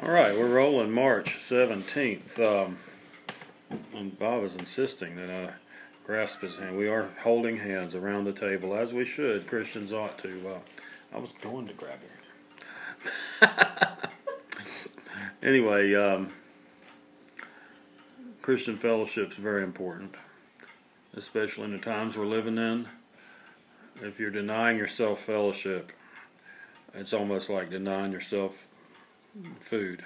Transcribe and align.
All 0.00 0.10
right, 0.10 0.36
we're 0.36 0.48
rolling 0.48 0.90
March 0.90 1.36
17th. 1.36 2.38
Um, 2.40 2.78
and 3.94 4.18
Bob 4.18 4.42
is 4.42 4.54
insisting 4.54 5.16
that 5.16 5.30
I 5.30 5.52
grasp 6.06 6.40
his 6.40 6.56
hand. 6.56 6.78
We 6.78 6.88
are 6.88 7.10
holding 7.22 7.58
hands 7.58 7.94
around 7.94 8.24
the 8.24 8.32
table, 8.32 8.74
as 8.74 8.94
we 8.94 9.04
should. 9.04 9.46
Christians 9.46 9.92
ought 9.92 10.18
to. 10.20 10.48
Uh, 10.48 10.58
I 11.14 11.18
was 11.18 11.32
going 11.32 11.68
to 11.68 11.74
grab 11.74 11.98
it. 13.42 13.50
anyway, 15.42 15.94
um, 15.94 16.32
Christian 18.40 18.74
fellowship 18.74 19.32
is 19.32 19.36
very 19.36 19.62
important, 19.62 20.14
especially 21.14 21.64
in 21.64 21.72
the 21.72 21.78
times 21.78 22.16
we're 22.16 22.24
living 22.24 22.56
in. 22.56 22.88
If 24.00 24.18
you're 24.18 24.30
denying 24.30 24.78
yourself 24.78 25.20
fellowship, 25.20 25.92
it's 26.94 27.12
almost 27.12 27.50
like 27.50 27.68
denying 27.68 28.10
yourself 28.10 28.66
food. 29.60 30.04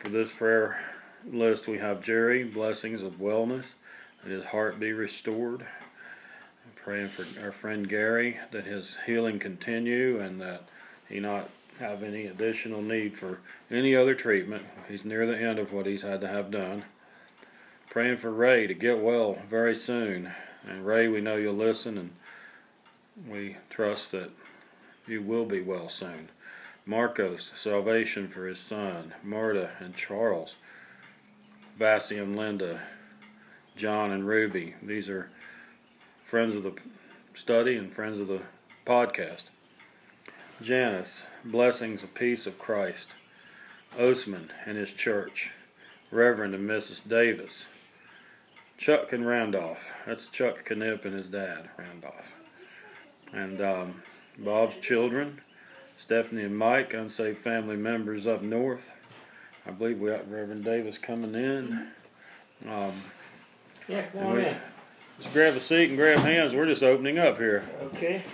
For 0.00 0.08
this 0.08 0.32
prayer 0.32 0.80
list, 1.30 1.68
we 1.68 1.78
have 1.78 2.02
Jerry, 2.02 2.44
blessings 2.44 3.02
of 3.02 3.14
wellness, 3.14 3.74
that 4.22 4.30
his 4.30 4.46
heart 4.46 4.80
be 4.80 4.92
restored. 4.92 5.66
Praying 6.76 7.10
for 7.10 7.24
our 7.44 7.52
friend 7.52 7.88
Gary 7.88 8.40
that 8.50 8.64
his 8.64 8.98
healing 9.06 9.38
continue 9.38 10.18
and 10.18 10.40
that 10.40 10.64
he 11.08 11.20
not 11.20 11.48
have 11.78 12.02
any 12.02 12.26
additional 12.26 12.82
need 12.82 13.16
for 13.16 13.38
any 13.70 13.94
other 13.94 14.16
treatment. 14.16 14.64
He's 14.88 15.04
near 15.04 15.24
the 15.24 15.38
end 15.38 15.60
of 15.60 15.72
what 15.72 15.86
he's 15.86 16.02
had 16.02 16.20
to 16.22 16.28
have 16.28 16.50
done. 16.50 16.84
Praying 17.88 18.16
for 18.16 18.32
Ray 18.32 18.66
to 18.66 18.74
get 18.74 18.98
well 18.98 19.38
very 19.48 19.76
soon. 19.76 20.32
And 20.68 20.84
Ray, 20.84 21.06
we 21.06 21.20
know 21.20 21.36
you'll 21.36 21.54
listen 21.54 21.96
and 21.96 22.10
we 23.28 23.58
trust 23.70 24.10
that 24.10 24.30
you 25.06 25.22
will 25.22 25.44
be 25.44 25.60
well 25.60 25.88
soon. 25.88 26.30
Marcos, 26.84 27.52
salvation 27.54 28.28
for 28.28 28.46
his 28.46 28.58
son, 28.58 29.14
Marta 29.22 29.72
and 29.78 29.94
Charles, 29.94 30.56
Vassie 31.78 32.18
and 32.18 32.36
Linda, 32.36 32.82
John 33.76 34.10
and 34.10 34.26
Ruby. 34.26 34.74
These 34.82 35.08
are 35.08 35.30
friends 36.24 36.56
of 36.56 36.64
the 36.64 36.74
study 37.34 37.76
and 37.76 37.92
friends 37.92 38.18
of 38.20 38.28
the 38.28 38.42
podcast. 38.84 39.44
Janice, 40.60 41.22
blessings 41.44 42.02
of 42.02 42.14
peace 42.14 42.46
of 42.46 42.58
Christ. 42.58 43.14
Osman 43.98 44.50
and 44.64 44.76
his 44.76 44.92
church. 44.92 45.50
Reverend 46.10 46.54
and 46.54 46.68
Mrs. 46.68 47.06
Davis. 47.08 47.66
Chuck 48.76 49.12
and 49.12 49.26
Randolph. 49.26 49.92
That's 50.06 50.28
Chuck 50.28 50.64
Knipp 50.68 51.04
and 51.04 51.14
his 51.14 51.28
dad, 51.28 51.70
Randolph. 51.78 52.32
And 53.32 53.60
um, 53.60 54.02
Bob's 54.38 54.76
children. 54.76 55.40
Stephanie 56.06 56.42
and 56.42 56.58
Mike, 56.58 56.92
unsaved 56.94 57.38
family 57.38 57.76
members 57.76 58.26
up 58.26 58.42
north. 58.42 58.92
I 59.64 59.70
believe 59.70 60.00
we 60.00 60.10
got 60.10 60.28
Reverend 60.28 60.64
Davis 60.64 60.98
coming 60.98 61.36
in. 61.36 61.86
Um, 62.68 62.92
Yeah, 63.86 64.06
come 64.06 64.26
on 64.26 64.34
we- 64.34 64.46
in. 64.46 64.56
just 65.20 65.32
grab 65.32 65.54
a 65.54 65.60
seat 65.60 65.90
and 65.90 65.96
grab 65.96 66.18
hands. 66.18 66.56
We're 66.56 66.66
just 66.66 66.82
opening 66.82 67.20
up 67.20 67.38
here. 67.38 67.62
Okay. 67.84 68.24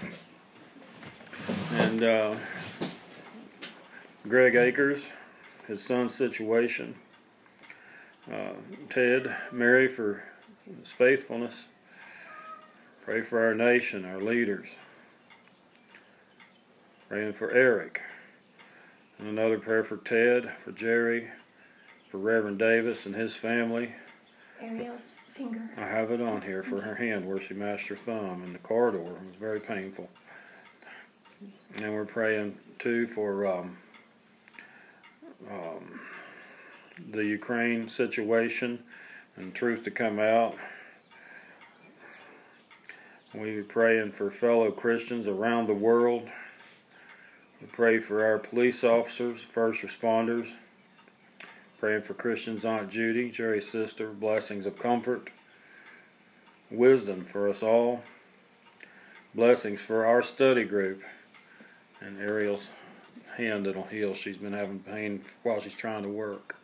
And 1.75 2.03
uh, 2.03 2.37
Greg 4.27 4.55
Akers, 4.55 5.11
his 5.67 5.85
son's 5.85 6.15
situation. 6.15 6.95
Uh, 8.33 8.53
Ted, 8.89 9.37
Mary 9.53 9.89
for 9.89 10.23
his 10.81 10.91
faithfulness. 10.91 11.67
Pray 13.05 13.21
for 13.21 13.45
our 13.45 13.55
nation, 13.55 14.07
our 14.07 14.23
leaders. 14.23 14.69
Praying 17.09 17.33
for 17.33 17.51
Eric. 17.51 18.03
And 19.19 19.29
another 19.29 19.59
prayer 19.59 19.83
for 19.83 19.97
Ted, 19.97 20.53
for 20.63 20.73
Jerry, 20.73 21.31
for 22.11 22.19
Reverend 22.19 22.59
Davis 22.59 23.07
and 23.07 23.15
his 23.15 23.35
family. 23.35 23.95
Ariel's 24.61 25.15
finger. 25.33 25.71
I 25.79 25.87
have 25.87 26.11
it 26.11 26.21
on 26.21 26.43
here 26.43 26.63
for 26.63 26.83
her 26.83 26.97
hand 26.97 27.27
where 27.27 27.41
she 27.41 27.55
mashed 27.55 27.89
her 27.89 27.97
thumb 27.97 28.43
in 28.45 28.53
the 28.53 28.59
corridor. 28.59 28.99
It 28.99 29.27
was 29.27 29.37
very 29.41 29.59
painful. 29.59 30.11
And 31.77 31.95
we're 31.95 32.05
praying 32.05 32.59
too 32.79 33.07
for 33.07 33.47
um, 33.47 33.79
um, 35.51 36.01
the 37.11 37.25
Ukraine 37.25 37.89
situation 37.89 38.83
and 39.35 39.55
truth 39.55 39.83
to 39.85 39.91
come 39.91 40.19
out. 40.19 40.57
We're 43.33 43.65
praying 43.65 44.13
for 44.13 44.31
fellow 44.31 44.71
Christians 44.71 45.27
around 45.27 45.69
the 45.69 45.75
world. 45.75 46.29
We 47.61 47.67
pray 47.67 47.99
for 47.99 48.25
our 48.25 48.39
police 48.39 48.85
officers, 48.85 49.41
first 49.41 49.83
responders. 49.83 50.53
Praying 51.81 52.03
for 52.03 52.15
Christians, 52.15 52.65
Aunt 52.65 52.91
Judy, 52.91 53.31
Jerry's 53.31 53.69
sister, 53.69 54.11
blessings 54.11 54.67
of 54.67 54.79
comfort, 54.79 55.31
wisdom 56.71 57.25
for 57.25 57.49
us 57.49 57.63
all, 57.63 58.03
blessings 59.33 59.81
for 59.81 60.05
our 60.05 60.21
study 60.21 60.65
group, 60.65 61.03
and 62.01 62.21
Ariel's 62.21 62.71
hand 63.37 63.67
that'll 63.67 63.85
heal. 63.85 64.15
She's 64.15 64.39
been 64.39 64.55
having 64.55 64.81
pain 64.81 65.25
while 65.45 65.61
she's 65.61 65.75
trying 65.75 66.03
to 66.03 66.09
work. 66.09 66.57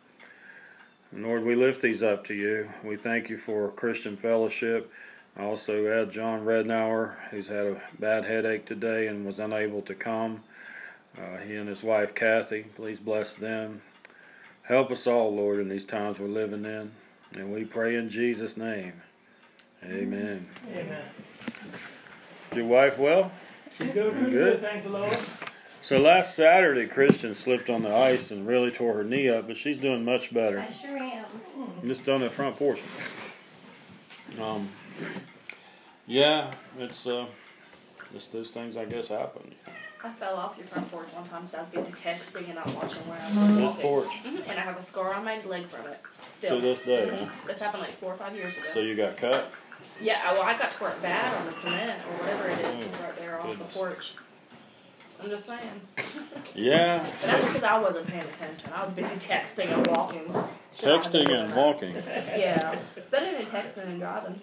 Lord, 1.13 1.45
we 1.45 1.55
lift 1.55 1.81
these 1.81 2.03
up 2.03 2.25
to 2.25 2.33
you. 2.33 2.69
We 2.83 2.97
thank 2.97 3.29
you 3.29 3.37
for 3.37 3.69
Christian 3.71 4.17
fellowship. 4.17 4.91
I 5.37 5.43
also 5.43 5.87
add 5.87 6.11
John 6.11 6.43
Rednauer, 6.43 7.15
who's 7.31 7.47
had 7.47 7.65
a 7.65 7.81
bad 7.97 8.25
headache 8.25 8.65
today 8.65 9.07
and 9.07 9.25
was 9.25 9.39
unable 9.39 9.81
to 9.83 9.95
come. 9.95 10.43
Uh, 11.17 11.37
he 11.37 11.55
and 11.55 11.69
his 11.69 11.83
wife 11.83 12.13
Kathy, 12.13 12.63
please 12.75 12.99
bless 12.99 13.33
them. 13.33 13.81
Help 14.63 14.91
us 14.91 15.07
all, 15.07 15.33
Lord, 15.33 15.59
in 15.59 15.69
these 15.69 15.85
times 15.85 16.19
we're 16.19 16.27
living 16.27 16.65
in. 16.65 16.91
And 17.33 17.53
we 17.53 17.65
pray 17.65 17.95
in 17.95 18.09
Jesus' 18.09 18.57
name. 18.57 18.93
Amen. 19.83 20.47
Amen. 20.73 21.03
Your 22.53 22.65
wife 22.65 22.97
well? 22.97 23.31
She's 23.77 23.91
doing 23.91 24.11
pretty 24.11 24.31
Good. 24.31 24.53
good, 24.53 24.61
thank 24.61 24.83
the 24.83 24.89
Lord. 24.89 25.17
So 25.81 25.97
last 25.97 26.33
Saturday, 26.35 26.87
Christian 26.87 27.35
slipped 27.35 27.69
on 27.69 27.83
the 27.83 27.93
ice 27.93 28.31
and 28.31 28.47
really 28.47 28.71
tore 28.71 28.95
her 28.95 29.03
knee 29.03 29.29
up, 29.29 29.47
but 29.47 29.57
she's 29.57 29.77
doing 29.77 30.03
much 30.03 30.33
better. 30.33 30.59
I 30.59 30.71
sure 30.71 30.97
am. 30.97 31.25
Just 31.85 32.09
on 32.09 32.21
the 32.21 32.29
front 32.29 32.57
porch. 32.57 32.79
Um, 34.41 34.69
yeah, 36.07 36.53
it's 36.79 37.05
uh, 37.05 37.27
just 38.11 38.33
those 38.33 38.49
things 38.49 38.77
I 38.77 38.85
guess 38.85 39.09
happen. 39.09 39.53
I 40.03 40.11
fell 40.11 40.35
off 40.35 40.55
your 40.57 40.67
front 40.67 40.91
porch 40.91 41.07
one 41.13 41.27
time, 41.27 41.47
so 41.47 41.57
I 41.57 41.61
was 41.61 41.69
busy 41.69 41.91
texting 41.91 42.45
and 42.45 42.55
not 42.55 42.67
watching 42.75 43.01
where 43.07 43.17
I 43.19 43.27
was 43.27 43.55
This 43.55 43.63
walking. 43.63 43.81
porch 43.81 44.07
Mhm, 44.23 44.49
And 44.49 44.59
I 44.59 44.61
have 44.61 44.77
a 44.77 44.81
scar 44.81 45.13
on 45.15 45.25
my 45.25 45.39
leg 45.41 45.65
from 45.65 45.87
it. 45.87 45.99
Still. 46.29 46.57
to 46.57 46.61
this 46.61 46.81
day. 46.81 47.07
Mhm. 47.11 47.47
This 47.47 47.59
happened 47.59 47.83
like 47.83 47.97
four 47.99 48.13
or 48.13 48.17
five 48.17 48.35
years 48.35 48.55
ago. 48.57 48.67
So 48.73 48.79
you 48.81 48.95
got 48.95 49.17
cut. 49.17 49.49
yeah, 50.01 50.31
well, 50.33 50.43
I 50.43 50.55
got 50.57 50.71
tore 50.71 50.89
it 50.89 51.01
bad 51.01 51.33
on 51.37 51.45
the 51.45 51.51
cement 51.51 52.01
or 52.07 52.17
whatever 52.23 52.47
it 52.49 52.59
is 52.59 52.79
that's 52.81 52.95
right 52.97 53.17
there 53.17 53.39
off 53.39 53.47
Goodness. 53.47 53.67
the 53.73 53.73
porch. 53.79 54.13
I'm 55.23 55.29
just 55.29 55.45
saying. 55.45 55.81
Yeah, 56.53 56.99
But 56.99 57.21
that's 57.21 57.45
because 57.47 57.63
I 57.63 57.79
wasn't 57.79 58.07
paying 58.07 58.21
attention. 58.23 58.69
I 58.73 58.83
was 58.83 58.93
busy 58.93 59.15
texting 59.15 59.71
and 59.73 59.87
walking. 59.87 60.25
texting 60.77 61.29
and 61.31 61.53
walking. 61.55 61.93
Yeah. 62.37 62.75
Better 63.11 63.31
than 63.31 63.45
texting 63.45 63.83
and 63.87 63.99
driving. 63.99 64.39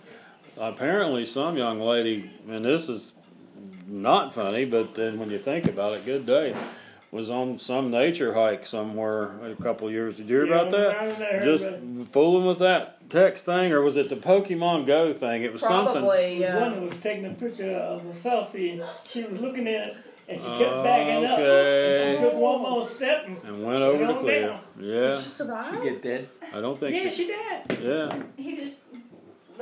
Apparently, 0.58 1.24
some 1.24 1.56
young 1.56 1.80
lady, 1.80 2.30
and 2.48 2.64
this 2.64 2.88
is 2.88 3.12
not 3.92 4.34
funny, 4.34 4.64
but 4.64 4.94
then 4.94 5.18
when 5.18 5.30
you 5.30 5.38
think 5.38 5.66
about 5.68 5.94
it, 5.94 6.04
good 6.04 6.26
day, 6.26 6.54
was 7.10 7.28
on 7.30 7.58
some 7.58 7.90
nature 7.90 8.32
hike 8.34 8.66
somewhere 8.66 9.38
a 9.44 9.54
couple 9.54 9.86
of 9.88 9.92
years. 9.92 10.16
Did 10.16 10.30
you 10.30 10.36
hear 10.38 10.46
Yeah, 10.46 10.60
about 10.62 10.70
that? 10.70 11.18
There, 11.18 11.44
Just 11.44 11.70
but 11.70 12.08
fooling 12.08 12.46
with 12.46 12.58
that 12.60 13.10
text 13.10 13.44
thing, 13.44 13.70
or 13.72 13.82
was 13.82 13.96
it 13.98 14.08
the 14.08 14.16
Pokemon 14.16 14.86
Go 14.86 15.12
thing? 15.12 15.42
It 15.42 15.52
was 15.52 15.60
something. 15.62 16.00
Probably. 16.02 16.38
there 16.38 16.54
was 16.54 16.62
one 16.72 16.78
Uh, 16.82 16.86
was 16.86 17.00
taking 17.00 17.26
a 17.26 17.30
picture 17.34 17.70
of 17.76 18.06
the 18.06 18.14
Celsius. 18.14 18.86
She 19.04 19.24
was 19.24 19.38
looking 19.40 19.68
at 19.68 19.88
it 19.88 19.96
and 20.28 20.40
she 20.40 20.46
kept 20.46 20.82
backing 20.84 21.24
up. 21.26 21.38
Okay. 21.38 22.12
And 22.12 22.18
she 22.18 22.24
took 22.24 22.34
one 22.34 22.62
more 22.62 22.86
step 22.86 23.24
and 23.26 23.36
And 23.44 23.62
went 23.66 23.82
over 23.82 23.98
the 23.98 24.06
Went 24.06 24.18
cliff. 24.20 24.46
down. 24.48 24.60
did 24.78 24.86
Yeah, 24.86 25.10
she 25.10 25.16
survive? 25.28 25.74
She 25.82 25.90
get 25.90 26.02
dead. 26.02 26.28
I 26.54 26.60
don't 26.62 26.80
think 26.80 26.94
yeah, 26.96 27.10
she. 27.10 27.16
she 27.24 27.28
died. 27.28 27.78
Yeah, 27.82 28.22
He 28.36 28.56
just 28.56 28.84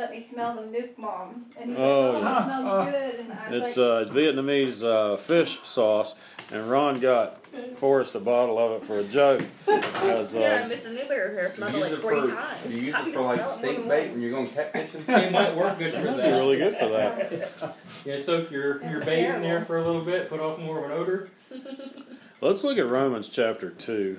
let 0.01 0.11
me 0.11 0.27
smell 0.27 0.55
the 0.57 0.63
nuoc 0.63 0.97
mam. 0.99 1.45
And 1.59 1.71
he 1.71 1.77
said, 1.77 1.83
Oh, 1.85 2.17
oh, 2.17 2.21
yeah. 2.23 2.39
it 2.41 2.45
smells 2.45 2.91
good. 2.91 3.21
And 3.21 3.33
I 3.33 3.51
was 3.51 3.69
it's 3.69 3.77
like, 3.77 4.09
uh, 4.09 4.13
Vietnamese 4.13 4.83
uh, 4.83 5.17
fish 5.19 5.59
sauce, 5.63 6.15
and 6.51 6.71
Ron 6.71 7.01
got 7.01 7.37
Forrest 7.77 8.15
a 8.15 8.21
bottle 8.21 8.59
of 8.59 8.81
it 8.81 8.87
for 8.87 8.99
a 8.99 9.05
joke. 9.05 9.43
As, 9.69 10.35
Yeah, 10.35 10.65
uh, 10.65 10.69
Mr. 10.69 10.95
Newberry 10.95 11.35
here 11.35 11.51
smelled 11.51 11.75
it 11.75 11.79
use 11.79 11.83
like 11.83 11.93
it 11.93 12.01
three 12.01 12.21
for, 12.23 12.29
times. 12.35 12.73
You 12.73 12.79
use 12.81 12.95
How 12.95 13.03
it 13.03 13.05
do 13.05 13.13
for 13.13 13.21
like 13.23 13.37
smell 13.41 13.51
it 13.51 13.63
more 13.63 13.73
steak 13.75 13.89
bait 13.89 14.01
once? 14.03 14.13
when 14.13 14.23
you're 14.23 14.31
going 14.31 14.49
catfishing. 14.49 15.09
It 15.27 15.33
might 15.33 15.57
work 15.57 15.79
good 15.79 15.93
for 15.95 16.01
that'd 16.01 16.17
be 16.17 16.23
that. 16.23 16.39
really 16.39 16.57
good 16.57 16.77
for 16.79 16.89
that. 16.89 17.77
Yeah, 18.07 18.19
soak 18.23 18.51
your, 18.51 18.83
your 18.89 19.01
was 19.01 19.05
bait 19.05 19.27
in 19.27 19.43
there 19.43 19.63
for 19.67 19.77
a 19.77 19.85
little 19.85 20.01
bit, 20.03 20.31
put 20.31 20.41
off 20.41 20.59
more 20.59 20.79
of 20.79 20.85
an 20.87 20.93
odor. 20.93 21.29
Let's 22.41 22.65
look 22.65 22.79
at 22.79 22.87
Romans 22.87 23.29
chapter 23.29 23.69
two. 23.69 24.19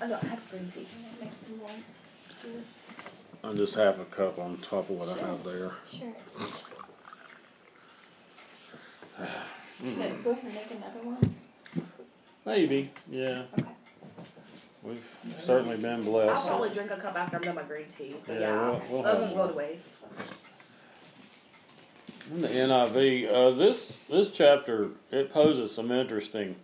I 0.00 0.06
don't 0.06 0.22
have 0.22 0.50
green 0.50 0.66
tea. 0.66 0.86
Make 3.48 3.56
some. 3.58 3.62
I 3.62 3.64
just 3.64 3.74
have 3.74 3.98
a 4.00 4.04
cup 4.06 4.38
on 4.38 4.56
top 4.58 4.90
of 4.90 4.96
what 4.96 5.08
I 5.08 5.18
have 5.26 5.44
there. 5.44 5.72
Sure. 5.90 6.12
Should 9.18 10.02
I 10.02 10.10
go 10.22 10.30
ahead 10.30 10.44
and 10.44 10.54
make 10.54 10.70
another 10.70 11.00
one? 11.02 11.34
Maybe, 12.46 12.90
yeah. 13.10 13.42
Okay. 13.58 13.68
We've 14.82 15.16
certainly 15.40 15.76
been 15.76 16.02
blessed. 16.04 16.28
I'll 16.28 16.34
blessed. 16.34 16.48
probably 16.48 16.70
drink 16.70 16.90
a 16.92 16.96
cup 16.96 17.16
after 17.16 17.36
I'm 17.36 17.42
done 17.42 17.54
my 17.56 17.62
green 17.62 17.86
tea. 17.88 18.14
So 18.20 18.32
Yeah, 18.32 18.40
yeah, 18.40 18.70
we'll- 18.70 18.82
we'll 18.90 19.02
so 19.02 19.10
it 19.12 19.20
won't 19.20 19.34
go 19.36 19.48
to 19.48 19.54
waste. 19.54 19.94
In 22.30 22.40
the 22.42 22.48
NIV, 22.48 23.26
uh, 23.28 23.50
this 23.50 23.96
this 24.08 24.30
chapter 24.30 24.90
it 25.10 25.32
poses 25.32 25.74
some 25.74 25.90
interesting 25.90 26.56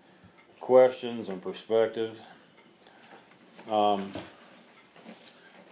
questions 0.60 1.28
and 1.28 1.42
perspectives. 1.42 2.18
Um, 3.70 4.12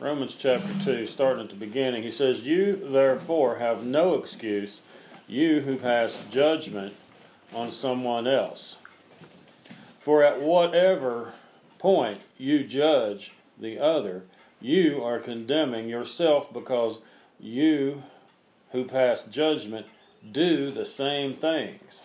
Romans 0.03 0.35
chapter 0.35 0.69
two, 0.85 1.07
starting 1.07 1.45
at 1.45 1.51
the 1.51 1.57
beginning, 1.57 2.03
he 2.03 2.11
says, 2.11 2.47
"You 2.47 2.75
therefore 2.75 3.57
have 3.57 3.85
no 3.85 4.15
excuse, 4.15 4.81
you 5.29 5.61
who 5.61 5.77
pass 5.77 6.27
judgment 6.31 6.95
on 7.55 7.71
someone 7.71 8.27
else. 8.27 8.77
For 10.01 10.25
at 10.25 10.41
whatever 10.41 11.35
point 11.79 12.21
you 12.37 12.65
judge 12.65 13.33
the 13.57 13.79
other, 13.79 14.25
you 14.61 15.03
are 15.03 15.19
condemning 15.19 15.89
yourself 15.89 16.53
because 16.53 16.99
you." 17.39 18.03
who 18.73 18.85
pass 18.85 19.23
judgment 19.23 19.87
do 20.31 20.71
the 20.71 20.85
same 20.85 21.35
things. 21.35 22.03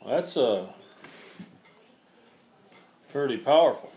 Well, 0.00 0.16
that's 0.16 0.36
uh, 0.36 0.68
pretty 3.12 3.36
powerful. 3.36 3.91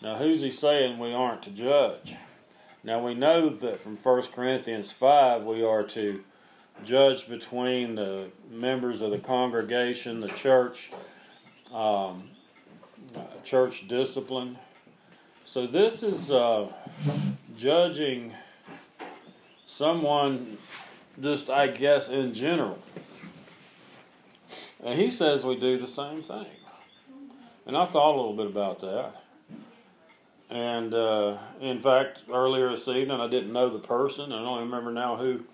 Now, 0.00 0.16
who's 0.16 0.42
he 0.42 0.50
saying 0.50 0.98
we 0.98 1.12
aren't 1.12 1.42
to 1.42 1.50
judge? 1.50 2.16
Now, 2.84 3.04
we 3.04 3.14
know 3.14 3.48
that 3.48 3.80
from 3.80 3.96
1 3.96 4.22
Corinthians 4.34 4.92
5 4.92 5.42
we 5.42 5.62
are 5.62 5.82
to 5.82 6.22
judge 6.84 7.28
between 7.28 7.96
the 7.96 8.30
members 8.50 9.00
of 9.00 9.10
the 9.10 9.18
congregation, 9.18 10.20
the 10.20 10.28
church, 10.28 10.90
um, 11.72 12.30
church 13.42 13.88
discipline. 13.88 14.58
So, 15.44 15.66
this 15.66 16.02
is. 16.02 16.30
Uh, 16.30 16.68
judging 17.58 18.32
someone 19.66 20.56
just 21.20 21.50
I 21.50 21.66
guess 21.66 22.08
in 22.08 22.32
general. 22.32 22.78
And 24.82 24.98
he 24.98 25.10
says 25.10 25.44
we 25.44 25.58
do 25.58 25.76
the 25.76 25.88
same 25.88 26.22
thing. 26.22 26.46
And 27.66 27.76
I 27.76 27.84
thought 27.84 28.14
a 28.14 28.16
little 28.16 28.36
bit 28.36 28.46
about 28.46 28.80
that. 28.80 29.22
And 30.50 30.94
uh, 30.94 31.38
in 31.60 31.80
fact, 31.80 32.20
earlier 32.32 32.70
this 32.70 32.88
evening, 32.88 33.20
I 33.20 33.28
didn't 33.28 33.52
know 33.52 33.68
the 33.68 33.78
person. 33.78 34.32
I 34.32 34.42
don't 34.42 34.60
remember 34.60 34.90
now 34.90 35.16
who 35.16 35.44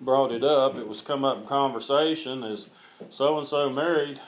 brought 0.00 0.32
it 0.32 0.44
up. 0.44 0.76
It 0.76 0.86
was 0.86 1.00
come 1.00 1.24
up 1.24 1.38
in 1.38 1.46
conversation 1.46 2.44
as 2.44 2.68
so 3.10 3.38
and 3.38 3.46
so 3.46 3.70
married. 3.70 4.20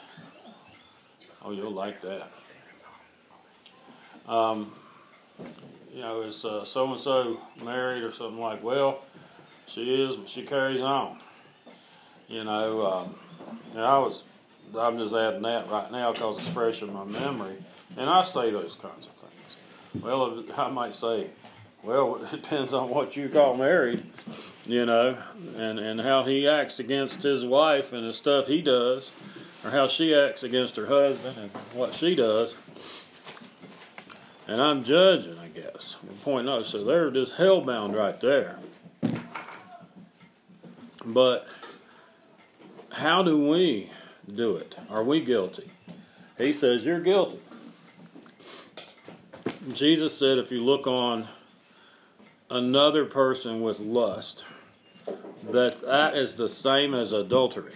Oh, 1.44 1.52
you'll 1.52 1.70
like 1.70 2.00
that. 2.02 2.30
Um, 4.26 4.72
you 5.92 6.00
know, 6.00 6.22
is 6.22 6.36
so 6.36 6.92
and 6.92 7.00
so 7.00 7.40
married 7.62 8.02
or 8.02 8.10
something 8.10 8.40
like? 8.40 8.62
Well, 8.62 9.02
she 9.66 10.02
is, 10.02 10.16
but 10.16 10.30
she 10.30 10.42
carries 10.42 10.80
on. 10.80 11.20
You 12.26 12.42
know, 12.44 12.86
um, 12.86 13.14
I 13.76 13.98
was, 13.98 14.24
I'm 14.76 14.98
just 14.98 15.14
adding 15.14 15.42
that 15.42 15.70
right 15.70 15.92
now 15.92 16.12
because 16.12 16.38
it's 16.38 16.48
fresh 16.48 16.82
in 16.82 16.92
my 16.92 17.04
memory, 17.04 17.56
and 17.96 18.10
I 18.10 18.24
say 18.24 18.50
those 18.50 18.74
kinds 18.80 19.06
of. 19.06 19.15
Well, 20.02 20.44
I 20.56 20.70
might 20.70 20.94
say, 20.94 21.28
well, 21.82 22.16
it 22.16 22.30
depends 22.30 22.74
on 22.74 22.88
what 22.88 23.16
you 23.16 23.28
call 23.28 23.56
married, 23.56 24.04
you 24.66 24.84
know, 24.86 25.18
and 25.56 25.78
and 25.78 26.00
how 26.00 26.24
he 26.24 26.48
acts 26.48 26.78
against 26.78 27.22
his 27.22 27.44
wife 27.44 27.92
and 27.92 28.06
the 28.06 28.12
stuff 28.12 28.46
he 28.46 28.60
does, 28.62 29.10
or 29.64 29.70
how 29.70 29.88
she 29.88 30.14
acts 30.14 30.42
against 30.42 30.76
her 30.76 30.86
husband 30.86 31.36
and 31.38 31.50
what 31.72 31.94
she 31.94 32.14
does. 32.14 32.56
And 34.48 34.60
I'm 34.60 34.84
judging, 34.84 35.38
I 35.38 35.48
guess. 35.48 35.96
Point 36.22 36.48
out, 36.48 36.66
so 36.66 36.84
they're 36.84 37.10
just 37.10 37.36
hellbound 37.36 37.96
right 37.96 38.20
there. 38.20 38.58
But 41.04 41.48
how 42.92 43.22
do 43.22 43.48
we 43.48 43.90
do 44.32 44.56
it? 44.56 44.76
Are 44.88 45.04
we 45.04 45.20
guilty? 45.20 45.70
He 46.38 46.52
says 46.52 46.84
you're 46.86 47.00
guilty. 47.00 47.40
Jesus 49.72 50.16
said 50.16 50.38
if 50.38 50.50
you 50.50 50.62
look 50.62 50.86
on 50.86 51.28
another 52.50 53.04
person 53.04 53.62
with 53.62 53.80
lust, 53.80 54.44
that 55.50 55.80
that 55.82 56.16
is 56.16 56.36
the 56.36 56.48
same 56.48 56.94
as 56.94 57.12
adultery. 57.12 57.72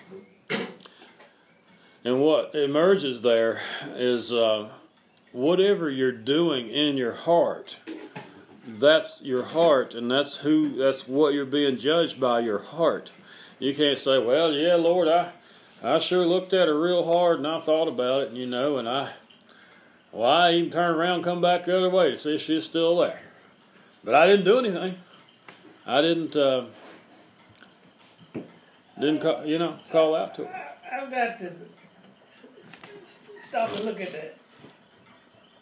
And 2.05 2.21
what 2.21 2.55
emerges 2.55 3.21
there 3.21 3.61
is 3.95 4.33
uh, 4.33 4.69
whatever 5.33 5.91
you're 5.91 6.13
doing 6.13 6.69
in 6.69 6.97
your 6.97 7.13
heart 7.13 7.77
that's 8.79 9.21
your 9.23 9.43
heart 9.43 9.95
and 9.95 10.11
that's 10.11 10.37
who 10.37 10.77
that's 10.77 11.09
what 11.09 11.33
you're 11.33 11.47
being 11.47 11.77
judged 11.77 12.21
by 12.21 12.41
your 12.41 12.59
heart 12.59 13.11
you 13.59 13.75
can't 13.75 13.99
say 13.99 14.19
well 14.19 14.53
yeah 14.53 14.75
lord 14.75 15.09
i 15.09 15.33
i 15.83 15.99
sure 15.99 16.27
looked 16.27 16.53
at 16.53 16.69
her 16.69 16.79
real 16.79 17.05
hard 17.05 17.39
and 17.39 17.47
i 17.47 17.59
thought 17.61 17.89
about 17.89 18.23
it 18.23 18.29
and 18.29 18.37
you 18.37 18.47
know 18.47 18.77
and 18.77 18.89
i 18.89 19.11
well 20.13 20.31
i 20.31 20.53
even 20.53 20.71
turned 20.71 20.97
around 20.97 21.23
come 21.23 21.41
back 21.41 21.65
the 21.65 21.77
other 21.77 21.91
way 21.91 22.11
to 22.11 22.19
see 22.19 22.35
if 22.35 22.41
she's 22.41 22.65
still 22.65 22.97
there 22.99 23.21
but 24.05 24.15
i 24.15 24.27
didn't 24.27 24.45
do 24.45 24.59
anything 24.59 24.97
i 25.87 26.01
didn't 26.01 26.35
uh, 26.37 26.65
didn't 28.99 29.21
call, 29.21 29.45
you 29.45 29.59
know 29.59 29.79
call 29.91 30.15
out 30.15 30.35
to 30.35 30.45
her 30.45 30.71
I've 30.93 31.11
got 31.11 31.39
to 31.39 31.53
stop 33.39 33.75
and 33.77 33.85
look 33.85 34.01
at 34.01 34.13
that. 34.13 34.37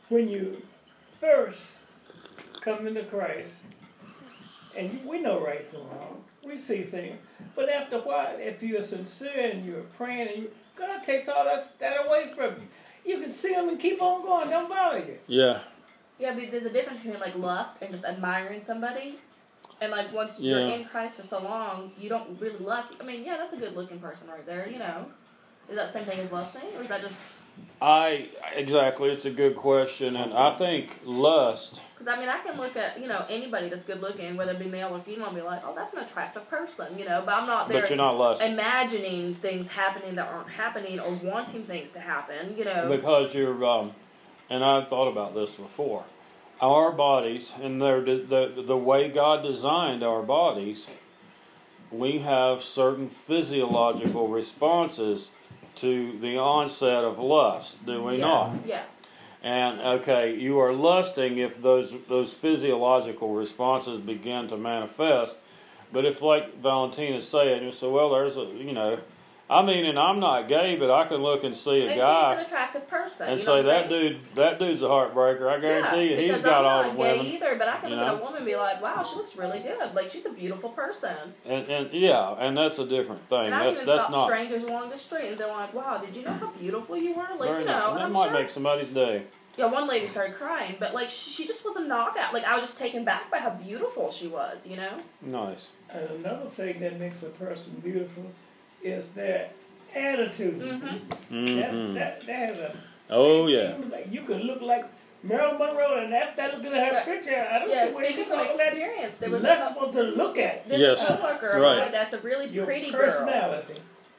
When 0.09 0.29
you 0.29 0.63
first 1.21 1.79
come 2.61 2.87
into 2.87 3.05
Christ, 3.05 3.61
and 4.77 5.05
we 5.05 5.21
know 5.21 5.45
right 5.45 5.67
from 5.67 5.81
wrong, 5.89 6.25
we 6.45 6.57
see 6.57 6.83
things. 6.83 7.29
But 7.55 7.69
after 7.69 7.97
a 7.97 8.01
while, 8.01 8.37
if 8.39 8.63
you're 8.63 8.83
sincere 8.83 9.51
and 9.53 9.65
you're 9.65 9.83
praying, 9.83 10.29
and 10.29 10.43
you, 10.45 10.51
God 10.77 11.03
takes 11.03 11.29
all 11.29 11.45
that, 11.45 11.79
that 11.79 12.07
away 12.07 12.31
from 12.35 12.55
you. 12.55 12.69
You 13.09 13.19
can 13.21 13.33
see 13.33 13.55
them 13.55 13.71
and 13.71 13.81
keep 13.81 14.03
on 14.03 14.21
going. 14.23 14.51
Don't 14.51 14.69
bother 14.69 14.99
you. 14.99 15.19
yeah 15.27 15.61
Yeah, 16.19 16.35
but 16.35 16.51
there's 16.51 16.67
a 16.67 16.71
difference 16.71 17.01
between 17.03 17.21
like 17.21 17.37
lust 17.37 17.79
and 17.81 17.91
just 17.91 18.05
admiring 18.05 18.61
somebody. 18.61 19.19
And 19.81 19.91
like 19.93 20.13
once 20.13 20.41
you're 20.41 20.61
in 20.77 20.85
Christ 20.85 21.17
for 21.17 21.23
so 21.23 21.39
long, 21.43 21.93
you 21.99 22.09
don't 22.11 22.39
really 22.39 22.59
lust. 22.59 22.97
I 23.01 23.05
mean, 23.05 23.25
yeah, 23.25 23.37
that's 23.39 23.55
a 23.55 23.57
good 23.57 23.75
looking 23.75 23.99
person 23.99 24.29
right 24.29 24.45
there, 24.45 24.69
you 24.69 24.79
know. 24.79 25.07
Is 25.71 25.77
that 25.77 25.87
the 25.87 25.93
same 25.93 26.05
thing 26.05 26.19
as 26.19 26.31
lusting? 26.33 26.69
Or 26.77 26.83
is 26.83 26.89
that 26.89 27.01
just. 27.01 27.19
I 27.81 28.29
exactly 28.55 29.11
it's 29.11 29.25
a 29.25 29.31
good 29.31 29.55
question 29.55 30.17
and 30.17 30.33
i 30.35 30.53
think 30.55 30.99
lust 31.05 31.81
Because 31.95 32.09
I 32.15 32.19
mean, 32.21 32.29
I 32.29 32.39
can 32.39 32.57
look 32.57 32.77
at, 32.77 33.01
you 33.01 33.09
know, 33.09 33.27
anybody 33.29 33.69
that's 33.69 33.85
good 33.85 34.01
looking, 34.01 34.37
whether 34.37 34.53
it 34.53 34.61
be 34.61 34.67
male 34.67 34.91
or 34.95 35.01
female, 35.01 35.27
and 35.27 35.37
be 35.37 35.43
like, 35.43 35.63
oh, 35.65 35.75
that's 35.75 35.95
an 35.95 36.01
attractive 36.01 36.49
person, 36.49 36.97
you 36.97 37.05
know. 37.05 37.23
But 37.27 37.35
I'm 37.35 37.47
not 37.49 37.69
there 37.69 37.81
but 37.81 37.91
you're 37.91 37.97
not 37.97 38.17
lusting 38.17 38.53
imagining 38.53 39.35
things 39.35 39.73
happening 39.73 40.15
that 40.15 40.29
aren't 40.33 40.49
happening 40.51 41.01
or 41.01 41.13
wanting 41.25 41.65
things 41.65 41.91
to 41.93 42.01
happen, 42.01 42.57
you 42.57 42.65
know. 42.65 42.89
because 42.89 43.35
you're 43.35 43.65
um, 43.65 43.93
and 44.49 44.65
I've 44.65 44.89
thought 44.89 45.09
about 45.09 45.35
this 45.35 45.57
before. 45.57 46.05
Our 46.61 46.93
bodies 46.93 47.53
and 47.61 47.83
their 47.83 48.01
the 48.01 48.63
the 48.65 48.77
way 48.77 49.09
God 49.09 49.43
designed 49.43 50.03
our 50.05 50.23
bodies, 50.23 50.87
we 51.91 52.19
have 52.21 52.63
certain 52.63 53.09
physiological 53.09 54.29
responses 54.29 55.31
to 55.79 56.19
the 56.19 56.39
onset 56.39 57.05
of 57.05 57.19
lust. 57.19 57.85
Do 57.87 58.03
we 58.03 58.17
yes, 58.17 58.21
not? 58.21 58.67
Yes. 58.67 59.03
And 59.43 59.81
okay, 59.81 60.35
you 60.35 60.59
are 60.59 60.73
lusting 60.73 61.39
if 61.39 61.63
those 61.63 61.95
those 62.09 62.33
physiological 62.33 63.35
responses 63.35 64.01
begin 64.01 64.49
to 64.49 64.57
manifest. 64.57 65.37
But 65.93 66.05
if, 66.05 66.21
like 66.21 66.61
Valentina's 66.61 67.27
saying, 67.27 67.65
you 67.65 67.73
say, 67.73 67.89
well, 67.89 68.11
there's 68.11 68.37
a, 68.37 68.43
you 68.43 68.73
know, 68.73 68.99
I 69.51 69.63
mean, 69.65 69.87
and 69.87 69.99
I'm 69.99 70.21
not 70.21 70.47
gay, 70.47 70.77
but 70.77 70.91
I 70.91 71.07
can 71.09 71.19
look 71.19 71.43
and 71.43 71.57
see 71.57 71.81
a 71.87 71.89
And 71.89 71.99
guy 71.99 72.33
if 72.35 72.39
an 72.41 72.45
attractive 72.45 72.87
person. 72.89 73.29
and 73.29 73.41
you 73.41 73.47
know 73.47 73.57
say 73.57 73.63
that 73.63 73.89
saying? 73.89 74.13
dude, 74.13 74.21
that 74.35 74.59
dude's 74.59 74.83
a 74.83 74.87
heartbreaker. 74.87 75.49
I 75.49 75.59
guarantee 75.59 76.11
yeah, 76.15 76.21
you, 76.21 76.33
he's 76.35 76.43
got 76.43 76.65
I'm 76.65 76.67
all 76.67 76.83
not 76.83 76.93
the 76.93 77.03
gay 77.03 77.13
women. 77.19 77.27
either, 77.33 77.55
but 77.57 77.69
I 77.69 77.77
can 77.79 77.91
you 77.91 77.97
look 77.97 78.07
at 78.09 78.15
a 78.15 78.17
woman 78.19 78.37
and 78.37 78.47
be 78.47 78.57
like, 78.57 78.83
wow, 78.83 79.03
she 79.03 79.17
looks 79.17 79.37
really 79.37 79.61
good. 79.61 79.95
Like 79.95 80.11
she's 80.11 80.27
a 80.27 80.33
beautiful 80.33 80.69
person. 80.71 81.17
And, 81.47 81.67
and 81.69 81.93
yeah, 81.95 82.33
and 82.39 82.57
that's 82.57 82.79
a 82.79 82.87
different 82.87 83.27
thing. 83.29 83.47
And 83.47 83.55
I've 83.55 83.65
That's 83.75 83.83
even 83.83 83.97
that's 83.97 84.11
not. 84.11 84.27
strangers 84.27 84.65
along 84.65 84.91
the 84.91 84.99
street 84.99 85.31
and 85.31 85.39
they're 85.39 85.49
like, 85.49 85.73
wow, 85.73 85.97
did 85.97 86.15
you 86.15 86.25
know 86.25 86.33
how 86.33 86.51
beautiful 86.51 86.97
you 86.99 87.15
were? 87.15 87.23
Like, 87.39 87.49
very 87.49 87.61
you 87.63 87.67
know, 87.69 87.73
nice. 87.73 87.89
and 87.91 87.97
that 87.99 88.05
I'm 88.05 88.13
might 88.13 88.29
sure. 88.29 88.35
make 88.41 88.49
somebody's 88.51 88.89
day. 88.89 89.23
Yeah, 89.57 89.67
one 89.67 89.89
lady 89.89 90.07
started 90.07 90.37
crying, 90.37 90.77
but 90.79 90.93
like 90.95 91.09
she, 91.09 91.31
she 91.31 91.47
just 91.47 91.65
was 91.65 91.75
a 91.77 91.81
knockout. 91.85 92.33
Like 92.35 92.45
I 92.45 92.55
was 92.55 92.65
just 92.67 92.79
taken 92.79 93.05
back 93.05 93.31
by 93.31 93.39
how 93.39 93.51
beautiful 93.51 94.11
she 94.11 94.29
was, 94.29 94.67
you 94.67 94.77
know. 94.77 94.99
Nice. 95.23 95.71
And 95.91 96.09
another 96.11 96.51
thing 96.51 96.79
that 96.81 97.01
makes 97.01 97.23
a 97.23 97.27
person 97.31 97.81
beautiful 97.83 98.31
is 98.83 99.11
their 99.11 99.51
attitude. 99.95 100.61
Mm-hmm. 100.61 101.57
That's, 101.57 101.75
hmm 101.75 101.95
that, 101.95 102.21
that 102.23 102.27
has 102.27 102.59
a 102.59 102.77
Oh 103.11 103.47
yeah. 103.47 103.77
You 104.11 104.23
can 104.23 104.43
look 104.43 104.61
like 104.61 104.85
Marilyn 105.23 105.59
Monroe, 105.59 106.05
and 106.05 106.15
after 106.15 106.43
I 106.43 106.53
looked 106.53 106.67
at 106.67 106.73
her 106.73 106.95
Right. 106.95 107.05
picture, 107.05 107.49
I 107.51 107.59
don't 107.59 107.71
Yeah, 107.71 107.89
see 107.89 107.95
where 107.95 108.07
she's 108.13 108.29
from 108.29 108.39
all 108.39 108.57
that 108.57 108.69
experience, 108.69 109.17
there 109.17 109.31
was 109.31 109.43
a 109.43 109.47
couple, 109.47 109.83
lustful 109.87 109.93
to 109.93 110.03
look 110.11 110.39
at. 110.39 110.69
there's 110.69 110.81
Yes, 110.81 111.11
a 111.11 111.17
coworker 111.17 111.49
of 111.51 111.63
right. 111.63 111.91
that's 111.93 112.13
a 112.13 112.21
really 112.21 112.49
Your 112.49 112.67
pretty 112.67 112.91
girl. 112.91 113.63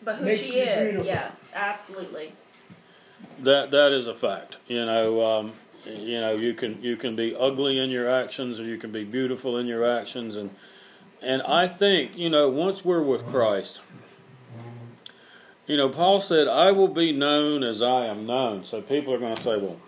But 0.01 0.15
who 0.15 0.25
makes 0.25 0.37
she 0.39 0.59
is, 0.59 0.91
beautiful. 0.91 1.05
yes, 1.05 1.51
absolutely. 1.53 2.33
That 3.39 3.71
that 3.71 3.91
is 3.91 4.07
a 4.07 4.15
fact. 4.15 4.57
You 4.67 4.85
know, 4.85 5.25
um, 5.25 5.53
you 5.85 6.19
know, 6.19 6.31
you 6.35 6.53
can 6.53 6.81
you 6.81 6.95
can 6.97 7.15
be 7.15 7.35
ugly 7.35 7.79
in 7.79 7.89
your 7.89 8.09
actions, 8.09 8.59
or 8.59 8.63
you 8.63 8.77
can 8.77 8.91
be 8.91 9.03
beautiful 9.03 9.57
in 9.57 9.67
your 9.67 9.85
actions, 9.85 10.35
and 10.35 10.49
and 11.21 11.41
I 11.43 11.67
think 11.67 12.17
you 12.17 12.29
know 12.29 12.49
once 12.49 12.83
we're 12.83 13.01
with 13.03 13.25
Christ, 13.25 13.81
you 15.69 15.77
know, 15.77 15.87
Paul 15.87 16.19
said, 16.19 16.47
"I 16.47 16.71
will 16.71 16.87
be 16.87 17.11
known 17.11 17.61
as 17.61 17.79
I 17.79 18.07
am 18.07 18.25
known." 18.25 18.63
So 18.63 18.81
people 18.81 19.13
are 19.13 19.19
going 19.19 19.35
to 19.35 19.41
say, 19.41 19.55
"Well, 19.55 19.79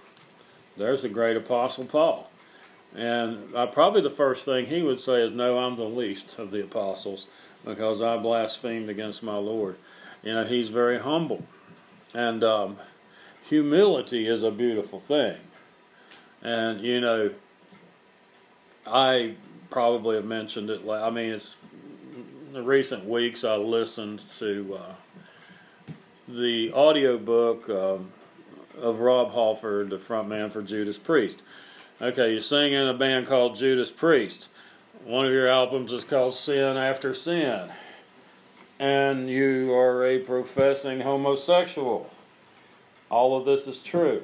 there's 0.78 1.02
the 1.02 1.10
great 1.10 1.36
apostle 1.36 1.86
Paul," 1.86 2.30
and 2.96 3.54
uh, 3.56 3.66
probably 3.66 4.02
the 4.02 4.12
first 4.12 4.46
thing 4.46 4.68
he 4.68 4.84
would 4.84 5.00
say 5.00 5.24
is, 5.24 5.34
"No, 5.34 5.58
I'm 5.58 5.78
the 5.78 5.86
least 5.86 6.38
of 6.38 6.52
the 6.52 6.62
apostles 6.64 7.26
because 7.66 8.00
I 8.00 8.18
blasphemed 8.18 8.90
against 8.90 9.24
my 9.24 9.38
Lord." 9.38 9.76
You 10.22 10.36
know, 10.36 10.46
he's 10.46 10.70
very 10.70 11.00
humble, 11.00 11.46
and 12.14 12.44
um, 12.44 12.78
humility 13.50 14.28
is 14.28 14.44
a 14.44 14.52
beautiful 14.52 15.00
thing. 15.00 15.38
And 16.44 16.82
you 16.82 17.02
know, 17.02 17.32
I 18.86 19.34
probably 19.72 20.16
have 20.18 20.26
mentioned 20.26 20.70
it. 20.70 20.88
I 20.88 21.10
mean, 21.10 21.32
it's 21.32 21.56
in 22.46 22.54
the 22.54 22.62
recent 22.62 23.06
weeks 23.06 23.44
I 23.44 23.56
listened 23.56 24.22
to 24.38 24.78
uh, 24.80 24.94
the 26.32 26.72
audiobook 26.74 27.70
um, 27.70 28.12
of 28.80 29.00
Rob 29.00 29.34
Halford, 29.34 29.90
the 29.90 29.98
frontman 29.98 30.52
for 30.52 30.62
Judas 30.62 30.98
Priest. 30.98 31.42
Okay, 32.02 32.34
you 32.34 32.42
sing 32.42 32.74
in 32.74 32.88
a 32.88 32.94
band 32.94 33.28
called 33.28 33.58
Judas 33.58 33.92
Priest. 33.92 34.48
One 35.04 35.26
of 35.26 35.32
your 35.32 35.48
albums 35.48 35.92
is 35.92 36.04
called 36.04 36.36
Sin 36.36 36.78
After 36.78 37.14
Sin. 37.14 37.70
And 38.80 39.30
you 39.30 39.74
are 39.74 40.04
a 40.04 40.20
professing 40.20 41.02
homosexual. 41.02 42.10
All 43.10 43.38
of 43.38 43.46
this 43.46 43.68
is 43.68 43.80
true. 43.80 44.24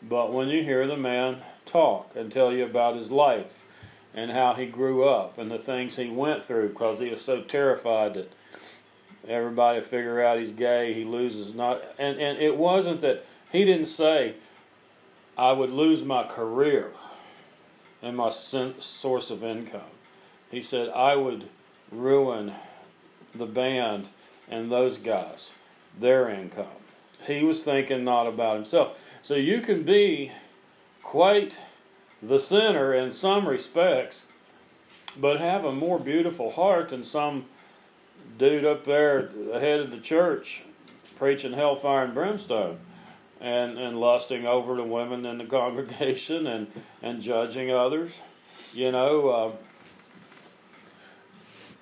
But 0.00 0.32
when 0.32 0.48
you 0.48 0.62
hear 0.62 0.86
the 0.86 0.96
man 0.96 1.38
talk 1.66 2.14
and 2.14 2.32
tell 2.32 2.52
you 2.52 2.64
about 2.64 2.96
his 2.96 3.10
life 3.10 3.62
and 4.14 4.30
how 4.30 4.54
he 4.54 4.66
grew 4.66 5.04
up 5.06 5.36
and 5.36 5.50
the 5.50 5.58
things 5.58 5.96
he 5.96 6.08
went 6.08 6.44
through 6.44 6.68
because 6.68 7.00
he 7.00 7.10
was 7.10 7.22
so 7.22 7.42
terrified 7.42 8.14
that 8.14 8.32
everybody 9.28 9.80
figure 9.80 10.22
out 10.22 10.38
he's 10.38 10.52
gay, 10.52 10.92
he 10.92 11.04
loses 11.04 11.54
not 11.54 11.82
and, 11.98 12.18
and 12.18 12.38
it 12.38 12.56
wasn't 12.56 13.00
that 13.00 13.24
he 13.50 13.64
didn't 13.64 13.86
say 13.86 14.34
I 15.36 15.52
would 15.52 15.70
lose 15.70 16.02
my 16.02 16.24
career 16.24 16.90
and 18.02 18.16
my 18.16 18.30
source 18.30 19.30
of 19.30 19.44
income. 19.44 19.90
He 20.50 20.62
said 20.62 20.88
I 20.90 21.16
would 21.16 21.48
ruin 21.90 22.54
the 23.34 23.46
band 23.46 24.08
and 24.48 24.70
those 24.70 24.98
guys, 24.98 25.52
their 25.98 26.28
income. 26.28 26.66
He 27.26 27.42
was 27.44 27.64
thinking 27.64 28.04
not 28.04 28.26
about 28.26 28.56
himself. 28.56 28.98
So 29.22 29.34
you 29.34 29.60
can 29.60 29.82
be 29.82 30.32
quite 31.02 31.58
the 32.22 32.38
sinner 32.38 32.94
in 32.94 33.12
some 33.12 33.48
respects, 33.48 34.24
but 35.16 35.40
have 35.40 35.64
a 35.64 35.72
more 35.72 35.98
beautiful 35.98 36.52
heart 36.52 36.90
than 36.90 37.04
some 37.04 37.46
dude 38.38 38.64
up 38.64 38.84
there 38.84 39.18
at 39.18 39.52
the 39.52 39.60
head 39.60 39.80
of 39.80 39.90
the 39.90 39.98
church 39.98 40.62
preaching 41.16 41.52
hellfire 41.52 42.04
and 42.04 42.14
brimstone 42.14 42.78
and, 43.40 43.76
and 43.76 44.00
lusting 44.00 44.46
over 44.46 44.76
the 44.76 44.84
women 44.84 45.26
in 45.26 45.38
the 45.38 45.44
congregation 45.58 46.46
and, 46.46 46.68
and 47.02 47.20
judging 47.20 47.70
others. 47.70 48.12
You 48.72 48.92
know, 48.92 49.28
uh, 49.28 49.52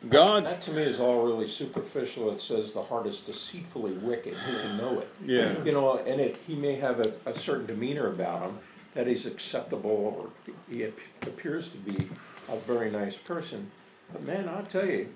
God, 0.09 0.45
That 0.45 0.61
to 0.63 0.73
me 0.73 0.83
is 0.83 1.01
all 1.01 1.25
really 1.25 1.47
superficial. 1.47 2.31
It 2.31 2.41
says 2.41 2.73
the 2.73 2.83
heart 2.83 3.07
is 3.07 3.21
deceitfully 3.21 3.93
wicked. 3.93 4.35
Who 4.35 4.59
can 4.59 4.77
know 4.77 5.01
it? 5.01 5.09
yeah. 5.25 5.63
You 5.65 5.73
know, 5.73 5.99
and 5.99 6.21
it, 6.21 6.37
he 6.47 6.55
may 6.55 6.77
have 6.77 7.01
a, 7.01 7.15
a 7.25 7.35
certain 7.35 7.67
demeanor 7.67 8.07
about 8.07 8.43
him 8.43 8.59
that 8.95 9.07
he's 9.07 9.27
acceptable, 9.27 9.91
or 9.91 10.55
he 10.71 10.85
appears 11.23 11.69
to 11.69 11.77
be 11.79 12.09
a 12.49 12.57
very 12.57 12.91
nice 12.91 13.17
person. 13.17 13.71
But 14.13 14.23
man, 14.23 14.49
I'll 14.49 14.65
tell 14.65 14.87
you, 14.87 15.09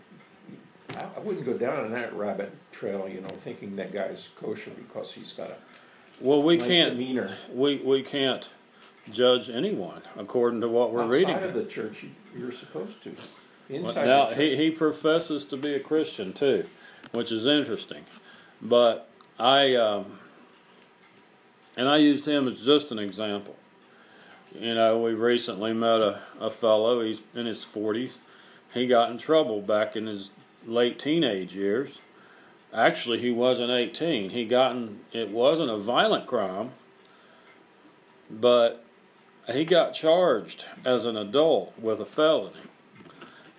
I, 0.96 1.06
I 1.16 1.20
wouldn't 1.20 1.44
go 1.44 1.54
down 1.54 1.90
that 1.92 2.12
rabbit 2.14 2.52
trail. 2.72 3.08
You 3.08 3.20
know, 3.20 3.28
thinking 3.28 3.76
that 3.76 3.92
guy's 3.92 4.28
kosher 4.36 4.70
because 4.70 5.12
he's 5.12 5.32
got 5.32 5.50
a 5.50 5.56
Well, 6.20 6.42
we 6.42 6.56
nice 6.56 6.66
can't 6.68 6.92
demeanor. 6.94 7.36
we 7.52 7.78
we 7.78 8.02
can't 8.02 8.46
judge 9.10 9.48
anyone 9.50 10.02
according 10.16 10.60
to 10.60 10.68
what 10.68 10.92
we're 10.92 11.02
Outside 11.02 11.14
reading. 11.16 11.36
of 11.42 11.54
the 11.54 11.64
church, 11.64 12.02
you, 12.04 12.10
you're 12.38 12.52
supposed 12.52 13.00
to. 13.02 13.10
Well, 13.68 13.80
Inside 13.88 14.06
now 14.06 14.24
the 14.26 14.34
church, 14.34 14.38
he 14.38 14.56
he 14.56 14.70
professes 14.70 15.44
to 15.46 15.56
be 15.56 15.74
a 15.74 15.80
Christian 15.80 16.32
too, 16.32 16.66
which 17.12 17.30
is 17.32 17.46
interesting. 17.46 18.04
But 18.60 19.08
I 19.38 19.74
um, 19.76 20.18
and 21.76 21.88
I 21.88 21.96
used 21.98 22.26
him 22.26 22.48
as 22.48 22.64
just 22.64 22.90
an 22.92 22.98
example. 22.98 23.56
You 24.58 24.74
know, 24.74 24.98
we 25.00 25.12
recently 25.14 25.72
met 25.72 26.00
a, 26.00 26.20
a 26.40 26.50
fellow. 26.50 27.00
He's 27.02 27.20
in 27.34 27.46
his 27.46 27.62
forties. 27.62 28.18
He 28.74 28.86
got 28.88 29.10
in 29.10 29.18
trouble 29.18 29.60
back 29.62 29.94
in 29.96 30.06
his 30.06 30.30
late 30.66 30.98
teenage 30.98 31.54
years. 31.54 32.00
Actually, 32.72 33.18
he 33.18 33.30
wasn't 33.30 33.70
eighteen. 33.70 34.30
He 34.30 34.44
gotten 34.44 35.00
it 35.12 35.30
wasn't 35.30 35.70
a 35.70 35.78
violent 35.78 36.26
crime, 36.26 36.70
but 38.30 38.84
he 39.50 39.64
got 39.64 39.94
charged 39.94 40.66
as 40.84 41.04
an 41.04 41.16
adult 41.16 41.76
with 41.78 42.00
a 42.00 42.04
felony 42.04 42.60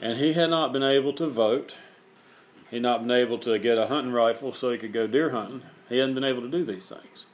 and 0.01 0.17
he 0.17 0.33
had 0.33 0.49
not 0.49 0.73
been 0.73 0.83
able 0.83 1.13
to 1.13 1.27
vote. 1.27 1.75
He 2.71 2.79
not 2.79 3.05
been 3.05 3.11
able 3.11 3.37
to 3.39 3.59
get 3.59 3.77
a 3.77 3.87
hunting 3.87 4.11
rifle 4.11 4.51
so 4.51 4.71
he 4.71 4.77
could 4.77 4.91
go 4.91 5.05
deer 5.05 5.29
hunting. 5.29 5.61
He 5.87 5.97
hadn't 5.97 6.15
been 6.15 6.23
able 6.23 6.41
to 6.41 6.49
do 6.49 6.65
these 6.65 6.87
things. 6.87 7.25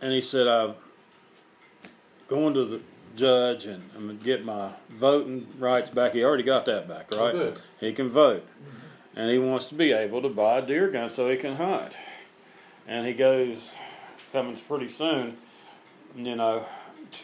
And 0.00 0.12
he 0.12 0.20
said, 0.20 0.48
I'm 0.48 0.74
going 2.26 2.54
to 2.54 2.64
the 2.64 2.80
judge 3.16 3.66
and 3.66 3.90
I'm 3.96 4.06
going 4.06 4.18
to 4.18 4.24
get 4.24 4.44
my 4.44 4.72
voting 4.88 5.46
rights 5.58 5.90
back. 5.90 6.12
He 6.12 6.22
already 6.24 6.42
got 6.42 6.64
that 6.66 6.88
back, 6.88 7.08
Oh, 7.12 7.24
right? 7.24 7.32
good. 7.32 7.58
He 7.80 7.92
can 7.92 8.08
vote. 8.08 8.46
And 9.16 9.30
he 9.30 9.38
wants 9.38 9.66
to 9.68 9.74
be 9.74 9.92
able 9.92 10.22
to 10.22 10.28
buy 10.28 10.58
a 10.58 10.62
deer 10.66 10.88
gun 10.88 11.10
so 11.10 11.28
he 11.28 11.36
can 11.36 11.56
hunt. 11.56 11.94
And 12.86 13.06
he 13.06 13.12
goes, 13.12 13.72
coming 14.32 14.56
pretty 14.56 14.88
soon, 14.88 15.36
you 16.14 16.36
know, 16.36 16.66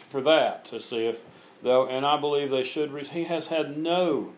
for 0.09 0.21
that 0.21 0.65
to 0.65 0.79
see 0.81 1.05
if 1.07 1.17
though, 1.63 1.87
and 1.87 2.05
I 2.05 2.19
believe 2.19 2.51
they 2.51 2.63
should. 2.63 2.91
Re- 2.91 3.05
he 3.05 3.23
has 3.25 3.47
had 3.47 3.77
no 3.77 4.33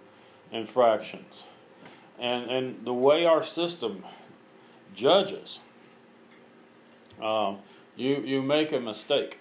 infractions, 0.51 1.43
and 2.19 2.49
and 2.49 2.85
the 2.85 2.93
way 2.93 3.25
our 3.25 3.43
system 3.43 4.03
judges, 4.95 5.59
um, 7.21 7.59
you 7.95 8.17
you 8.17 8.41
make 8.41 8.71
a 8.71 8.79
mistake, 8.79 9.38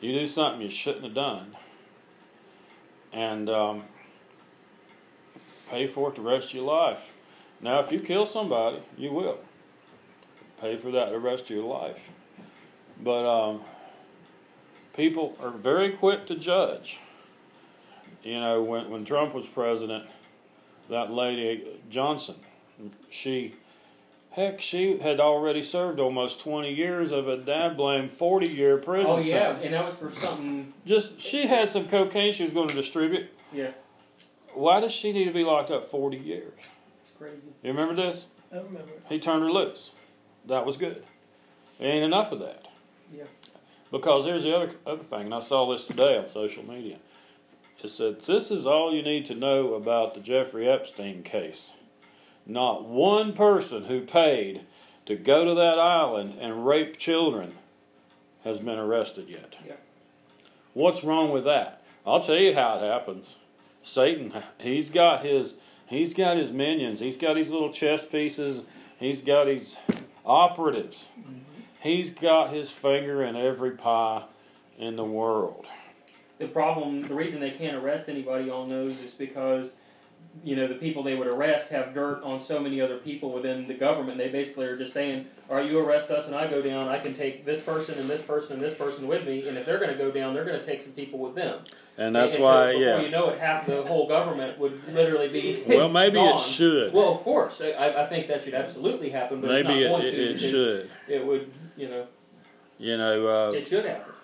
you 0.00 0.12
do 0.12 0.26
something 0.26 0.62
you 0.62 0.70
shouldn't 0.70 1.04
have 1.04 1.14
done, 1.14 1.56
and 3.12 3.48
um, 3.48 3.84
pay 5.70 5.86
for 5.86 6.10
it 6.10 6.16
the 6.16 6.22
rest 6.22 6.48
of 6.48 6.54
your 6.54 6.64
life. 6.64 7.12
Now, 7.60 7.80
if 7.80 7.92
you 7.92 8.00
kill 8.00 8.26
somebody, 8.26 8.82
you 8.96 9.12
will 9.12 9.40
pay 10.60 10.76
for 10.76 10.90
that 10.90 11.10
the 11.10 11.18
rest 11.18 11.44
of 11.44 11.50
your 11.50 11.64
life, 11.64 12.10
but. 13.02 13.26
Um, 13.26 13.62
people 15.00 15.36
are 15.40 15.50
very 15.50 15.90
quick 15.90 16.26
to 16.26 16.34
judge. 16.34 16.98
You 18.22 18.40
know, 18.40 18.62
when 18.62 18.90
when 18.90 19.04
Trump 19.04 19.34
was 19.34 19.46
president, 19.46 20.04
that 20.88 21.10
lady 21.10 21.80
Johnson, 21.88 22.36
she, 23.08 23.54
heck, 24.32 24.60
she 24.60 24.98
had 24.98 25.20
already 25.20 25.62
served 25.62 25.98
almost 26.00 26.40
twenty 26.40 26.72
years 26.72 27.10
of 27.12 27.28
a 27.28 27.36
dad 27.36 27.76
blame 27.76 28.08
forty 28.08 28.48
year 28.48 28.76
prison 28.78 29.12
Oh 29.12 29.18
yeah, 29.18 29.54
sentence. 29.54 29.64
and 29.64 29.74
that 29.74 29.84
was 29.86 29.94
for 29.94 30.10
something. 30.10 30.72
Just 30.86 31.20
she 31.20 31.46
had 31.46 31.68
some 31.68 31.88
cocaine 31.88 32.32
she 32.32 32.44
was 32.44 32.52
going 32.52 32.68
to 32.68 32.74
distribute. 32.74 33.28
Yeah, 33.52 33.72
Why 34.54 34.80
does 34.80 34.92
she 34.92 35.12
need 35.12 35.24
to 35.24 35.32
be 35.32 35.44
locked 35.44 35.70
up 35.70 35.90
forty 35.90 36.18
years? 36.18 36.52
it's 37.02 37.12
crazy. 37.18 37.36
You 37.62 37.70
remember 37.72 37.94
this? 37.94 38.26
I 38.52 38.56
remember. 38.56 38.92
He 39.08 39.18
turned 39.20 39.42
her 39.42 39.50
loose. 39.52 39.90
That 40.46 40.64
was 40.66 40.76
good. 40.76 41.04
There 41.78 41.88
ain't 41.90 42.04
enough 42.04 42.32
of 42.32 42.40
that. 42.40 42.66
Yeah. 43.14 43.24
Because 43.90 44.24
here's 44.24 44.42
the 44.44 44.54
other 44.54 44.70
other 44.86 45.02
thing, 45.02 45.22
and 45.26 45.34
I 45.34 45.40
saw 45.40 45.70
this 45.72 45.86
today 45.86 46.16
on 46.16 46.28
social 46.28 46.62
media. 46.64 46.98
It 47.82 47.88
said 47.88 48.22
this 48.26 48.50
is 48.50 48.66
all 48.66 48.94
you 48.94 49.02
need 49.02 49.24
to 49.26 49.34
know 49.34 49.74
about 49.74 50.14
the 50.14 50.20
Jeffrey 50.20 50.68
Epstein 50.68 51.22
case. 51.22 51.72
Not 52.50 52.84
one 52.84 53.32
person 53.32 53.84
who 53.84 54.00
paid 54.00 54.62
to 55.06 55.14
go 55.14 55.44
to 55.44 55.54
that 55.54 55.78
island 55.78 56.34
and 56.40 56.66
rape 56.66 56.98
children 56.98 57.54
has 58.42 58.58
been 58.58 58.76
arrested 58.76 59.28
yet. 59.28 59.54
Yeah. 59.64 59.74
What's 60.74 61.04
wrong 61.04 61.30
with 61.30 61.44
that? 61.44 61.80
I'll 62.04 62.18
tell 62.18 62.38
you 62.38 62.52
how 62.54 62.78
it 62.78 62.82
happens. 62.82 63.36
Satan, 63.84 64.32
he's 64.58 64.90
got 64.90 65.24
his 65.24 65.54
he's 65.86 66.12
got 66.12 66.36
his 66.36 66.50
minions. 66.50 66.98
He's 66.98 67.16
got 67.16 67.36
his 67.36 67.50
little 67.50 67.72
chess 67.72 68.04
pieces. 68.04 68.62
He's 68.98 69.20
got 69.20 69.46
his 69.46 69.76
operatives. 70.26 71.08
Mm-hmm. 71.20 71.38
He's 71.82 72.10
got 72.10 72.52
his 72.52 72.72
finger 72.72 73.22
in 73.22 73.36
every 73.36 73.72
pie 73.72 74.24
in 74.76 74.96
the 74.96 75.04
world. 75.04 75.66
The 76.38 76.48
problem, 76.48 77.02
the 77.02 77.14
reason 77.14 77.38
they 77.38 77.52
can't 77.52 77.76
arrest 77.76 78.08
anybody 78.08 78.50
on 78.50 78.70
those 78.70 79.00
is 79.00 79.12
because, 79.12 79.72
you 80.44 80.56
know, 80.56 80.66
the 80.68 80.74
people 80.76 81.02
they 81.02 81.16
would 81.16 81.26
arrest 81.26 81.68
have 81.70 81.92
dirt 81.92 82.22
on 82.22 82.40
so 82.40 82.60
many 82.60 82.80
other 82.80 82.96
people 82.98 83.32
within 83.32 83.66
the 83.68 83.74
government. 83.74 84.16
They 84.16 84.28
basically 84.28 84.66
are 84.66 84.76
just 84.78 84.92
saying, 84.92 85.26
all 85.48 85.56
right, 85.56 85.68
you 85.68 85.78
arrest 85.78 86.10
us 86.10 86.26
and 86.28 86.36
I 86.36 86.48
go 86.48 86.62
down, 86.62 86.88
I 86.88 86.98
can 86.98 87.12
take 87.14 87.44
this 87.44 87.60
person 87.60 87.98
and 87.98 88.08
this 88.08 88.22
person 88.22 88.54
and 88.54 88.62
this 88.62 88.74
person 88.74 89.06
with 89.08 89.26
me, 89.26 89.46
and 89.48 89.58
if 89.58 89.66
they're 89.66 89.78
going 89.78 89.90
to 89.90 89.98
go 89.98 90.10
down, 90.10 90.32
they're 90.34 90.44
going 90.44 90.58
to 90.60 90.64
take 90.64 90.82
some 90.82 90.92
people 90.92 91.18
with 91.18 91.34
them. 91.34 91.58
And 91.98 92.14
that's 92.16 92.34
And 92.34 92.42
so 92.42 92.48
why, 92.48 92.66
before 92.72 92.82
yeah. 92.82 93.00
you 93.00 93.10
know 93.10 93.30
it, 93.30 93.40
half 93.40 93.66
the 93.66 93.82
whole 93.82 94.08
government 94.08 94.58
would 94.58 94.80
literally 94.94 95.28
be 95.28 95.62
Well, 95.68 95.88
maybe 95.88 96.18
it 96.18 96.36
gone. 96.36 96.38
should. 96.48 96.92
Well, 96.94 97.14
of 97.16 97.20
course, 97.22 97.60
I, 97.60 98.04
I 98.04 98.06
think 98.06 98.28
that 98.28 98.44
should 98.44 98.54
absolutely 98.54 99.10
happen, 99.10 99.40
but 99.40 99.50
it's 99.50 99.66
Maybe 99.68 99.80
not 99.80 99.82
it, 99.82 99.88
going 99.88 100.06
it, 100.06 100.10
to. 100.12 100.32
it 100.34 100.38
should. 100.38 100.90
It 101.08 101.26
would, 101.26 101.52
you 101.76 101.88
know, 101.90 102.06
You 102.78 102.96
know, 102.96 103.48
uh, 103.48 103.50
it 103.52 103.66
should 103.66 103.84
happen. 103.84 104.14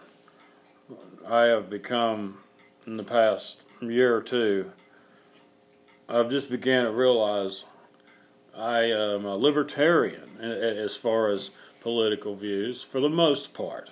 I 1.28 1.42
have 1.46 1.68
become 1.68 2.38
in 2.86 2.96
the 2.96 3.02
past 3.02 3.58
year 3.80 4.16
or 4.16 4.22
two. 4.22 4.70
I've 6.08 6.30
just 6.30 6.50
began 6.50 6.84
to 6.84 6.92
realize 6.92 7.64
I 8.56 8.82
am 8.82 9.24
a 9.24 9.36
libertarian 9.36 10.38
as 10.40 10.96
far 10.96 11.30
as 11.30 11.50
political 11.80 12.36
views, 12.36 12.82
for 12.82 13.00
the 13.00 13.08
most 13.08 13.52
part. 13.52 13.90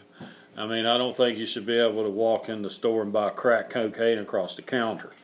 I 0.56 0.66
mean, 0.66 0.86
I 0.86 0.96
don't 0.96 1.16
think 1.16 1.38
you 1.38 1.46
should 1.46 1.66
be 1.66 1.78
able 1.78 2.04
to 2.04 2.10
walk 2.10 2.48
in 2.48 2.62
the 2.62 2.70
store 2.70 3.02
and 3.02 3.12
buy 3.12 3.30
crack 3.30 3.70
cocaine 3.70 4.18
across 4.18 4.54
the 4.56 4.62
counter. 4.62 5.12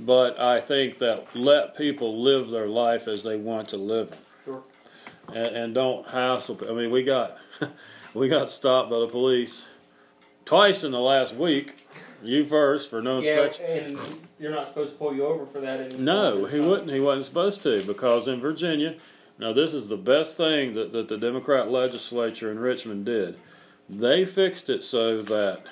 But 0.00 0.38
I 0.40 0.60
think 0.60 0.98
that 0.98 1.34
let 1.36 1.76
people 1.76 2.22
live 2.22 2.48
their 2.50 2.68
life 2.68 3.06
as 3.08 3.22
they 3.24 3.36
want 3.36 3.68
to 3.70 3.76
live 3.76 4.12
it. 4.12 4.18
Sure. 4.44 4.62
and, 5.28 5.56
and 5.56 5.74
don't 5.74 6.06
hassle. 6.06 6.58
I 6.66 6.72
mean, 6.72 6.90
we 6.90 7.02
got 7.02 7.36
we 8.14 8.28
got 8.28 8.50
stopped 8.50 8.88
by 8.90 9.00
the 9.00 9.08
police 9.08 9.66
twice 10.46 10.84
in 10.84 10.92
the 10.92 11.00
last 11.00 11.34
week. 11.34 11.84
You 12.22 12.44
first 12.44 12.90
for 12.90 13.00
no 13.00 13.20
Yeah, 13.20 13.44
inspection. 13.46 13.96
and 13.96 13.98
you're 14.40 14.50
not 14.52 14.66
supposed 14.68 14.92
to 14.92 14.98
pull 14.98 15.14
you 15.14 15.24
over 15.24 15.46
for 15.46 15.60
that 15.60 15.80
anymore. 15.80 16.00
No, 16.02 16.44
he 16.46 16.58
wouldn't. 16.60 16.90
He 16.90 17.00
wasn't 17.00 17.26
supposed 17.26 17.62
to 17.62 17.82
because 17.84 18.26
in 18.28 18.40
Virginia, 18.40 18.96
now 19.38 19.52
this 19.52 19.72
is 19.72 19.86
the 19.88 19.96
best 19.96 20.36
thing 20.36 20.74
that, 20.74 20.92
that 20.92 21.08
the 21.08 21.16
Democrat 21.16 21.70
legislature 21.70 22.50
in 22.50 22.58
Richmond 22.58 23.04
did. 23.06 23.36
They 23.88 24.24
fixed 24.24 24.68
it 24.68 24.82
so 24.84 25.22
that 25.22 25.62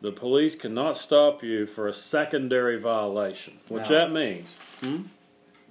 the 0.00 0.12
police 0.12 0.54
cannot 0.54 0.96
stop 0.96 1.42
you 1.42 1.66
for 1.66 1.88
a 1.88 1.92
secondary 1.92 2.78
violation, 2.78 3.58
which 3.68 3.84
Now- 3.90 4.06
that 4.06 4.12
means. 4.12 4.54
Hmm? 4.80 5.02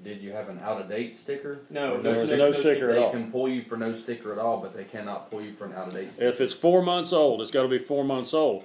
Did 0.04 0.22
you 0.22 0.32
have 0.32 0.48
an 0.48 0.60
out 0.64 0.80
of 0.80 0.88
date 0.90 1.16
sticker? 1.18 1.60
No, 1.70 1.96
Or 1.96 2.02
no 2.02 2.18
sticker- 2.20 2.38
no 2.38 2.46
no 2.46 2.52
sticker 2.52 2.62
sticker. 2.76 2.90
at 2.92 2.96
They 2.96 3.04
all. 3.04 3.12
can 3.12 3.32
pull 3.32 3.50
you 3.50 3.64
for 3.64 3.78
no 3.78 3.94
sticker 3.96 4.32
at 4.32 4.38
all, 4.40 4.58
but 4.58 4.76
they 4.76 4.84
cannot 4.84 5.30
pull 5.32 5.42
you 5.42 5.52
for 5.54 5.66
an 5.66 5.74
out 5.74 5.88
of 5.88 5.94
date 5.96 6.14
sticker. 6.14 6.28
If 6.30 6.40
it's 6.40 6.54
four 6.54 6.82
months 6.84 7.12
old, 7.12 7.42
it's 7.42 7.52
got 7.52 7.64
to 7.64 7.68
be 7.68 7.80
four 7.80 8.04
months 8.04 8.34
old. 8.34 8.64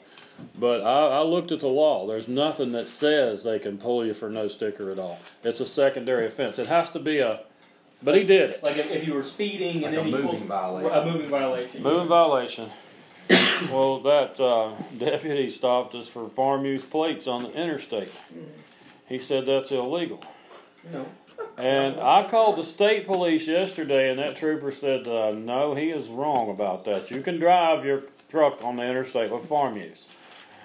But 0.59 0.83
I, 0.83 1.19
I 1.19 1.23
looked 1.23 1.51
at 1.51 1.61
the 1.61 1.69
law. 1.69 2.07
There's 2.07 2.29
nothing 2.29 2.73
that 2.73 2.87
says 2.87 3.45
they 3.45 3.59
can 3.59 3.79
pull 3.79 4.05
you 4.05 4.13
for 4.15 4.29
no 4.29 4.47
sticker 4.49 4.91
at 4.91 4.99
all. 4.99 5.19
It's 5.43 5.61
a 5.61 5.67
secondary 5.67 6.27
offense. 6.27 6.59
It 6.59 6.67
has 6.67 6.91
to 6.91 6.99
be 6.99 7.19
a. 7.19 7.41
But 8.03 8.17
he 8.17 8.25
did 8.25 8.51
it. 8.51 8.63
Like 8.63 8.77
if, 8.77 8.91
if 8.91 9.07
you 9.07 9.15
were 9.15 9.23
speeding 9.23 9.85
and 9.85 9.95
then 9.97 10.07
a 10.07 10.11
moving 10.11 10.27
pulled- 10.29 10.43
violation. 10.43 10.93
A 10.93 11.05
moving 11.05 11.29
violation. 11.29 11.83
Moving 11.83 12.09
violation. 12.09 12.71
well, 13.71 14.01
that 14.01 14.39
uh, 14.41 14.73
deputy 14.99 15.49
stopped 15.49 15.95
us 15.95 16.09
for 16.09 16.29
farm 16.29 16.65
use 16.67 16.85
plates 16.85 17.27
on 17.27 17.45
the 17.45 17.53
interstate. 17.53 18.11
He 19.09 19.19
said 19.19 19.47
that's 19.47 19.71
illegal. 19.71 20.23
No. 20.93 21.07
And 21.59 22.01
I 22.01 22.27
called 22.29 22.57
the 22.57 22.65
state 22.65 23.07
police 23.07 23.47
yesterday, 23.47 24.11
and 24.11 24.19
that 24.19 24.37
trooper 24.37 24.71
said, 24.73 25.07
uh, 25.07 25.33
"No, 25.33 25.75
he 25.75 25.91
is 25.91 26.09
wrong 26.09 26.51
about 26.51 26.85
that. 26.85 27.11
You 27.11 27.21
can 27.21 27.39
drive 27.39 27.85
your 27.85 28.05
truck 28.31 28.65
on 28.65 28.77
the 28.77 28.85
interstate 28.85 29.31
with 29.31 29.45
farm 29.47 29.77
use." 29.77 30.09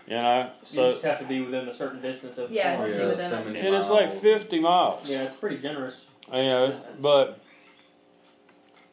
You 0.07 0.13
know, 0.15 0.49
so 0.63 0.85
you 0.85 0.87
so 0.87 0.91
just 0.93 1.03
have 1.03 1.19
to 1.19 1.25
be 1.25 1.41
within 1.41 1.67
a 1.67 1.73
certain 1.73 2.01
distance 2.01 2.37
of. 2.37 2.49
Yeah, 2.49 2.81
it'll 2.85 2.97
yeah, 2.97 3.07
within 3.09 3.29
so 3.29 3.37
a- 3.39 3.45
many 3.45 3.59
and 3.59 3.75
it's 3.75 3.89
like 3.89 4.09
50 4.09 4.59
miles. 4.59 5.01
Yeah, 5.09 5.23
it's 5.23 5.35
pretty 5.35 5.57
generous. 5.57 5.95
You 6.31 6.43
know, 6.43 6.79
but 7.01 7.39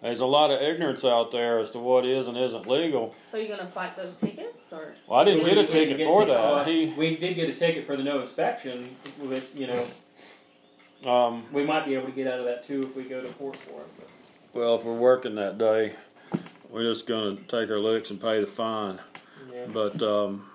there's 0.02 0.18
a 0.20 0.26
lot 0.26 0.50
of 0.50 0.60
ignorance 0.60 1.04
out 1.04 1.30
there 1.30 1.60
as 1.60 1.70
to 1.70 1.78
what 1.78 2.04
is 2.04 2.26
and 2.26 2.36
isn't 2.36 2.66
legal. 2.66 3.14
So 3.30 3.36
you're 3.36 3.56
gonna 3.56 3.68
fight 3.70 3.96
those 3.96 4.14
tickets, 4.16 4.72
or 4.72 4.94
Well, 5.06 5.20
I 5.20 5.24
didn't 5.24 5.44
We- 5.44 5.50
get 5.50 5.58
a 5.58 5.60
we 5.60 5.66
didn't 5.66 5.72
ticket 5.80 5.96
get 5.98 6.06
for 6.08 6.24
that. 6.24 6.34
Well, 6.40 6.64
He, 6.64 6.86
we 6.96 7.16
did 7.16 7.34
get 7.36 7.48
a 7.48 7.54
ticket 7.54 7.86
for 7.86 7.96
the 7.96 8.02
no 8.02 8.20
inspection. 8.20 8.96
With 9.22 9.56
you 9.58 9.68
know, 9.68 9.86
um, 11.06 11.44
we 11.52 11.64
might 11.64 11.84
be 11.86 11.94
able 11.94 12.06
to 12.06 12.12
get 12.12 12.26
out 12.26 12.38
of 12.40 12.44
that 12.46 12.64
too 12.64 12.82
if 12.82 12.96
we 12.96 13.04
go 13.04 13.20
to 13.22 13.28
court 13.34 13.56
for 13.56 13.80
it. 13.80 13.88
But, 13.98 14.08
well, 14.60 14.76
if 14.76 14.84
we're 14.84 14.94
working 14.94 15.34
that 15.36 15.58
day, 15.58 15.94
we're 16.70 16.84
just 16.84 17.06
gonna 17.06 17.36
take 17.48 17.70
our 17.70 17.78
licks 17.78 18.10
and 18.10 18.20
pay 18.20 18.40
the 18.40 18.46
fine. 18.46 19.00
yeah. 19.52 19.66
But 19.72 20.00
um, 20.02 20.48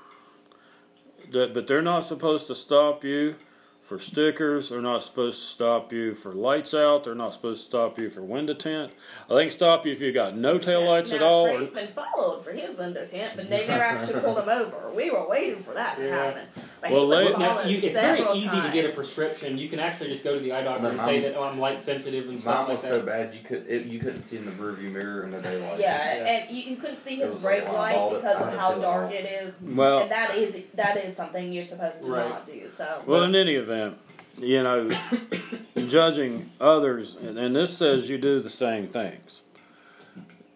that, 1.31 1.53
but 1.53 1.67
they're 1.67 1.81
not 1.81 2.01
supposed 2.03 2.47
to 2.47 2.55
stop 2.55 3.03
you 3.03 3.35
for 3.83 3.99
stickers. 3.99 4.69
They're 4.69 4.81
not 4.81 5.03
supposed 5.03 5.39
to 5.41 5.45
stop 5.47 5.91
you 5.91 6.13
for 6.15 6.31
lights 6.33 6.73
out. 6.73 7.03
They're 7.03 7.15
not 7.15 7.33
supposed 7.33 7.63
to 7.63 7.69
stop 7.69 7.97
you 7.99 8.09
for 8.09 8.21
window 8.21 8.53
tint. 8.53 8.91
I 9.29 9.33
think 9.35 9.51
stop 9.51 9.85
you 9.85 9.93
if 9.93 9.99
you 10.01 10.11
got 10.11 10.37
no 10.37 10.57
tail 10.59 10.85
lights 10.87 11.09
now, 11.11 11.17
at 11.17 11.21
all. 11.23 11.47
or- 11.47 11.57
Trey's 11.57 11.69
been 11.71 11.89
followed 11.93 12.43
for 12.43 12.51
his 12.51 12.77
window 12.77 13.05
tint, 13.05 13.33
but 13.35 13.49
they 13.49 13.65
never 13.67 13.83
actually 13.83 14.21
pulled 14.21 14.37
him 14.39 14.49
over. 14.49 14.91
We 14.95 15.09
were 15.09 15.27
waiting 15.27 15.63
for 15.63 15.73
that 15.73 15.97
to 15.97 16.05
Yeah. 16.05 16.15
happen. 16.25 16.47
But 16.81 16.91
Well, 16.91 17.01
he 17.01 17.07
was 17.07 17.17
they- 17.25 17.31
But 17.33 17.39
now, 17.39 17.61
you, 17.63 17.77
it's 17.79 17.93
very 17.95 18.21
easy 18.37 18.47
times. 18.47 18.67
to 18.67 18.71
get 18.81 18.89
a 18.89 18.93
prescription. 18.93 19.57
You 19.57 19.67
can 19.67 19.79
actually 19.79 20.11
just 20.11 20.23
go 20.23 20.33
to 20.35 20.39
the 20.39 20.53
eye 20.53 20.63
doctor 20.63 20.83
No, 20.83 20.89
and 20.91 21.01
say 21.01 21.19
that 21.21 21.35
oh, 21.35 21.43
I'm 21.43 21.59
light 21.59 21.81
sensitive 21.81 22.29
and 22.29 22.39
stuff 22.39 22.67
Mine 22.67 22.75
like 22.75 22.83
was 22.83 22.91
that. 22.91 22.99
so 23.01 23.05
bad 23.05 23.33
you 23.33 23.41
could 23.43 23.67
it, 23.67 23.85
you 23.87 23.99
couldn't 23.99 24.23
see 24.23 24.37
in 24.37 24.45
the 24.45 24.51
rearview 24.51 24.89
mirror 24.91 25.23
in 25.23 25.29
the 25.31 25.41
daylight. 25.41 25.77
Yeah, 25.79 26.15
Yeah. 26.15 26.25
and 26.27 26.55
you, 26.55 26.63
you 26.71 26.75
couldn't 26.77 26.97
see 26.97 27.17
his 27.17 27.33
brake 27.35 27.65
like, 27.65 27.73
light 27.73 27.95
eyeballed 27.95 28.15
because 28.15 28.41
of 28.41 28.53
how 28.53 28.69
to 28.69 28.75
do 28.75 28.79
it 28.79 28.83
dark 28.83 29.11
it 29.11 29.25
is. 29.43 29.61
Well- 29.61 29.99
and 29.99 30.11
that 30.11 30.35
is 30.35 30.57
that 30.75 30.97
is 31.03 31.15
something 31.15 31.51
you're 31.51 31.63
supposed 31.63 32.03
to 32.05 32.11
Right. 32.11 32.29
not 32.29 32.47
do. 32.47 32.67
So 32.69 33.01
Well, 33.05 33.23
in 33.23 33.35
any 33.35 33.55
event, 33.55 33.97
you 34.37 34.63
know, 34.63 34.89
judging 35.87 36.49
others, 36.61 37.15
and, 37.15 37.37
and 37.37 37.53
this 37.55 37.77
says 37.77 38.07
you 38.09 38.17
do 38.17 38.39
the 38.39 38.49
same 38.49 38.87
things. 38.87 39.41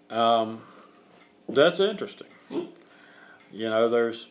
Um, 0.09 0.61
that's 1.49 1.79
interesting. 1.81 2.27
You 2.49 3.69
know, 3.69 3.89
there's. 3.89 4.27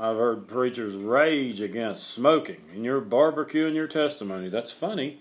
I've 0.00 0.16
heard 0.16 0.48
preachers 0.48 0.94
rage 0.96 1.60
against 1.60 2.08
smoking, 2.08 2.62
and 2.72 2.84
you're 2.84 3.00
barbecuing 3.00 3.74
your 3.74 3.86
testimony. 3.86 4.48
That's 4.48 4.72
funny. 4.72 5.18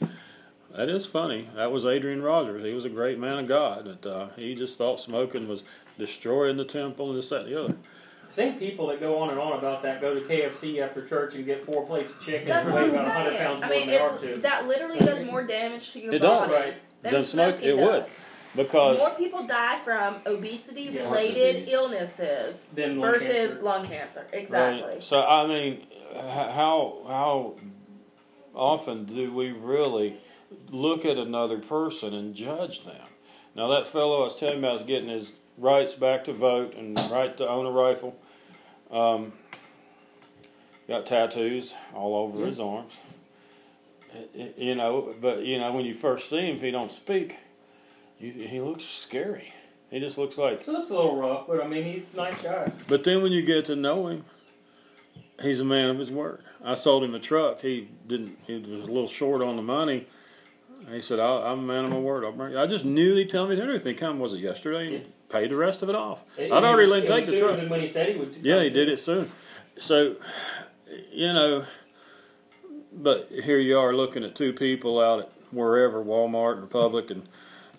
That 0.75 0.89
is 0.89 1.05
funny. 1.05 1.49
That 1.55 1.71
was 1.71 1.85
Adrian 1.85 2.23
Rogers. 2.23 2.63
He 2.63 2.73
was 2.73 2.83
a 2.85 2.89
great 2.89 3.19
man 3.19 3.37
of 3.39 3.47
God. 3.47 3.85
That 3.85 4.05
uh, 4.11 4.27
he 4.35 4.55
just 4.55 4.77
thought 4.77 4.99
smoking 4.99 5.47
was 5.47 5.63
destroying 5.99 6.57
the 6.57 6.65
temple 6.65 7.09
and 7.09 7.17
this, 7.19 7.29
that, 7.29 7.41
and 7.45 7.51
the 7.53 7.63
other. 7.65 7.77
Same 8.29 8.55
people 8.57 8.87
that 8.87 8.99
go 8.99 9.19
on 9.19 9.29
and 9.29 9.37
on 9.39 9.59
about 9.59 9.83
that 9.83 10.01
go 10.01 10.15
to 10.15 10.21
KFC 10.21 10.79
after 10.79 11.05
church 11.07 11.35
and 11.35 11.45
get 11.45 11.63
four 11.67 11.85
plates 11.85 12.13
of 12.13 12.21
chicken 12.21 12.47
that's 12.47 12.65
and 12.65 12.73
weigh 12.73 12.89
about 12.89 13.05
100 13.05 13.29
saying. 13.29 13.37
pounds 13.37 13.61
I 13.61 13.67
more 13.67 13.77
mean, 13.77 13.79
than 13.81 13.89
they 13.89 13.99
are 13.99 14.17
to. 14.35 14.41
that 14.41 14.67
literally 14.67 14.97
does 14.99 15.23
more 15.23 15.43
damage 15.43 15.91
to 15.93 15.99
your 15.99 16.13
It 16.15 16.19
does. 16.19 16.49
body 16.49 16.51
Right. 16.51 16.73
than, 17.03 17.13
Than 17.13 17.23
smoke- 17.25 17.59
smoking 17.59 17.69
it 17.69 17.77
would. 17.77 18.05
Does. 18.55 18.65
Because 18.65 18.97
More 18.99 19.09
people 19.11 19.43
die 19.47 19.79
from 19.83 20.17
obesity 20.25 20.83
Yeah. 20.83 21.09
related 21.11 21.67
Heart 21.67 21.69
illnesses 21.69 22.65
than 22.73 22.99
lung 22.99 23.11
versus 23.11 23.27
cancer. 23.55 23.61
lung 23.63 23.85
cancer. 23.85 24.27
Exactly. 24.33 24.89
Right. 24.93 25.03
So 25.03 25.23
I 25.23 25.47
mean, 25.47 25.87
how 26.15 27.01
how 27.07 27.55
often 28.55 29.05
do 29.05 29.33
we 29.33 29.51
really 29.51 30.17
look 30.69 31.05
at 31.05 31.17
another 31.17 31.57
person 31.59 32.13
and 32.13 32.35
judge 32.35 32.83
them? 32.85 33.07
Now 33.55 33.67
that 33.69 33.87
fellow 33.87 34.21
I 34.21 34.25
was 34.25 34.35
telling 34.35 34.59
you 34.61 34.65
about 34.67 34.81
is 34.81 34.87
getting 34.87 35.09
his 35.09 35.31
rights 35.57 35.93
back 35.95 36.23
to 36.25 36.33
vote 36.33 36.75
and 36.75 36.99
right 37.11 37.35
to 37.37 37.47
own 37.47 37.65
a 37.65 37.71
rifle. 37.71 38.15
Um, 38.91 39.33
got 40.87 41.05
tattoos 41.05 41.73
all 41.95 42.15
over 42.15 42.45
his 42.45 42.59
arms. 42.59 42.93
I- 44.13 44.27
I- 44.39 44.53
You 44.57 44.75
know, 44.75 45.15
but 45.19 45.39
you 45.43 45.57
know 45.57 45.71
when 45.71 45.85
you 45.85 45.93
first 45.95 46.29
see 46.29 46.41
him, 46.41 46.57
if 46.57 46.61
he 46.61 46.69
don't 46.71 46.91
speak, 46.91 47.37
you, 48.19 48.31
he 48.47 48.59
looks 48.61 48.83
scary. 48.83 49.53
He 49.91 49.99
just 49.99 50.17
looks 50.17 50.37
like 50.37 50.63
So 50.63 50.71
it 50.73 50.77
looks 50.77 50.89
a 50.89 50.95
little 50.95 51.15
rough, 51.19 51.45
but 51.47 51.63
I 51.63 51.67
mean, 51.67 51.83
he's 51.83 52.13
a 52.13 52.17
nice 52.17 52.41
guy. 52.41 52.71
but 52.87 53.03
then 53.03 53.21
when 53.21 53.31
you 53.31 53.43
get 53.43 53.65
to 53.65 53.75
know 53.75 54.07
him, 54.07 54.25
he's 55.41 55.59
a 55.59 55.65
man 55.65 55.89
of 55.89 55.99
his 55.99 56.09
word. 56.11 56.41
I 56.63 56.75
sold 56.75 57.03
him 57.03 57.13
a 57.13 57.19
truck. 57.19 57.61
He 57.61 57.89
didn't. 58.07 58.37
He 58.47 58.55
was 58.57 58.87
a 58.87 58.91
little 58.91 59.07
short 59.09 59.41
on 59.41 59.55
the 59.55 59.61
money. 59.61 60.07
He 60.89 60.99
said, 61.01 61.19
I, 61.19 61.51
"I'm 61.51 61.59
a 61.59 61.61
man 61.61 61.83
of 61.85 61.91
my 61.91 61.99
word. 61.99 62.23
I'll 62.25 62.31
bring." 62.31 62.57
I 62.57 62.65
just 62.65 62.85
knew 62.85 63.15
he'd 63.15 63.29
tell 63.29 63.47
me 63.47 63.59
everything. 63.61 63.95
come 63.95 64.19
was 64.19 64.33
it 64.33 64.39
yesterday? 64.39 64.95
And 64.95 65.05
paid 65.29 65.49
the 65.51 65.55
rest 65.55 65.81
of 65.83 65.89
it 65.89 65.95
off. 65.95 66.19
It- 66.37 66.51
I'd 66.51 66.63
already 66.63 66.89
was- 66.89 67.01
let 67.01 67.09
him 67.09 67.17
take 67.17 67.25
the 67.25 67.31
sooner 67.33 67.47
truck. 67.47 67.59
Than 67.59 67.69
when 67.69 67.79
he 67.81 67.87
said 67.87 68.09
he 68.13 68.17
would. 68.19 68.35
Yeah, 68.41 68.61
he 68.63 68.69
did 68.69 68.89
it 68.89 68.99
soon. 68.99 69.29
So, 69.79 70.15
you 71.11 71.31
know, 71.33 71.65
but 72.91 73.29
here 73.31 73.59
you 73.59 73.77
are 73.77 73.93
looking 73.95 74.23
at 74.23 74.35
two 74.35 74.53
people 74.53 74.99
out 74.99 75.19
at 75.19 75.31
wherever, 75.51 76.03
Walmart, 76.03 76.53
and 76.53 76.61
Republic, 76.61 77.09
and 77.11 77.27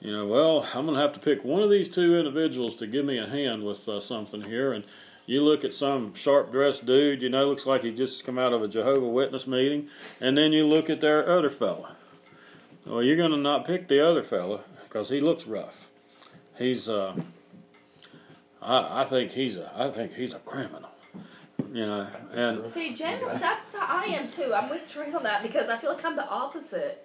you 0.05 0.12
know, 0.12 0.27
well, 0.27 0.69
I'm 0.75 0.85
going 0.85 0.97
to 0.97 1.01
have 1.01 1.14
to 1.14 1.19
pick 1.19 1.45
one 1.45 1.62
of 1.62 1.71
these 1.71 1.88
two 1.88 2.19
individuals 2.19 2.77
to 2.77 2.87
give 2.87 3.07
me 3.07 3.17
a 3.17 3.27
hand 3.27 3.64
with 3.64 3.88
uh, 3.88 4.03
something 4.03 4.43
here. 4.43 4.75
And 4.75 4.85
you 5.25 5.43
look 5.43 5.64
at 5.64 5.75
some 5.75 6.14
sharp 6.14 6.53
dressed 6.53 6.85
dude, 6.85 7.23
you 7.23 7.31
know, 7.31 7.49
looks 7.49 7.64
like 7.64 7.85
he 7.85 7.90
just 7.90 8.23
come 8.23 8.38
out 8.38 8.53
of 8.53 8.62
a 8.62 8.69
Jehovah 8.69 9.09
Witness 9.09 9.47
meeting, 9.47 9.88
and 10.21 10.37
then 10.37 10.53
you 10.53 10.67
look 10.67 10.90
at 10.90 11.01
their 11.01 11.27
other 11.27 11.49
fella. 11.49 11.97
Well, 12.85 13.03
you're 13.03 13.17
going 13.17 13.31
to 13.31 13.38
not 13.38 13.64
pick 13.64 13.88
the 13.88 14.07
other 14.07 14.23
fella 14.23 14.61
because 14.83 15.09
he 15.09 15.23
looks 15.23 15.47
rough. 15.47 15.88
He's 16.59 16.87
uh, 16.87 17.17
I, 18.61 19.01
I 19.01 19.05
think 19.07 19.33
he's 19.33 19.57
a 19.57 19.73
I 19.75 19.90
think 19.90 20.12
he's 20.14 20.35
a 20.35 20.38
criminal. 20.38 20.90
You 21.73 21.87
know, 21.87 22.07
and 22.33 22.69
See, 22.69 22.95
generally, 22.95 23.38
that's 23.38 23.75
how 23.75 23.87
I 23.88 24.05
am 24.05 24.29
too. 24.29 24.53
I'm 24.55 24.69
with 24.69 24.87
Trey 24.87 25.12
on 25.12 25.23
that 25.23 25.43
because 25.43 25.71
I 25.71 25.79
feel 25.79 25.95
like 25.95 26.05
I'm 26.05 26.14
the 26.14 26.29
opposite. 26.29 27.04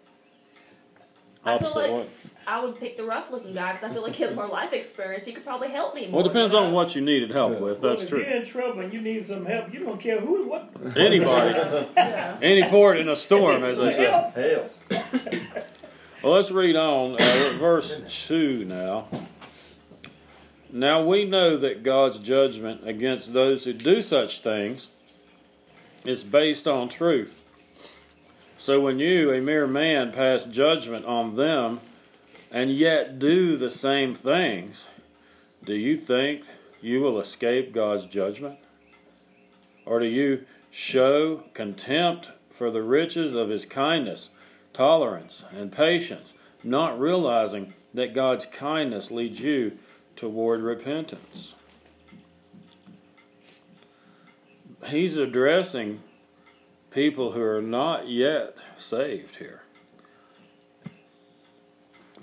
I 1.55 1.57
feel 1.59 1.73
like 1.75 1.91
what? 1.91 2.09
I 2.47 2.63
would 2.63 2.79
pick 2.79 2.97
the 2.97 3.03
rough 3.03 3.29
looking 3.29 3.53
guy 3.53 3.73
because 3.73 3.89
I 3.89 3.93
feel 3.93 4.01
like 4.01 4.15
he 4.15 4.23
has 4.23 4.33
more 4.35 4.47
life 4.47 4.73
experience. 4.73 5.25
He 5.25 5.33
could 5.33 5.45
probably 5.45 5.69
help 5.69 5.93
me 5.93 6.07
more. 6.07 6.17
Well, 6.21 6.25
it 6.25 6.29
depends 6.33 6.51
you 6.53 6.59
know? 6.59 6.65
on 6.65 6.73
what 6.73 6.95
you 6.95 7.01
needed 7.01 7.29
help 7.29 7.59
with. 7.59 7.79
Well, 7.81 7.91
That's 7.91 8.03
if 8.03 8.09
true. 8.09 8.19
you're 8.21 8.29
in 8.41 8.47
trouble 8.47 8.81
and 8.81 8.91
you 8.91 9.01
need 9.01 9.23
some 9.25 9.45
help, 9.45 9.71
you 9.71 9.81
don't 9.81 9.99
care 9.99 10.19
who, 10.19 10.49
what. 10.49 10.71
Anybody, 10.97 11.59
Yeah. 11.97 12.37
any 12.41 12.63
port 12.63 12.97
in 12.97 13.07
a 13.07 13.15
storm, 13.15 13.63
as 13.63 13.77
they 13.77 13.91
say. 13.91 14.05
Hell. 14.09 14.69
Well, 16.23 16.33
let's 16.33 16.49
read 16.51 16.75
on 16.75 17.17
uh, 17.21 17.57
verse 17.59 18.01
2 18.27 18.65
now. 18.65 19.07
Now 20.71 21.03
we 21.03 21.25
know 21.25 21.55
that 21.55 21.81
God's 21.83 22.19
judgment 22.19 22.87
against 22.87 23.33
those 23.33 23.63
who 23.63 23.73
do 23.73 24.01
such 24.01 24.41
things 24.41 24.87
is 26.03 26.23
based 26.23 26.67
on 26.67 26.89
truth. 26.89 27.45
So 28.59 28.79
when 28.79 28.99
you, 28.99 29.33
a 29.33 29.41
mere 29.41 29.65
man, 29.65 30.11
pass 30.11 30.43
judgment 30.43 31.05
on 31.05 31.35
them 31.35 31.79
and 32.51 32.71
yet 32.71 33.17
do 33.17 33.57
the 33.57 33.71
same 33.71 34.13
things, 34.13 34.85
do 35.65 35.73
you 35.73 35.97
think 35.97 36.43
you 36.79 37.01
will 37.01 37.19
escape 37.19 37.73
God's 37.73 38.05
judgment? 38.05 38.59
Or 39.83 39.99
do 39.99 40.05
you 40.05 40.45
show 40.69 41.45
contempt 41.55 42.29
for 42.51 42.69
the 42.69 42.83
riches 42.83 43.33
of 43.33 43.49
his 43.49 43.65
kindness? 43.65 44.29
tolerance, 44.73 45.43
and 45.51 45.71
patience, 45.71 46.33
not 46.63 46.97
realizing 46.97 47.73
that 47.93 48.13
God's 48.13 48.45
kindness 48.45 49.11
leads 49.11 49.39
you 49.41 49.77
toward 50.15 50.61
repentance. 50.61 51.55
He's 54.87 55.17
addressing 55.17 56.01
people 56.91 57.31
who 57.33 57.41
are 57.41 57.61
not 57.61 58.07
yet 58.07 58.57
saved 58.77 59.37
here. 59.37 59.63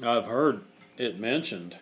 I've 0.03 0.27
heard 0.27 0.63
it 0.99 1.19
mentioned 1.19 1.77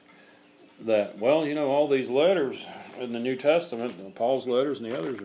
that, 0.81 1.19
well, 1.19 1.47
you 1.47 1.55
know, 1.55 1.69
all 1.69 1.89
these 1.89 2.09
letters 2.09 2.67
in 2.99 3.13
the 3.13 3.19
New 3.19 3.37
Testament, 3.37 4.15
Paul's 4.15 4.47
letters 4.47 4.79
and 4.79 4.91
the 4.91 4.99
others, 4.99 5.21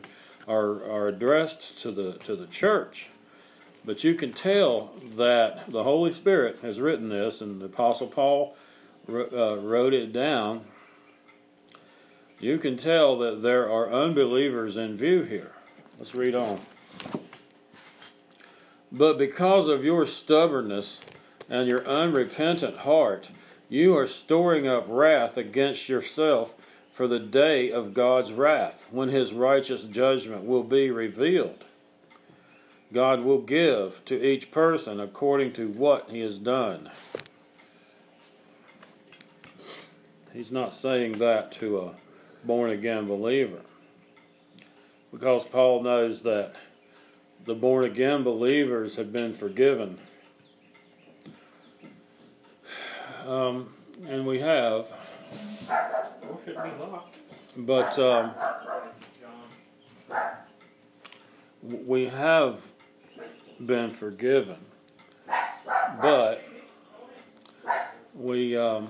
are, 0.47 0.83
are 0.83 1.07
addressed 1.07 1.79
to 1.81 1.91
the 1.91 2.13
to 2.13 2.35
the 2.35 2.47
church. 2.47 3.07
But 3.85 4.03
you 4.03 4.15
can 4.15 4.33
tell 4.33 4.91
that 5.15 5.69
the 5.69 5.83
Holy 5.83 6.13
Spirit 6.13 6.59
has 6.61 6.79
written 6.79 7.09
this, 7.09 7.41
and 7.41 7.61
the 7.61 7.65
Apostle 7.65 8.07
Paul 8.07 8.55
uh, 9.07 9.57
wrote 9.57 9.93
it 9.93 10.11
down. 10.11 10.65
You 12.39 12.57
can 12.57 12.77
tell 12.77 13.17
that 13.19 13.41
there 13.41 13.69
are 13.69 13.91
unbelievers 13.91 14.77
in 14.77 14.95
view 14.97 15.23
here. 15.23 15.51
Let's 15.97 16.15
read 16.15 16.35
on. 16.35 16.61
But 18.91 19.17
because 19.17 19.67
of 19.67 19.83
your 19.83 20.05
stubbornness 20.07 20.99
and 21.49 21.69
your 21.69 21.85
unrepentant 21.87 22.77
heart, 22.77 23.29
you 23.69 23.95
are 23.95 24.07
storing 24.07 24.67
up 24.67 24.85
wrath 24.87 25.37
against 25.37 25.89
yourself 25.89 26.55
for 26.91 27.07
the 27.07 27.19
day 27.19 27.71
of 27.71 27.93
God's 27.93 28.33
wrath, 28.33 28.87
when 28.91 29.09
his 29.09 29.31
righteous 29.31 29.83
judgment 29.85 30.43
will 30.43 30.63
be 30.63 30.91
revealed. 30.91 31.63
God 32.91 33.21
will 33.21 33.39
give 33.39 34.03
to 34.05 34.21
each 34.21 34.51
person 34.51 34.99
according 34.99 35.53
to 35.53 35.69
what 35.69 36.09
he 36.09 36.21
has 36.21 36.37
done. 36.37 36.89
He's 40.33 40.51
not 40.51 40.73
saying 40.73 41.13
that 41.19 41.51
to 41.53 41.79
a 41.79 41.95
born 42.43 42.71
again 42.71 43.07
believer. 43.07 43.61
Because 45.11 45.45
Paul 45.45 45.83
knows 45.83 46.21
that 46.23 46.55
the 47.49 47.55
born 47.55 47.83
again 47.83 48.21
believers 48.21 48.95
have 48.95 49.11
been 49.11 49.33
forgiven. 49.33 49.97
Um, 53.25 53.73
and 54.07 54.27
we 54.27 54.39
have. 54.41 54.85
But 57.57 57.97
um, 57.97 58.35
we 61.63 62.05
have 62.05 62.71
been 63.59 63.89
forgiven, 63.93 64.57
but 65.99 66.43
we 68.13 68.55
um, 68.55 68.89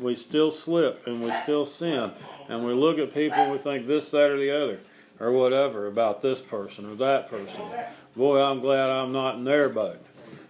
we 0.00 0.14
still 0.14 0.50
slip 0.50 1.06
and 1.06 1.20
we 1.20 1.30
still 1.42 1.66
sin, 1.66 2.12
and 2.48 2.64
we 2.64 2.72
look 2.72 2.98
at 2.98 3.12
people 3.12 3.40
and 3.40 3.52
we 3.52 3.58
think 3.58 3.86
this, 3.86 4.08
that, 4.08 4.30
or 4.30 4.38
the 4.38 4.50
other, 4.50 4.80
or 5.20 5.32
whatever 5.32 5.86
about 5.86 6.22
this 6.22 6.40
person 6.40 6.86
or 6.90 6.94
that 6.96 7.28
person. 7.28 7.60
Boy, 8.16 8.40
I'm 8.40 8.60
glad 8.60 8.90
I'm 8.90 9.12
not 9.12 9.36
in 9.36 9.44
their 9.44 9.68
boat. 9.68 10.04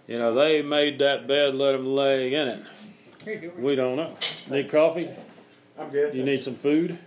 You 0.07 0.19
know, 0.19 0.35
they 0.35 0.63
made 0.63 0.99
that 1.01 1.27
bed, 1.27 1.55
let 1.55 1.73
them 1.73 1.87
lay 1.87 2.33
in 2.35 2.49
it. 2.49 2.63
Here 3.25 3.35
you 3.39 3.51
go. 3.51 3.61
We 3.61 3.75
don't 3.75 3.97
know. 3.97 4.17
Need 4.51 4.71
coffee? 4.71 5.11
I'm 5.79 5.91
good. 5.91 6.15
You 6.15 6.23
need 6.25 6.43
some 6.43 6.55
food? 6.57 6.99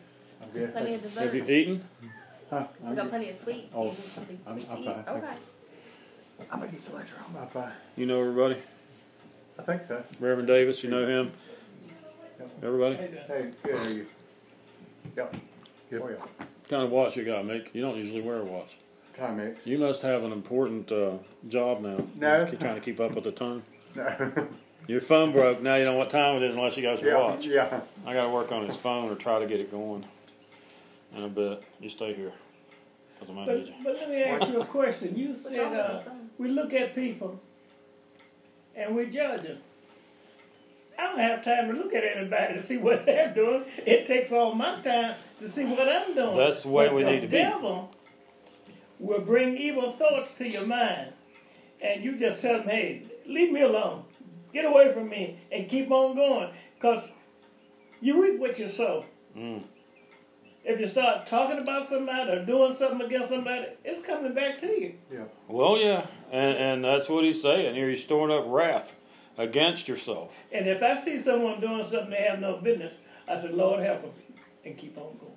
I'm 0.41 0.49
good. 0.51 0.71
Plenty 0.71 0.93
of 0.95 1.01
desserts. 1.01 1.25
Have 1.25 1.35
you 1.35 1.43
eaten? 1.45 1.83
Huh? 2.49 2.67
We 2.81 2.89
I'm 2.89 2.95
got 2.95 3.09
plenty 3.09 3.29
of 3.29 3.35
sweets. 3.35 3.73
Oh, 3.75 3.85
you 3.85 3.89
need 3.91 4.05
something 4.07 4.39
I'm- 4.47 4.65
I'm 4.69 4.83
to 4.83 4.89
eat. 4.89 5.05
fine, 5.05 5.15
Okay. 5.17 5.33
I'm 6.51 6.59
gonna 6.59 6.71
get 6.71 6.87
you 6.89 6.95
later 6.95 7.13
on. 7.25 7.33
Bye 7.33 7.49
bye. 7.53 7.71
You 7.95 8.05
know 8.05 8.19
everybody? 8.19 8.57
I 9.57 9.63
think 9.63 9.83
so. 9.83 10.03
Reverend 10.19 10.47
Davis, 10.47 10.83
you 10.83 10.89
know 10.89 11.05
him? 11.07 11.31
Everybody? 12.63 12.95
Hey, 12.95 13.51
good. 13.63 13.75
How 13.75 13.83
are 13.85 13.89
you? 13.89 14.05
Yep. 15.15 15.35
Good. 15.89 16.01
Oh 16.03 16.09
yeah. 16.09 16.45
Kind 16.71 16.83
of 16.83 16.89
watch 16.89 17.17
you 17.17 17.25
got, 17.25 17.43
Mick? 17.43 17.67
You 17.73 17.81
don't 17.81 17.97
usually 17.97 18.21
wear 18.21 18.37
a 18.37 18.45
watch. 18.45 18.77
Timex. 19.19 19.57
You 19.65 19.77
must 19.77 20.01
have 20.03 20.23
an 20.23 20.31
important 20.31 20.89
uh, 20.91 21.17
job 21.49 21.81
now. 21.81 22.01
No. 22.15 22.45
You're 22.45 22.55
trying 22.55 22.75
to 22.75 22.81
keep 22.81 22.99
up 22.99 23.11
with 23.11 23.25
the 23.25 23.31
time. 23.31 23.63
No. 23.93 24.47
Your 24.87 25.01
phone 25.01 25.33
broke. 25.33 25.61
Now 25.61 25.75
you 25.75 25.83
know 25.83 25.97
what 25.97 26.09
time 26.09 26.37
it 26.37 26.43
is 26.43 26.55
unless 26.55 26.77
you 26.77 26.83
got 26.83 27.01
your 27.01 27.11
yeah. 27.11 27.19
watch. 27.19 27.45
Yeah. 27.45 27.81
I 28.05 28.13
got 28.13 28.23
to 28.23 28.29
work 28.29 28.53
on 28.53 28.65
his 28.65 28.77
phone 28.77 29.11
or 29.11 29.15
try 29.15 29.37
to 29.37 29.45
get 29.45 29.59
it 29.59 29.69
going 29.69 30.05
in 31.13 31.23
a 31.25 31.27
bit. 31.27 31.61
You 31.81 31.89
stay 31.89 32.13
here. 32.13 32.31
Because 33.19 33.29
I 33.31 33.33
might 33.33 33.45
But, 33.47 33.57
need 33.57 33.67
you. 33.67 33.73
but 33.83 33.95
let 33.95 34.09
me 34.09 34.23
ask 34.23 34.47
you 34.49 34.61
a 34.61 34.65
question. 34.65 35.17
You 35.17 35.35
said 35.35 35.73
uh, 35.73 36.03
we 36.37 36.47
look 36.47 36.73
at 36.73 36.95
people 36.95 37.37
and 38.73 38.95
we 38.95 39.07
judge 39.07 39.41
them. 39.43 39.57
I 41.01 41.07
don't 41.07 41.19
have 41.19 41.43
time 41.43 41.67
to 41.67 41.73
look 41.73 41.93
at 41.93 42.03
anybody 42.03 42.53
to 42.53 42.61
see 42.63 42.77
what 42.77 43.05
they're 43.05 43.33
doing. 43.33 43.63
It 43.85 44.05
takes 44.05 44.31
all 44.31 44.53
my 44.53 44.81
time 44.81 45.15
to 45.39 45.49
see 45.49 45.65
what 45.65 45.89
I'm 45.89 46.13
doing. 46.13 46.37
That's 46.37 46.63
the 46.63 46.69
way 46.69 46.87
But 46.87 46.95
we 46.95 47.03
the 47.03 47.11
need 47.11 47.21
to 47.21 47.27
be. 47.27 47.37
devil 47.37 47.91
will 48.99 49.21
bring 49.21 49.57
evil 49.57 49.91
thoughts 49.91 50.35
to 50.35 50.47
your 50.47 50.65
mind, 50.65 51.13
and 51.81 52.03
you 52.03 52.17
just 52.19 52.41
tell 52.41 52.59
them, 52.59 52.69
"Hey, 52.69 53.03
leave 53.25 53.51
me 53.51 53.61
alone. 53.61 54.03
Get 54.53 54.65
away 54.65 54.93
from 54.93 55.09
me, 55.09 55.39
and 55.51 55.67
keep 55.67 55.89
on 55.89 56.15
going." 56.15 56.51
Because 56.75 57.09
you 57.99 58.21
reap 58.21 58.39
what 58.39 58.59
you 58.59 58.67
sow. 58.67 59.05
Mm. 59.35 59.63
If 60.63 60.79
you 60.79 60.87
start 60.87 61.25
talking 61.25 61.57
about 61.57 61.87
somebody 61.87 62.31
or 62.31 62.45
doing 62.45 62.73
something 62.75 63.01
against 63.01 63.29
somebody, 63.29 63.65
it's 63.83 64.05
coming 64.05 64.35
back 64.35 64.59
to 64.59 64.67
you. 64.67 64.93
Yeah. 65.11 65.23
Well, 65.47 65.77
yeah. 65.77 66.05
And, 66.31 66.55
and 66.57 66.83
that's 66.85 67.09
what 67.09 67.23
he's 67.23 67.41
saying. 67.41 67.73
Here 67.73 67.89
he's 67.89 68.03
storing 68.03 68.31
up 68.37 68.45
wrath 68.47 68.95
against 69.41 69.87
yourself. 69.87 70.35
And 70.51 70.67
if 70.67 70.81
I 70.83 70.97
see 70.99 71.17
someone 71.19 71.59
doing 71.59 71.83
something 71.83 72.11
they 72.11 72.23
have 72.29 72.39
no 72.39 72.57
business, 72.57 72.99
I 73.27 73.37
said, 73.39 73.53
Lord 73.53 73.83
help 73.83 74.01
them, 74.01 74.11
and 74.65 74.77
keep 74.77 74.97
on 74.97 75.17
going. 75.19 75.31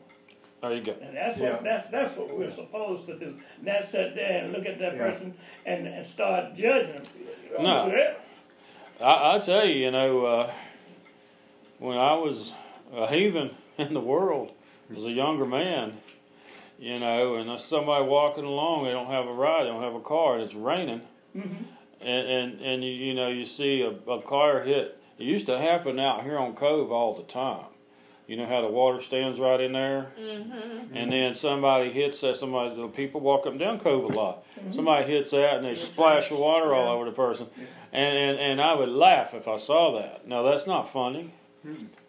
There 0.60 0.72
you 0.74 0.80
go. 0.82 0.94
And 1.02 1.16
that's 1.16 1.36
what 1.38 1.52
Yeah. 1.52 1.58
that's 1.62 1.88
that's 1.88 2.16
what 2.16 2.36
we're 2.38 2.50
supposed 2.50 3.06
to 3.06 3.18
do. 3.18 3.38
Not 3.62 3.84
sit 3.84 4.14
there 4.14 4.44
and 4.44 4.52
look 4.52 4.66
at 4.66 4.78
that 4.78 4.94
Yeah. 4.96 5.10
person 5.10 5.34
and, 5.66 5.86
and 5.86 6.06
start 6.06 6.54
judging 6.54 6.94
them. 6.94 7.02
No. 7.60 8.14
I, 9.00 9.36
I 9.36 9.38
tell 9.40 9.64
you, 9.66 9.74
you 9.84 9.90
know, 9.90 10.24
uh, 10.24 10.50
when 11.78 11.98
I 11.98 12.14
was 12.14 12.52
a 12.94 13.06
heathen 13.06 13.50
in 13.78 13.92
the 13.94 14.00
world, 14.00 14.52
as 14.96 15.04
a 15.04 15.10
younger 15.10 15.44
man, 15.46 15.94
you 16.78 16.98
know, 16.98 17.34
and 17.36 17.48
there's 17.48 17.64
somebody 17.64 18.04
walking 18.04 18.44
along, 18.44 18.84
they 18.84 18.90
don't 18.92 19.10
have 19.10 19.26
a 19.26 19.32
ride, 19.32 19.64
they 19.64 19.68
don't 19.68 19.82
have 19.82 19.94
a 19.94 20.00
car, 20.00 20.34
and 20.34 20.42
it's 20.44 20.54
raining, 20.54 21.02
Mhm. 21.36 21.64
And 22.04 22.28
and, 22.28 22.60
and 22.60 22.84
you, 22.84 22.90
you 22.90 23.14
know, 23.14 23.28
you 23.28 23.44
see 23.44 23.82
a, 23.82 24.10
a 24.10 24.22
car 24.22 24.60
hit. 24.62 24.98
It 25.18 25.24
used 25.24 25.46
to 25.46 25.58
happen 25.58 25.98
out 26.00 26.22
here 26.24 26.38
on 26.38 26.54
Cove 26.54 26.90
all 26.92 27.14
the 27.14 27.22
time. 27.22 27.66
You 28.26 28.36
know 28.38 28.46
how 28.46 28.62
the 28.62 28.68
water 28.68 29.00
stands 29.02 29.38
right 29.38 29.60
in 29.60 29.72
there, 29.72 30.08
Mm-hmm. 30.18 30.96
and 30.96 31.12
then 31.12 31.34
somebody 31.34 31.92
hits 31.92 32.20
that. 32.22 32.36
Somebody, 32.38 32.74
the 32.74 32.88
people 32.88 33.20
walk 33.20 33.42
up 33.46 33.52
and 33.52 33.60
down 33.60 33.78
Cove 33.78 34.04
a 34.04 34.16
lot. 34.18 34.44
Somebody 34.72 35.04
hits 35.12 35.30
that, 35.32 35.56
and 35.56 35.64
they 35.64 35.74
splash 35.74 36.30
the 36.30 36.36
water 36.36 36.74
all 36.74 36.88
over 36.96 37.04
the 37.04 37.12
person, 37.12 37.46
and, 37.92 38.16
and 38.18 38.38
and 38.38 38.60
I 38.62 38.74
would 38.74 38.88
laugh 38.88 39.34
if 39.34 39.46
I 39.46 39.58
saw 39.58 39.92
that. 40.00 40.26
No, 40.26 40.42
that's 40.42 40.66
not 40.66 40.90
funny. 40.90 41.34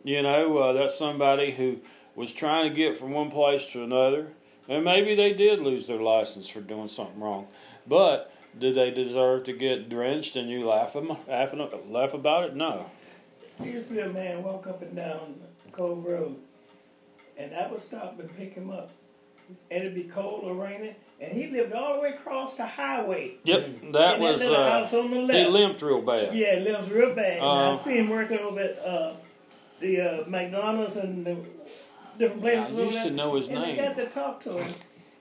You 0.04 0.22
know, 0.22 0.58
uh, 0.58 0.74
that's 0.74 0.98
somebody 0.98 1.52
who 1.52 1.80
was 2.16 2.32
trying 2.32 2.70
to 2.70 2.76
get 2.76 2.98
from 2.98 3.12
one 3.12 3.30
place 3.30 3.66
to 3.74 3.84
another, 3.84 4.28
and 4.70 4.86
maybe 4.86 5.16
they 5.16 5.34
did 5.34 5.60
lose 5.60 5.86
their 5.86 6.02
license 6.02 6.48
for 6.50 6.62
doing 6.62 6.88
something 6.88 7.20
wrong, 7.20 7.48
but. 7.86 8.32
Did 8.58 8.76
they 8.76 8.92
deserve 8.92 9.44
to 9.46 9.54
get 9.54 9.90
drenched 9.90 10.36
and 10.36 10.50
you 10.50 10.66
laugh, 10.66 10.96
em- 10.96 11.10
laugh, 11.28 11.54
laugh 11.90 12.14
about 12.14 12.46
it? 12.46 12.56
No. 12.56 12.86
There 13.60 13.68
used 13.68 13.90
to 13.90 13.94
be 13.96 14.00
a 14.00 14.10
man 14.10 14.44
walk 14.44 14.68
up 14.68 14.82
and 14.82 14.96
down 14.96 15.36
Cove 15.72 16.06
Road, 16.06 16.38
and 17.38 17.54
I 17.54 17.68
would 17.70 17.80
stop 17.80 18.20
and 18.20 18.36
pick 18.38 18.54
him 18.54 18.70
up. 18.70 18.92
And 19.70 19.84
it'd 19.84 19.94
be 19.94 20.04
cold 20.06 20.44
or 20.44 20.56
raining, 20.56 20.96
and 21.22 21.32
he 21.34 21.48
lived 21.48 21.72
all 21.72 21.96
the 21.96 22.00
way 22.02 22.10
across 22.10 22.58
the 22.58 22.66
highway. 22.66 23.36
Yep, 23.44 23.92
that 23.94 24.20
was 24.20 24.40
that 24.40 24.50
little 24.50 24.64
uh, 24.64 24.70
house 24.72 24.94
on 24.94 25.12
the 25.12 25.18
left. 25.20 25.38
he 25.40 25.46
limped 25.46 25.82
real 25.84 26.02
bad. 26.02 26.34
Yeah, 26.36 26.54
it 26.56 26.64
lives 26.64 26.90
real 26.90 27.14
bad. 27.14 27.38
And 27.38 27.46
I 27.46 27.68
Uh, 27.72 27.78
see 27.78 27.98
him 27.98 28.10
working 28.10 28.40
over 28.40 28.60
at 28.60 28.80
uh, 28.80 29.14
the 29.80 30.02
uh, 30.02 30.24
McDonald's 30.28 30.96
and 30.96 31.24
the 31.24 31.38
different 32.18 32.42
places. 32.42 32.76
I 32.76 32.82
used 32.82 33.04
to 33.04 33.12
know 33.12 33.36
his 33.36 33.48
and 33.50 33.60
name. 33.62 33.80
I 33.80 33.84
got 33.86 33.96
to 33.98 34.10
talk 34.10 34.40
to 34.46 34.58
him, 34.58 34.74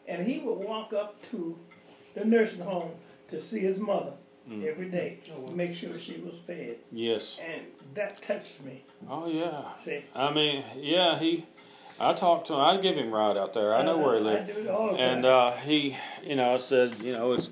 and 0.08 0.26
he 0.26 0.38
would 0.38 0.58
walk 0.66 0.94
up 0.94 1.20
to 1.30 1.58
the 2.14 2.24
nursing 2.24 2.62
home 2.64 2.92
to 3.34 3.40
see 3.40 3.60
his 3.60 3.78
mother 3.78 4.12
Mm. 4.48 4.62
every 4.66 4.90
day, 4.90 5.20
to 5.24 5.50
make 5.54 5.72
sure 5.72 5.98
she 5.98 6.18
was 6.20 6.36
fed, 6.38 6.76
Yes. 6.92 7.38
and 7.40 7.62
that 7.94 8.20
touched 8.20 8.62
me. 8.62 8.82
Oh 9.08 9.26
yeah. 9.26 9.74
See, 9.76 10.02
I 10.14 10.30
mean, 10.34 10.62
yeah, 10.78 11.18
he. 11.18 11.46
I 11.98 12.12
talked 12.12 12.48
to 12.48 12.52
him. 12.54 12.60
I 12.60 12.76
give 12.76 12.96
him 12.96 13.08
a 13.08 13.16
ride 13.16 13.38
out 13.38 13.54
there. 13.54 13.72
I 13.74 13.82
know 13.82 13.96
where 13.96 14.16
he 14.16 14.20
I 14.20 14.32
lives. 14.34 14.50
do 14.52 14.68
all 14.68 14.92
the 14.92 14.98
And 15.00 15.24
uh, 15.24 15.52
he, 15.52 15.96
you 16.22 16.36
know, 16.36 16.54
I 16.56 16.58
said, 16.58 16.96
you 17.02 17.12
know, 17.12 17.32
it's 17.32 17.48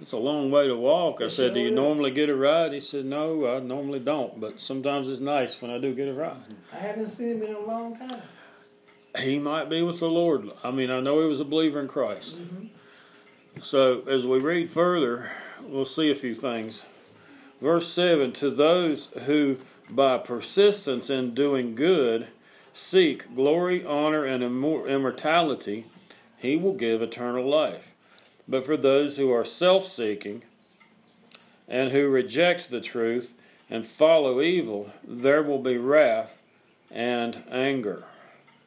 it's 0.00 0.12
a 0.12 0.16
long 0.16 0.50
way 0.50 0.66
to 0.66 0.74
walk. 0.76 1.20
I 1.20 1.24
It 1.24 1.30
said, 1.32 1.52
do 1.52 1.60
you 1.60 1.68
is. 1.68 1.74
normally 1.74 2.10
get 2.10 2.30
a 2.30 2.34
ride? 2.34 2.72
He 2.72 2.80
said, 2.80 3.04
no, 3.04 3.46
I 3.46 3.58
normally 3.60 3.98
don't, 4.00 4.40
but 4.40 4.62
sometimes 4.62 5.10
it's 5.10 5.20
nice 5.20 5.60
when 5.60 5.70
I 5.70 5.76
do 5.76 5.92
get 5.94 6.08
a 6.08 6.14
ride. 6.14 6.54
I 6.72 6.76
haven't 6.76 7.10
seen 7.10 7.32
him 7.32 7.42
in 7.42 7.52
a 7.54 7.60
long 7.60 7.94
time. 7.98 8.22
He 9.18 9.38
might 9.38 9.68
be 9.68 9.82
with 9.82 9.98
the 10.00 10.08
Lord. 10.08 10.48
I 10.64 10.70
mean, 10.70 10.90
I 10.90 11.00
know 11.00 11.20
he 11.20 11.26
was 11.26 11.40
a 11.40 11.44
believer 11.44 11.80
in 11.80 11.88
Christ. 11.88 12.36
Mm-hmm. 12.40 12.66
So 13.62 14.00
as 14.08 14.24
we 14.24 14.38
read 14.38 14.70
further, 14.70 15.30
we'll 15.62 15.84
see 15.84 16.10
a 16.10 16.14
few 16.14 16.34
things. 16.34 16.86
Verse 17.60 17.92
7 17.92 18.32
To 18.34 18.50
those 18.50 19.06
who 19.26 19.58
by 19.90 20.18
persistence 20.18 21.10
in 21.10 21.34
doing 21.34 21.74
good 21.74 22.28
seek 22.72 23.34
glory, 23.34 23.84
honor, 23.84 24.24
and 24.24 24.42
immor- 24.42 24.88
immortality, 24.88 25.86
he 26.38 26.56
will 26.56 26.74
give 26.74 27.02
eternal 27.02 27.46
life. 27.46 27.92
But 28.48 28.64
for 28.64 28.76
those 28.76 29.16
who 29.16 29.30
are 29.32 29.44
self 29.44 29.84
seeking 29.84 30.42
and 31.68 31.90
who 31.90 32.08
reject 32.08 32.70
the 32.70 32.80
truth 32.80 33.34
and 33.68 33.86
follow 33.86 34.40
evil, 34.40 34.90
there 35.06 35.42
will 35.42 35.62
be 35.62 35.76
wrath 35.76 36.40
and 36.90 37.44
anger. 37.50 38.04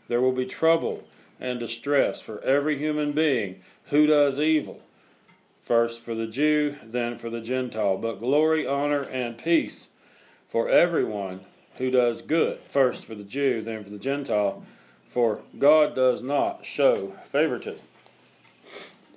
There 0.07 0.21
will 0.21 0.31
be 0.31 0.45
trouble 0.45 1.05
and 1.39 1.59
distress 1.59 2.21
for 2.21 2.39
every 2.41 2.77
human 2.77 3.11
being 3.11 3.61
who 3.93 4.07
does 4.07 4.39
evil. 4.39 4.81
First 5.61 6.01
for 6.01 6.15
the 6.15 6.25
Jew, 6.25 6.77
then 6.83 7.19
for 7.19 7.29
the 7.29 7.41
Gentile. 7.41 7.95
But 7.95 8.19
glory, 8.19 8.65
honor, 8.65 9.03
and 9.03 9.37
peace 9.37 9.89
for 10.49 10.67
everyone 10.67 11.41
who 11.77 11.91
does 11.91 12.23
good. 12.23 12.59
First 12.67 13.05
for 13.05 13.13
the 13.13 13.23
Jew, 13.23 13.61
then 13.61 13.83
for 13.83 13.91
the 13.91 13.99
Gentile. 13.99 14.63
For 15.09 15.41
God 15.59 15.93
does 15.93 16.23
not 16.23 16.65
show 16.65 17.15
favoritism. 17.27 17.85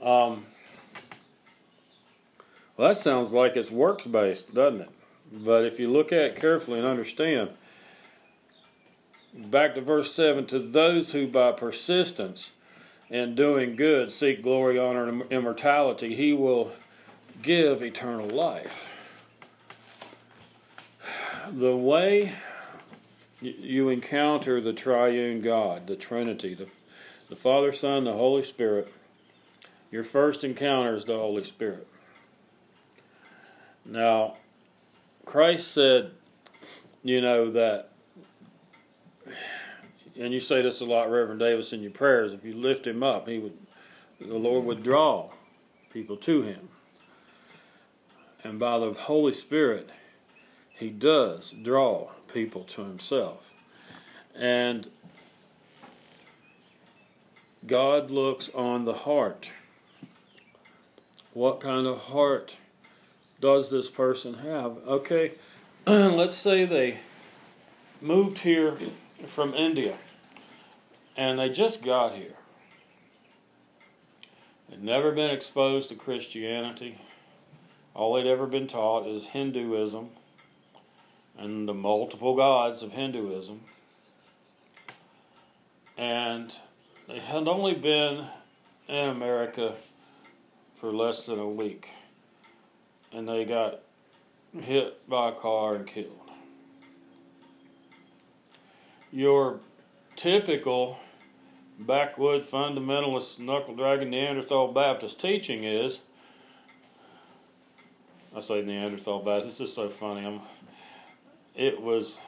Um, 0.02 0.44
well, 2.76 2.88
that 2.88 2.98
sounds 2.98 3.32
like 3.32 3.56
it's 3.56 3.70
works 3.70 4.04
based, 4.04 4.54
doesn't 4.54 4.82
it? 4.82 4.90
But 5.32 5.64
if 5.64 5.80
you 5.80 5.90
look 5.90 6.12
at 6.12 6.20
it 6.20 6.36
carefully 6.36 6.80
and 6.80 6.86
understand, 6.86 7.52
back 9.34 9.74
to 9.76 9.80
verse 9.80 10.14
7 10.14 10.44
to 10.48 10.58
those 10.58 11.12
who 11.12 11.26
by 11.26 11.52
persistence 11.52 12.50
in 13.08 13.34
doing 13.34 13.76
good 13.76 14.10
seek 14.10 14.42
glory, 14.42 14.78
honor, 14.78 15.08
and 15.08 15.22
immortality, 15.30 16.14
he 16.14 16.32
will 16.32 16.72
give 17.42 17.82
eternal 17.82 18.28
life. 18.28 18.92
The 21.50 21.76
way 21.76 22.32
you 23.40 23.88
encounter 23.88 24.60
the 24.60 24.72
triune 24.72 25.40
God, 25.40 25.86
the 25.86 25.96
Trinity, 25.96 26.54
the, 26.54 26.66
the 27.28 27.36
Father, 27.36 27.72
Son, 27.72 28.04
the 28.04 28.14
Holy 28.14 28.42
Spirit, 28.42 28.92
your 29.90 30.04
first 30.04 30.42
encounter 30.42 30.96
is 30.96 31.04
the 31.04 31.14
Holy 31.16 31.44
Spirit. 31.44 31.86
Now, 33.84 34.36
Christ 35.24 35.72
said, 35.72 36.10
you 37.04 37.20
know, 37.20 37.50
that 37.52 37.90
and 40.18 40.32
you 40.32 40.40
say 40.40 40.62
this 40.62 40.80
a 40.80 40.84
lot, 40.84 41.10
Reverend 41.10 41.40
Davis, 41.40 41.72
in 41.72 41.82
your 41.82 41.90
prayers. 41.90 42.32
If 42.32 42.44
you 42.44 42.54
lift 42.54 42.86
him 42.86 43.02
up, 43.02 43.28
he 43.28 43.38
would, 43.38 43.56
the 44.20 44.38
Lord 44.38 44.64
would 44.64 44.82
draw 44.82 45.30
people 45.92 46.16
to 46.18 46.42
him. 46.42 46.68
And 48.42 48.58
by 48.58 48.78
the 48.78 48.92
Holy 48.92 49.32
Spirit, 49.32 49.90
he 50.70 50.90
does 50.90 51.50
draw 51.50 52.10
people 52.32 52.64
to 52.64 52.82
himself. 52.82 53.50
And 54.34 54.90
God 57.66 58.10
looks 58.10 58.48
on 58.54 58.84
the 58.84 58.94
heart. 58.94 59.50
What 61.32 61.60
kind 61.60 61.86
of 61.86 61.98
heart 61.98 62.56
does 63.40 63.70
this 63.70 63.90
person 63.90 64.34
have? 64.34 64.78
Okay, 64.86 65.32
let's 65.86 66.36
say 66.36 66.64
they 66.64 67.00
moved 68.00 68.38
here 68.38 68.78
from 69.26 69.52
India 69.54 69.98
and 71.16 71.38
they 71.38 71.48
just 71.48 71.82
got 71.82 72.14
here. 72.14 72.36
They'd 74.68 74.82
never 74.82 75.12
been 75.12 75.30
exposed 75.30 75.88
to 75.88 75.94
Christianity. 75.94 77.00
All 77.94 78.14
they'd 78.14 78.26
ever 78.26 78.46
been 78.46 78.68
taught 78.68 79.06
is 79.06 79.24
Hinduism 79.26 80.10
and 81.38 81.68
the 81.68 81.74
multiple 81.74 82.34
gods 82.34 82.82
of 82.82 82.92
Hinduism. 82.92 83.62
And 85.96 86.52
they 87.08 87.20
had 87.20 87.48
only 87.48 87.74
been 87.74 88.26
in 88.88 89.08
America 89.08 89.76
for 90.78 90.92
less 90.92 91.22
than 91.22 91.38
a 91.38 91.48
week. 91.48 91.88
And 93.12 93.28
they 93.28 93.44
got 93.44 93.80
hit 94.60 95.08
by 95.08 95.30
a 95.30 95.32
car 95.32 95.74
and 95.74 95.86
killed. 95.86 96.30
Your 99.10 99.60
typical 100.16 100.98
backwood 101.78 102.48
fundamentalist 102.48 103.38
knuckle 103.38 103.74
dragging 103.74 104.10
Neanderthal 104.10 104.72
Baptist 104.72 105.20
teaching 105.20 105.64
is 105.64 105.98
I 108.36 108.40
say 108.42 108.60
Neanderthal 108.60 109.20
Baptist, 109.20 109.58
this 109.58 109.70
is 109.70 109.74
so 109.74 109.88
funny. 109.88 110.26
I'm, 110.26 110.42
it 111.54 111.80
was 111.80 112.18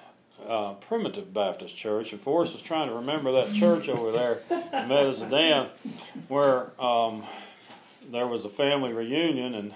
uh, 0.46 0.72
primitive 0.74 1.34
Baptist 1.34 1.76
church, 1.76 2.12
and 2.12 2.20
Forrest 2.20 2.54
was 2.54 2.62
trying 2.62 2.88
to 2.88 2.94
remember 2.94 3.30
that 3.32 3.52
church 3.52 3.90
over 3.90 4.10
there 4.10 4.40
in 4.50 4.88
Meadows 4.88 5.20
where 6.28 6.80
um, 6.80 7.26
there 8.10 8.26
was 8.26 8.46
a 8.46 8.48
family 8.48 8.92
reunion, 8.94 9.54
and 9.54 9.74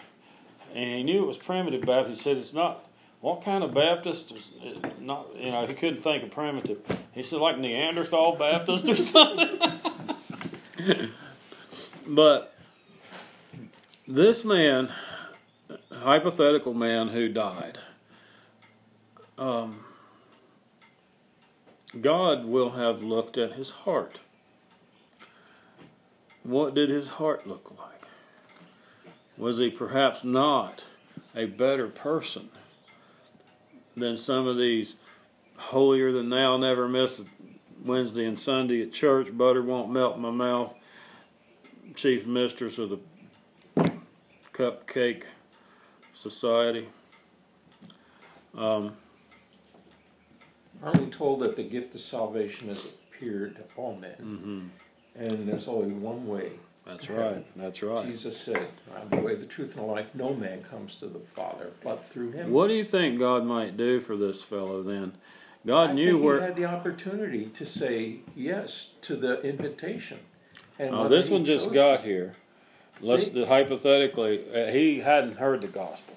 and 0.75 0.91
he 0.91 1.03
knew 1.03 1.25
it 1.25 1.27
was 1.27 1.37
primitive 1.37 1.83
Baptist. 1.83 2.23
He 2.23 2.31
said 2.31 2.39
it's 2.39 2.55
not. 2.55 2.83
What 3.23 3.45
kind 3.45 3.63
of 3.63 3.73
Baptist? 3.73 4.33
is 4.65 4.81
Not 5.01 5.29
you 5.37 5.53
know 5.53 5.65
he 5.65 5.75
couldn't 5.75 6.03
think 6.03 6.25
of 6.25 6.33
primitive. 6.33 6.81
He 7.13 7.23
said 7.23 7.39
like 7.39 7.57
Neanderthal 7.57 8.35
Baptist 8.35 8.89
or 8.89 8.97
something. 8.97 9.61
but 12.05 12.53
this 14.09 14.45
man, 14.45 14.91
hypothetical 15.93 16.75
man 16.75 17.09
who 17.09 17.29
died, 17.29 17.79
um, 19.39 19.85
God 22.01 22.45
will 22.45 22.71
have 22.71 23.05
looked 23.05 23.39
at 23.39 23.53
his 23.53 23.71
heart. 23.71 24.19
What 26.43 26.75
did 26.75 26.91
his 26.91 27.07
heart 27.07 27.47
look 27.47 27.73
like? 27.79 28.03
Was 29.37 29.59
he 29.59 29.71
perhaps 29.71 30.25
not 30.25 30.83
a 31.37 31.47
better 31.47 31.87
person 31.87 32.51
than 33.97 34.17
some 34.19 34.47
of 34.47 34.57
these 34.57 34.95
holier 35.57 36.13
than 36.13 36.29
thou, 36.31 36.57
never 36.57 36.89
miss 36.89 37.19
a 37.21 37.25
Wednesday 37.85 38.25
and 38.25 38.39
Sunday 38.39 38.83
at 38.83 38.93
church, 38.93 39.37
butter 39.37 39.63
won't 39.63 39.91
melt 39.91 40.17
in 40.17 40.23
my 40.23 40.31
mouth, 40.31 40.75
chief 41.95 42.27
mistress 42.27 42.79
of 42.79 42.91
the 42.91 42.99
cupcake 44.53 45.25
society? 46.15 46.89
Um, 48.57 48.97
Aren't 50.83 51.01
we 51.01 51.07
told 51.07 51.41
that 51.41 51.57
the 51.57 51.63
gift 51.63 51.95
of 51.95 52.01
salvation 52.01 52.69
has 52.69 52.85
appeared 52.85 53.57
to 53.57 53.63
all 53.77 53.95
men? 53.97 54.71
mhm. 55.17 55.21
And 55.21 55.49
there's 55.49 55.69
only 55.69 55.93
one 55.93 56.27
way. 56.27 56.53
That's 56.87 57.09
right. 57.09 57.47
That's 57.57 57.83
right. 57.83 58.05
Jesus 58.07 58.37
said, 58.41 58.67
I'm 58.97 59.09
the 59.09 59.17
way, 59.25 59.35
the 59.37 59.47
truth, 59.47 59.77
and 59.77 59.85
the 59.85 59.91
life. 59.93 60.15
No 60.15 60.35
man 60.35 60.63
comes 60.65 60.95
to 60.97 61.07
the 61.07 61.21
Father 61.21 61.71
but 61.85 62.03
through 62.03 62.33
him. 62.33 62.51
What 62.51 62.69
do 62.69 62.75
you 62.75 62.85
think 62.85 63.19
God 63.19 63.45
might 63.45 63.77
do 63.77 64.01
for 64.01 64.17
this 64.17 64.43
fellow 64.43 64.83
then? 64.83 65.13
God 65.65 65.91
I 65.91 65.93
knew 65.93 66.19
where. 66.21 66.41
he 66.41 66.45
had 66.47 66.57
the 66.57 66.65
opportunity 66.65 67.47
to 67.47 67.65
say 67.65 68.17
yes 68.35 68.89
to 69.03 69.15
the 69.15 69.41
invitation. 69.43 70.19
And 70.79 70.93
Oh, 70.95 71.09
this 71.09 71.29
one 71.31 71.45
just 71.45 71.73
got 71.73 71.99
to. 71.99 72.03
here. 72.03 72.35
Let's 73.01 73.29
They- 73.29 73.45
hypothetically, 73.45 74.43
uh, 74.53 74.73
he 74.73 75.01
hadn't 75.01 75.37
heard 75.37 75.61
the 75.61 75.69
gospel, 75.69 76.17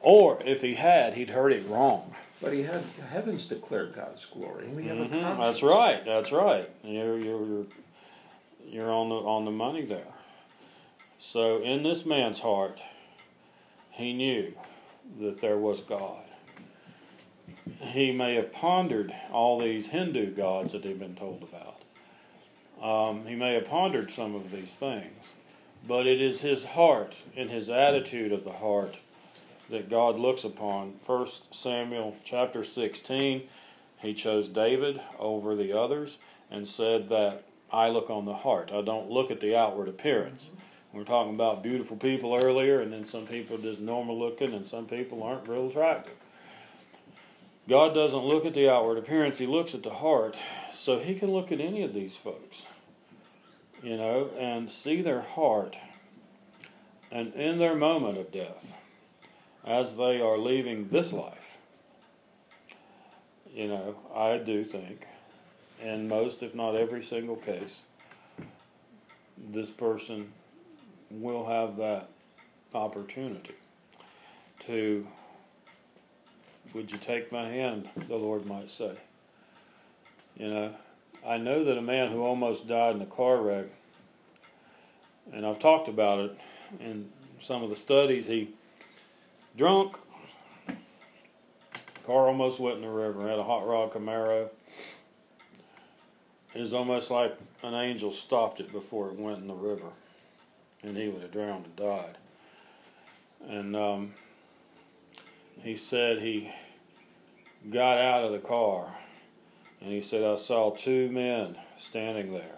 or 0.00 0.40
if 0.44 0.62
he 0.62 0.74
had, 0.74 1.14
he'd 1.14 1.30
heard 1.30 1.52
it 1.52 1.66
wrong. 1.68 2.14
But 2.40 2.52
he 2.52 2.62
had 2.62 2.84
the 2.96 3.02
heavens 3.02 3.46
declare 3.46 3.86
God's 3.86 4.26
glory, 4.26 4.66
and 4.66 4.76
we 4.76 4.84
have 4.84 4.98
a 4.98 5.06
Mhm, 5.06 5.20
conscience. 5.22 5.46
That's 5.60 5.62
right. 5.62 6.04
That's 6.04 6.30
right. 6.32 6.68
You're 6.84 7.18
you're 7.18 7.46
you're, 7.46 7.66
you're 8.74 8.92
on 8.92 9.08
the 9.08 9.14
on 9.14 9.44
the 9.44 9.52
money 9.52 9.84
there. 9.84 10.12
So 11.18 11.62
in 11.62 11.84
this 11.84 12.04
man's 12.04 12.40
heart, 12.40 12.80
he 13.92 14.12
knew 14.12 14.52
that 15.20 15.40
there 15.40 15.56
was 15.56 15.80
God. 15.80 16.24
He 17.78 18.10
may 18.10 18.34
have 18.34 18.52
pondered 18.52 19.14
all 19.30 19.60
these 19.60 19.86
Hindu 19.88 20.34
gods 20.34 20.72
that 20.72 20.84
he'd 20.84 20.98
been 20.98 21.14
told 21.14 21.44
about. 21.44 21.80
Um, 22.82 23.26
he 23.26 23.36
may 23.36 23.54
have 23.54 23.66
pondered 23.66 24.10
some 24.10 24.34
of 24.34 24.50
these 24.50 24.72
things, 24.72 25.28
but 25.86 26.06
it 26.06 26.20
is 26.20 26.40
his 26.40 26.64
heart 26.64 27.14
and 27.36 27.50
his 27.50 27.70
attitude 27.70 28.32
of 28.32 28.42
the 28.42 28.54
heart 28.54 28.98
that 29.70 29.88
God 29.88 30.18
looks 30.18 30.42
upon. 30.42 30.94
First 31.06 31.54
Samuel 31.54 32.16
chapter 32.24 32.64
sixteen. 32.64 33.44
He 34.00 34.14
chose 34.14 34.48
David 34.48 35.00
over 35.18 35.54
the 35.54 35.72
others 35.72 36.18
and 36.50 36.68
said 36.68 37.08
that 37.08 37.44
I 37.72 37.88
look 37.88 38.10
on 38.10 38.24
the 38.24 38.34
heart. 38.34 38.70
I 38.72 38.82
don't 38.82 39.10
look 39.10 39.30
at 39.30 39.40
the 39.40 39.56
outward 39.56 39.88
appearance. 39.88 40.50
We 40.92 41.00
were 41.00 41.04
talking 41.04 41.34
about 41.34 41.62
beautiful 41.62 41.96
people 41.96 42.34
earlier, 42.34 42.80
and 42.80 42.92
then 42.92 43.04
some 43.04 43.26
people 43.26 43.58
just 43.58 43.80
normal 43.80 44.16
looking, 44.18 44.54
and 44.54 44.68
some 44.68 44.86
people 44.86 45.22
aren't 45.22 45.48
real 45.48 45.68
attractive. 45.68 46.14
God 47.68 47.94
doesn't 47.94 48.24
look 48.24 48.44
at 48.44 48.54
the 48.54 48.68
outward 48.68 48.98
appearance, 48.98 49.38
He 49.38 49.46
looks 49.46 49.74
at 49.74 49.82
the 49.82 49.94
heart. 49.94 50.36
So 50.76 50.98
He 50.98 51.14
can 51.14 51.32
look 51.32 51.50
at 51.50 51.60
any 51.60 51.82
of 51.82 51.94
these 51.94 52.16
folks, 52.16 52.62
you 53.82 53.96
know, 53.96 54.30
and 54.38 54.70
see 54.70 55.02
their 55.02 55.22
heart. 55.22 55.76
And 57.10 57.34
in 57.34 57.58
their 57.58 57.74
moment 57.74 58.18
of 58.18 58.30
death, 58.30 58.74
as 59.64 59.96
they 59.96 60.20
are 60.20 60.36
leaving 60.36 60.88
this 60.88 61.12
life, 61.12 61.56
you 63.52 63.68
know, 63.68 63.96
I 64.14 64.38
do 64.38 64.64
think, 64.64 65.06
in 65.82 66.08
most, 66.08 66.42
if 66.42 66.54
not 66.54 66.76
every 66.76 67.02
single 67.02 67.36
case, 67.36 67.82
this 69.36 69.70
person 69.70 70.32
will 71.10 71.46
have 71.46 71.76
that 71.76 72.08
opportunity 72.74 73.54
to, 74.60 75.06
would 76.72 76.90
you 76.90 76.98
take 76.98 77.30
my 77.30 77.48
hand, 77.48 77.88
the 78.08 78.16
Lord 78.16 78.46
might 78.46 78.70
say. 78.70 78.96
You 80.36 80.48
know, 80.48 80.74
I 81.26 81.36
know 81.36 81.64
that 81.64 81.78
a 81.78 81.82
man 81.82 82.10
who 82.10 82.22
almost 82.22 82.66
died 82.66 82.96
in 82.96 83.02
a 83.02 83.06
car 83.06 83.36
wreck, 83.40 83.66
and 85.32 85.46
I've 85.46 85.58
talked 85.58 85.88
about 85.88 86.18
it 86.20 86.38
in 86.80 87.10
some 87.40 87.62
of 87.62 87.70
the 87.70 87.76
studies, 87.76 88.26
he 88.26 88.50
drunk, 89.56 89.96
car 92.04 92.26
almost 92.26 92.58
went 92.58 92.76
in 92.76 92.82
the 92.82 92.88
river, 92.88 93.28
had 93.28 93.38
a 93.38 93.44
hot 93.44 93.66
rod 93.66 93.92
Camaro. 93.92 94.48
It 96.54 96.60
was 96.60 96.72
almost 96.72 97.10
like 97.10 97.36
an 97.62 97.74
angel 97.74 98.12
stopped 98.12 98.60
it 98.60 98.70
before 98.70 99.08
it 99.08 99.18
went 99.18 99.38
in 99.38 99.48
the 99.48 99.54
river, 99.54 99.88
and 100.82 100.96
he 100.96 101.08
would 101.08 101.22
have 101.22 101.32
drowned 101.32 101.66
and 101.66 101.76
died. 101.76 102.18
And 103.48 103.74
um, 103.74 104.14
he 105.62 105.74
said 105.74 106.20
he 106.20 106.52
got 107.70 107.98
out 107.98 108.24
of 108.24 108.32
the 108.32 108.38
car, 108.38 108.94
and 109.80 109.90
he 109.90 110.00
said, 110.00 110.22
I 110.22 110.36
saw 110.36 110.70
two 110.70 111.10
men 111.10 111.56
standing 111.78 112.32
there. 112.32 112.56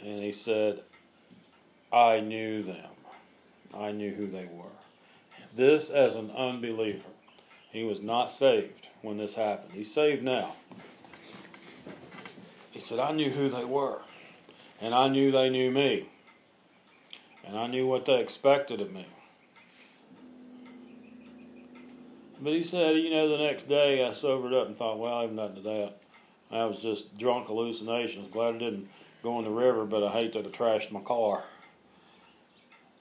And 0.00 0.22
he 0.22 0.32
said, 0.32 0.80
I 1.92 2.20
knew 2.20 2.62
them. 2.62 2.90
I 3.72 3.92
knew 3.92 4.12
who 4.12 4.26
they 4.26 4.46
were. 4.46 4.72
This 5.54 5.88
as 5.88 6.16
an 6.16 6.32
unbeliever. 6.32 7.08
He 7.70 7.84
was 7.84 8.00
not 8.00 8.32
saved 8.32 8.88
when 9.02 9.18
this 9.18 9.34
happened. 9.34 9.72
He's 9.74 9.92
saved 9.92 10.22
now. 10.22 10.54
Said, 12.84 12.98
I 12.98 13.12
knew 13.12 13.30
who 13.30 13.48
they 13.48 13.64
were. 13.64 14.02
And 14.78 14.94
I 14.94 15.08
knew 15.08 15.32
they 15.32 15.48
knew 15.48 15.70
me. 15.70 16.10
And 17.42 17.58
I 17.58 17.66
knew 17.66 17.86
what 17.86 18.04
they 18.04 18.20
expected 18.20 18.78
of 18.82 18.92
me. 18.92 19.06
But 22.42 22.52
he 22.52 22.62
said, 22.62 22.96
you 22.96 23.08
know, 23.08 23.26
the 23.26 23.42
next 23.42 23.70
day 23.70 24.04
I 24.04 24.12
sobered 24.12 24.52
up 24.52 24.66
and 24.66 24.76
thought, 24.76 24.98
well, 24.98 25.14
I 25.14 25.22
have 25.22 25.32
nothing 25.32 25.56
to 25.56 25.62
that. 25.62 25.94
I 26.50 26.66
was 26.66 26.80
just 26.80 27.16
drunk 27.16 27.46
hallucinations. 27.46 28.30
Glad 28.30 28.56
I 28.56 28.58
didn't 28.58 28.90
go 29.22 29.38
in 29.38 29.46
the 29.46 29.50
river, 29.50 29.86
but 29.86 30.04
I 30.04 30.12
hate 30.12 30.34
that 30.34 30.44
I 30.44 30.50
trashed 30.50 30.90
my 30.92 31.00
car. 31.00 31.44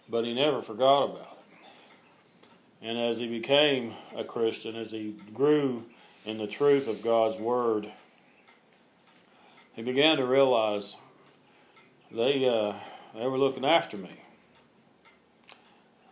But 0.07 0.23
he 0.23 0.33
never 0.33 0.61
forgot 0.61 1.03
about 1.03 1.21
it. 1.21 2.87
And 2.87 2.97
as 2.97 3.17
he 3.17 3.27
became 3.27 3.95
a 4.15 4.23
Christian, 4.23 4.77
as 4.77 4.91
he 4.91 5.17
grew 5.33 5.83
in 6.25 6.37
the 6.37 6.47
truth 6.47 6.87
of 6.87 7.01
God's 7.01 7.37
Word, 7.37 7.91
he 9.73 9.81
began 9.81 10.17
to 10.17 10.25
realize 10.25 10.95
they 12.11 12.47
uh, 12.47 12.73
they 13.15 13.27
were 13.27 13.37
looking 13.37 13.65
after 13.65 13.97
me. 13.97 14.21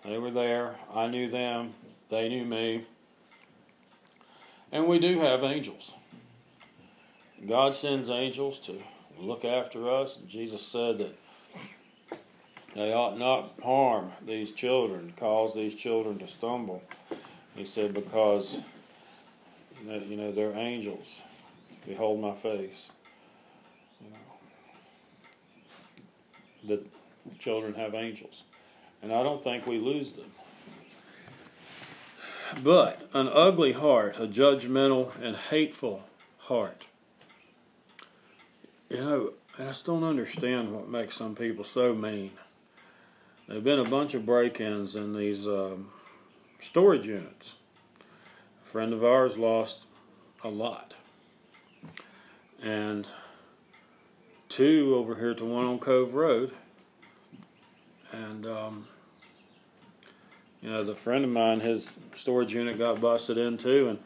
They 0.04 0.18
were 0.18 0.32
there. 0.32 0.76
I 0.94 1.08
knew 1.08 1.30
them. 1.30 1.74
They 2.10 2.28
knew 2.28 2.46
me. 2.46 2.86
And 4.72 4.88
we 4.88 5.00
do 5.00 5.20
have 5.20 5.44
angels. 5.44 5.94
God 7.48 7.76
sends 7.76 8.10
angels 8.10 8.60
to 8.62 8.82
look 9.18 9.44
after 9.46 9.90
us. 9.90 10.18
Jesus 10.28 10.62
said 10.62 10.98
that 11.00 11.18
they 12.74 12.94
ought 12.94 13.18
not 13.18 13.54
harm 13.62 14.14
these 14.26 14.52
children, 14.52 15.14
cause 15.18 15.54
these 15.54 15.76
children 15.76 16.20
to 16.20 16.28
stumble. 16.28 16.82
He 17.56 17.66
said, 17.66 17.94
because 17.94 18.58
you 19.84 20.18
know 20.18 20.32
they're 20.32 20.56
angels. 20.56 21.22
Behold 21.86 22.22
my 22.22 22.34
face. 22.34 22.92
The 26.68 26.84
children 27.40 27.74
have 27.76 27.94
angels, 27.94 28.44
and 29.02 29.12
I 29.12 29.24
don't 29.24 29.44
think 29.44 29.66
we 29.66 29.80
lose 29.80 30.12
them. 30.14 30.32
But 32.64 33.10
an 33.14 33.30
ugly 33.30 33.72
heart, 33.72 34.18
a 34.20 34.28
judgmental 34.28 35.12
and 35.22 35.36
hateful 35.36 36.04
heart. 36.40 36.84
You 38.90 38.98
know, 38.98 39.34
I 39.58 39.64
just 39.64 39.86
don't 39.86 40.04
understand 40.04 40.74
what 40.74 40.90
makes 40.90 41.16
some 41.16 41.36
people 41.36 41.64
so 41.64 41.94
mean. 41.94 42.32
There've 43.48 43.64
been 43.64 43.80
a 43.80 43.86
bunch 43.86 44.14
of 44.14 44.26
break-ins 44.26 44.96
in 44.96 45.14
these 45.14 45.48
um, 45.48 45.92
storage 46.60 47.08
units. 47.08 47.56
A 48.66 48.68
friend 48.68 48.94
of 48.94 49.04
ours 49.04 49.38
lost 49.38 49.86
a 50.44 50.50
lot, 50.50 50.94
and 52.62 53.08
two 54.52 54.96
over 54.96 55.16
here 55.16 55.34
to 55.34 55.46
one 55.46 55.66
on 55.66 55.80
Cove 55.80 56.14
Road, 56.14 56.54
and 58.12 58.46
um, 58.46 58.88
you 60.62 60.70
know 60.70 60.84
the 60.84 60.96
friend 60.96 61.24
of 61.24 61.32
mine, 61.32 61.62
his 61.62 61.90
storage 62.16 62.54
unit 62.54 62.78
got 62.78 63.02
busted 63.02 63.38
into, 63.38 63.88
and 63.90 64.00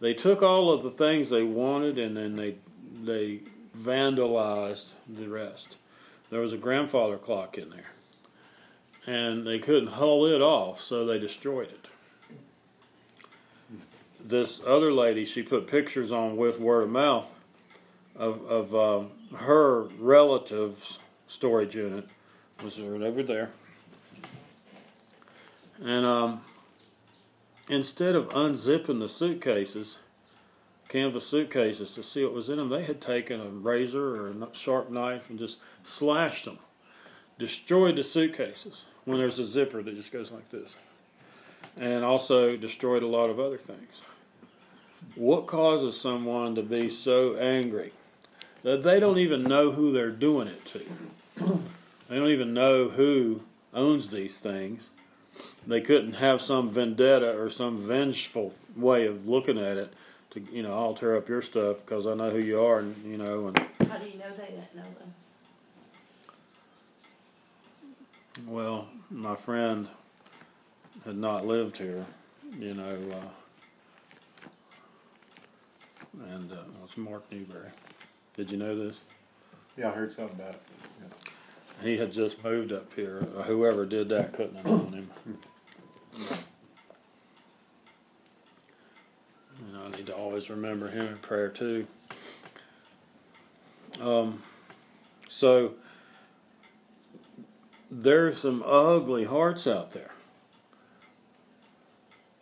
they 0.00 0.14
took 0.14 0.42
all 0.42 0.72
of 0.72 0.82
the 0.82 0.90
things 0.90 1.28
they 1.28 1.42
wanted, 1.42 1.98
and 1.98 2.16
then 2.16 2.36
they 2.36 2.54
they 3.02 3.40
vandalized 3.76 4.86
the 5.06 5.28
rest. 5.28 5.76
There 6.30 6.40
was 6.40 6.52
a 6.52 6.58
grandfather 6.58 7.18
clock 7.18 7.58
in 7.58 7.70
there 7.70 7.92
and 9.08 9.46
they 9.46 9.58
couldn't 9.58 9.92
haul 9.92 10.26
it 10.26 10.42
off, 10.42 10.82
so 10.82 11.06
they 11.06 11.18
destroyed 11.18 11.68
it. 11.68 11.86
This 14.22 14.60
other 14.66 14.92
lady, 14.92 15.24
she 15.24 15.42
put 15.42 15.66
pictures 15.66 16.12
on 16.12 16.36
with 16.36 16.60
word 16.60 16.82
of 16.82 16.90
mouth 16.90 17.32
of, 18.18 18.44
of 18.46 18.74
um, 18.74 19.10
her 19.36 19.84
relative's 19.98 20.98
storage 21.28 21.76
unit 21.76 22.08
was 22.62 22.78
right 22.78 23.02
over 23.02 23.22
there. 23.22 23.50
And 25.82 26.04
um, 26.04 26.40
instead 27.68 28.16
of 28.16 28.28
unzipping 28.30 28.98
the 28.98 29.08
suitcases, 29.08 29.98
canvas 30.88 31.26
suitcases 31.26 31.92
to 31.92 32.02
see 32.02 32.24
what 32.24 32.34
was 32.34 32.48
in 32.48 32.56
them, 32.56 32.68
they 32.68 32.82
had 32.82 33.00
taken 33.00 33.40
a 33.40 33.48
razor 33.48 34.16
or 34.16 34.30
a 34.30 34.48
sharp 34.52 34.90
knife 34.90 35.30
and 35.30 35.38
just 35.38 35.58
slashed 35.84 36.46
them, 36.46 36.58
destroyed 37.38 37.94
the 37.94 38.02
suitcases 38.02 38.84
when 39.04 39.18
there's 39.18 39.38
a 39.38 39.44
zipper 39.44 39.82
that 39.82 39.94
just 39.94 40.12
goes 40.12 40.32
like 40.32 40.50
this, 40.50 40.74
and 41.76 42.04
also 42.04 42.56
destroyed 42.56 43.04
a 43.04 43.06
lot 43.06 43.30
of 43.30 43.38
other 43.38 43.58
things. 43.58 44.02
What 45.14 45.46
causes 45.46 46.00
someone 46.00 46.56
to 46.56 46.62
be 46.62 46.90
so 46.90 47.36
angry 47.36 47.92
that 48.62 48.82
they 48.82 48.98
don't 49.00 49.18
even 49.18 49.42
know 49.44 49.72
who 49.72 49.92
they're 49.92 50.10
doing 50.10 50.48
it 50.48 50.64
to? 50.66 50.82
They 52.08 52.16
don't 52.16 52.30
even 52.30 52.54
know 52.54 52.88
who 52.88 53.42
owns 53.74 54.10
these 54.10 54.38
things. 54.38 54.90
They 55.66 55.80
couldn't 55.80 56.14
have 56.14 56.40
some 56.40 56.70
vendetta 56.70 57.38
or 57.38 57.50
some 57.50 57.78
vengeful 57.78 58.54
way 58.74 59.06
of 59.06 59.28
looking 59.28 59.58
at 59.58 59.76
it 59.76 59.92
to, 60.30 60.40
you 60.52 60.62
know, 60.62 60.76
I'll 60.76 60.94
tear 60.94 61.16
up 61.16 61.28
your 61.28 61.42
stuff 61.42 61.78
because 61.84 62.06
I 62.06 62.14
know 62.14 62.30
who 62.30 62.38
you 62.38 62.60
are, 62.60 62.78
and 62.78 63.04
you 63.04 63.18
know, 63.18 63.48
and 63.48 63.58
How 63.88 63.98
do 63.98 64.06
you 64.06 64.18
know 64.18 64.30
they 64.36 64.46
didn't 64.46 64.74
know 64.74 64.82
them? 64.98 65.14
Well, 68.46 68.88
my 69.10 69.34
friend 69.36 69.88
had 71.04 71.16
not 71.16 71.46
lived 71.46 71.78
here, 71.78 72.06
you 72.58 72.74
know, 72.74 72.96
uh, 73.12 74.48
and 76.30 76.50
uh, 76.52 76.56
well, 76.56 76.84
it's 76.84 76.96
Mark 76.96 77.30
Newberry. 77.30 77.70
Did 78.38 78.52
you 78.52 78.56
know 78.56 78.78
this? 78.78 79.00
Yeah, 79.76 79.88
I 79.88 79.94
heard 79.94 80.14
something 80.14 80.38
about 80.38 80.54
it. 80.54 80.60
He 81.82 81.98
had 81.98 82.12
just 82.12 82.44
moved 82.44 82.72
up 82.72 82.94
here. 82.94 83.26
Uh, 83.36 83.42
Whoever 83.42 83.84
did 83.84 84.08
that 84.10 84.32
couldn't 84.32 84.54
have 84.54 84.64
known 84.64 84.92
him. 84.92 85.10
You 89.60 89.72
know, 89.72 89.86
I 89.86 89.90
need 89.96 90.06
to 90.06 90.14
always 90.14 90.48
remember 90.48 90.88
him 90.88 91.08
in 91.08 91.18
prayer 91.18 91.48
too. 91.48 91.88
Um, 94.00 94.44
so 95.28 95.74
there's 97.90 98.38
some 98.38 98.62
ugly 98.64 99.24
hearts 99.24 99.66
out 99.66 99.90
there. 99.90 100.12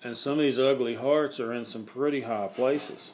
And 0.03 0.15
some 0.15 0.35
of 0.35 0.39
these 0.41 0.59
ugly 0.59 0.97
hearts 0.97 1.41
are 1.41 1.55
in 1.55 1.65
some 1.65 1.85
pretty 1.85 2.21
high 2.21 2.49
places. 2.49 3.13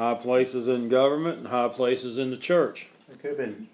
High 0.00 0.14
places 0.14 0.66
in 0.66 0.88
government 0.88 1.40
and 1.40 1.48
high 1.48 1.68
places 1.68 2.16
in 2.16 2.30
the 2.30 2.38
church. 2.38 2.86
It 3.10 3.20
could 3.20 3.36
been, 3.36 3.68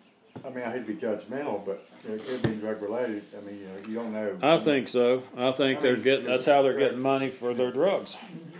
I 0.44 0.48
mean, 0.50 0.64
I 0.64 0.72
hate 0.72 0.84
to 0.84 0.92
be 0.92 1.00
judgmental, 1.00 1.64
but 1.64 1.86
it 2.04 2.26
could 2.26 2.42
been 2.42 2.58
drug 2.58 2.82
related. 2.82 3.22
I 3.38 3.40
mean, 3.42 3.60
you 3.60 3.66
know, 3.66 3.88
you 3.88 3.94
don't 3.94 4.12
know. 4.12 4.36
I 4.42 4.58
think 4.58 4.88
so. 4.88 5.22
I 5.36 5.52
think 5.52 5.78
I 5.78 5.82
they're 5.82 5.92
mean, 5.94 6.02
getting. 6.02 6.26
That's 6.26 6.44
how 6.44 6.62
they're 6.62 6.76
getting 6.76 6.98
money 6.98 7.30
for 7.30 7.54
their 7.54 7.70
drugs. 7.70 8.16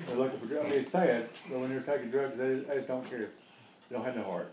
They're 0.07 0.15
looking 0.17 0.39
for 0.39 0.47
drugs. 0.47 0.65
I 0.67 0.71
mean, 0.71 0.79
it's 0.79 0.93
sad, 0.93 1.29
but 1.51 1.59
when 1.59 1.71
they're 1.71 1.81
taking 1.81 2.13
drugs, 2.13 2.39
they, 2.39 2.55
they 2.55 2.77
just 2.77 2.87
don't 2.87 3.05
care. 3.11 3.31
They 3.91 3.97
don't 3.97 4.05
have 4.05 4.15
no 4.15 4.23
heart. 4.23 4.53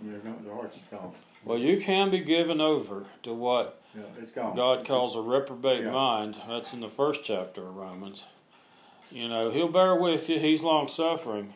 I 0.00 0.02
mean, 0.02 0.20
their, 0.20 0.32
their 0.42 0.52
heart's 0.54 0.76
just 0.76 0.90
gone. 0.90 1.12
Well, 1.44 1.56
you 1.58 1.80
can 1.80 2.10
be 2.10 2.18
given 2.18 2.60
over 2.60 3.04
to 3.22 3.32
what 3.32 3.80
Yeah, 3.94 4.02
it's 4.20 4.32
gone. 4.32 4.56
God 4.56 4.84
calls 4.84 5.14
a 5.14 5.20
reprobate 5.20 5.84
Yeah. 5.84 5.92
mind. 5.92 6.34
That's 6.48 6.72
in 6.72 6.80
the 6.80 6.88
first 6.88 7.22
chapter 7.22 7.62
of 7.68 7.76
Romans. 7.76 8.24
You 9.12 9.28
know, 9.28 9.50
He'll 9.52 9.68
bear 9.68 9.94
with 9.94 10.28
you. 10.28 10.40
He's 10.40 10.62
long 10.62 10.88
suffering, 10.88 11.54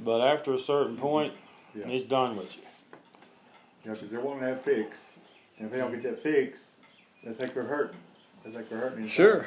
but 0.00 0.20
after 0.20 0.52
a 0.54 0.58
certain 0.58 0.96
point, 0.96 1.32
Yeah. 1.74 1.86
He's 1.86 2.02
done 2.04 2.36
with 2.36 2.56
you. 2.56 2.62
Yeah, 3.84 3.92
because 3.92 4.08
they're 4.10 4.20
wanting 4.20 4.42
to 4.42 4.46
have 4.48 4.62
fix. 4.62 4.96
And 5.58 5.66
if 5.66 5.72
they 5.72 5.78
don't 5.78 5.90
get 5.92 6.02
that 6.04 6.22
fix, 6.22 6.58
they 7.24 7.32
think 7.32 7.52
they're 7.54 7.64
hurting. 7.64 7.96
They 8.44 8.50
think 8.52 8.68
they're 8.68 8.78
hurting. 8.78 9.02
inside. 9.04 9.12
Sure, 9.14 9.46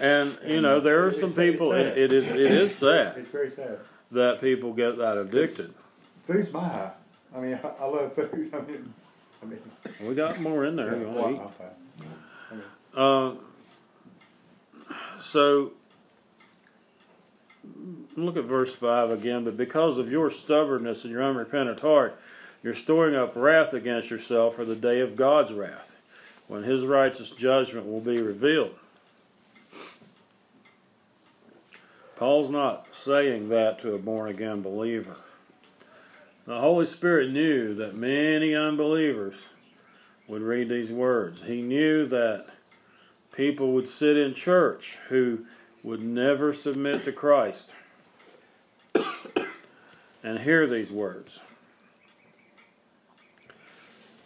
and 0.00 0.38
you 0.46 0.60
know 0.60 0.78
there 0.80 1.04
are 1.04 1.12
some 1.12 1.30
It's- 1.30 1.38
it's 1.38 1.52
people. 1.52 1.70
sad. 1.72 1.86
It, 1.86 1.98
it 1.98 2.12
is. 2.12 2.28
It 2.28 2.36
is 2.38 2.74
sad 2.76 3.16
It's 3.18 3.28
very 3.28 3.50
sad. 3.50 3.78
that 4.12 4.40
people 4.40 4.72
get 4.72 4.98
that 4.98 5.16
addicted. 5.18 5.74
Food's 6.26 6.52
my 6.52 6.62
high. 6.66 6.92
I 7.34 7.40
mean, 7.40 7.58
I, 7.62 7.68
I 7.80 7.86
love 7.86 8.14
food. 8.14 8.50
I 8.54 8.60
mean, 8.60 8.94
I 9.42 9.46
mean, 9.46 9.60
We 10.06 10.14
got 10.14 10.40
more 10.40 10.64
in 10.64 10.76
there. 10.76 10.92
yeah, 10.94 11.00
You 11.00 11.08
well, 11.08 11.22
want 11.32 11.58
to 11.58 11.64
eat? 11.64 12.60
I'm. 12.96 13.38
Uh, 14.90 14.94
so 15.20 15.72
look 18.24 18.36
at 18.36 18.44
verse 18.44 18.74
5 18.74 19.10
again. 19.10 19.44
But 19.44 19.56
because 19.56 19.98
of 19.98 20.10
your 20.10 20.30
stubbornness 20.30 21.04
and 21.04 21.12
your 21.12 21.22
unrepentant 21.22 21.80
heart, 21.80 22.18
you're 22.62 22.74
storing 22.74 23.14
up 23.14 23.36
wrath 23.36 23.72
against 23.72 24.10
yourself 24.10 24.56
for 24.56 24.64
the 24.64 24.76
day 24.76 25.00
of 25.00 25.16
God's 25.16 25.52
wrath, 25.52 25.94
when 26.48 26.64
his 26.64 26.84
righteous 26.84 27.30
judgment 27.30 27.86
will 27.86 28.00
be 28.00 28.20
revealed. 28.20 28.74
Paul's 32.16 32.50
not 32.50 32.88
saying 32.90 33.48
that 33.50 33.78
to 33.78 33.94
a 33.94 33.98
born 33.98 34.28
again 34.28 34.60
believer. 34.60 35.18
The 36.46 36.60
Holy 36.60 36.86
Spirit 36.86 37.30
knew 37.30 37.74
that 37.74 37.94
many 37.94 38.54
unbelievers 38.54 39.46
would 40.26 40.42
read 40.42 40.68
these 40.68 40.90
words. 40.90 41.42
He 41.42 41.62
knew 41.62 42.06
that 42.06 42.46
people 43.32 43.72
would 43.72 43.88
sit 43.88 44.16
in 44.16 44.34
church 44.34 44.98
who 45.10 45.46
would 45.84 46.02
never 46.02 46.52
submit 46.52 47.04
to 47.04 47.12
Christ 47.12 47.74
and 50.22 50.40
hear 50.40 50.66
these 50.66 50.90
words. 50.90 51.40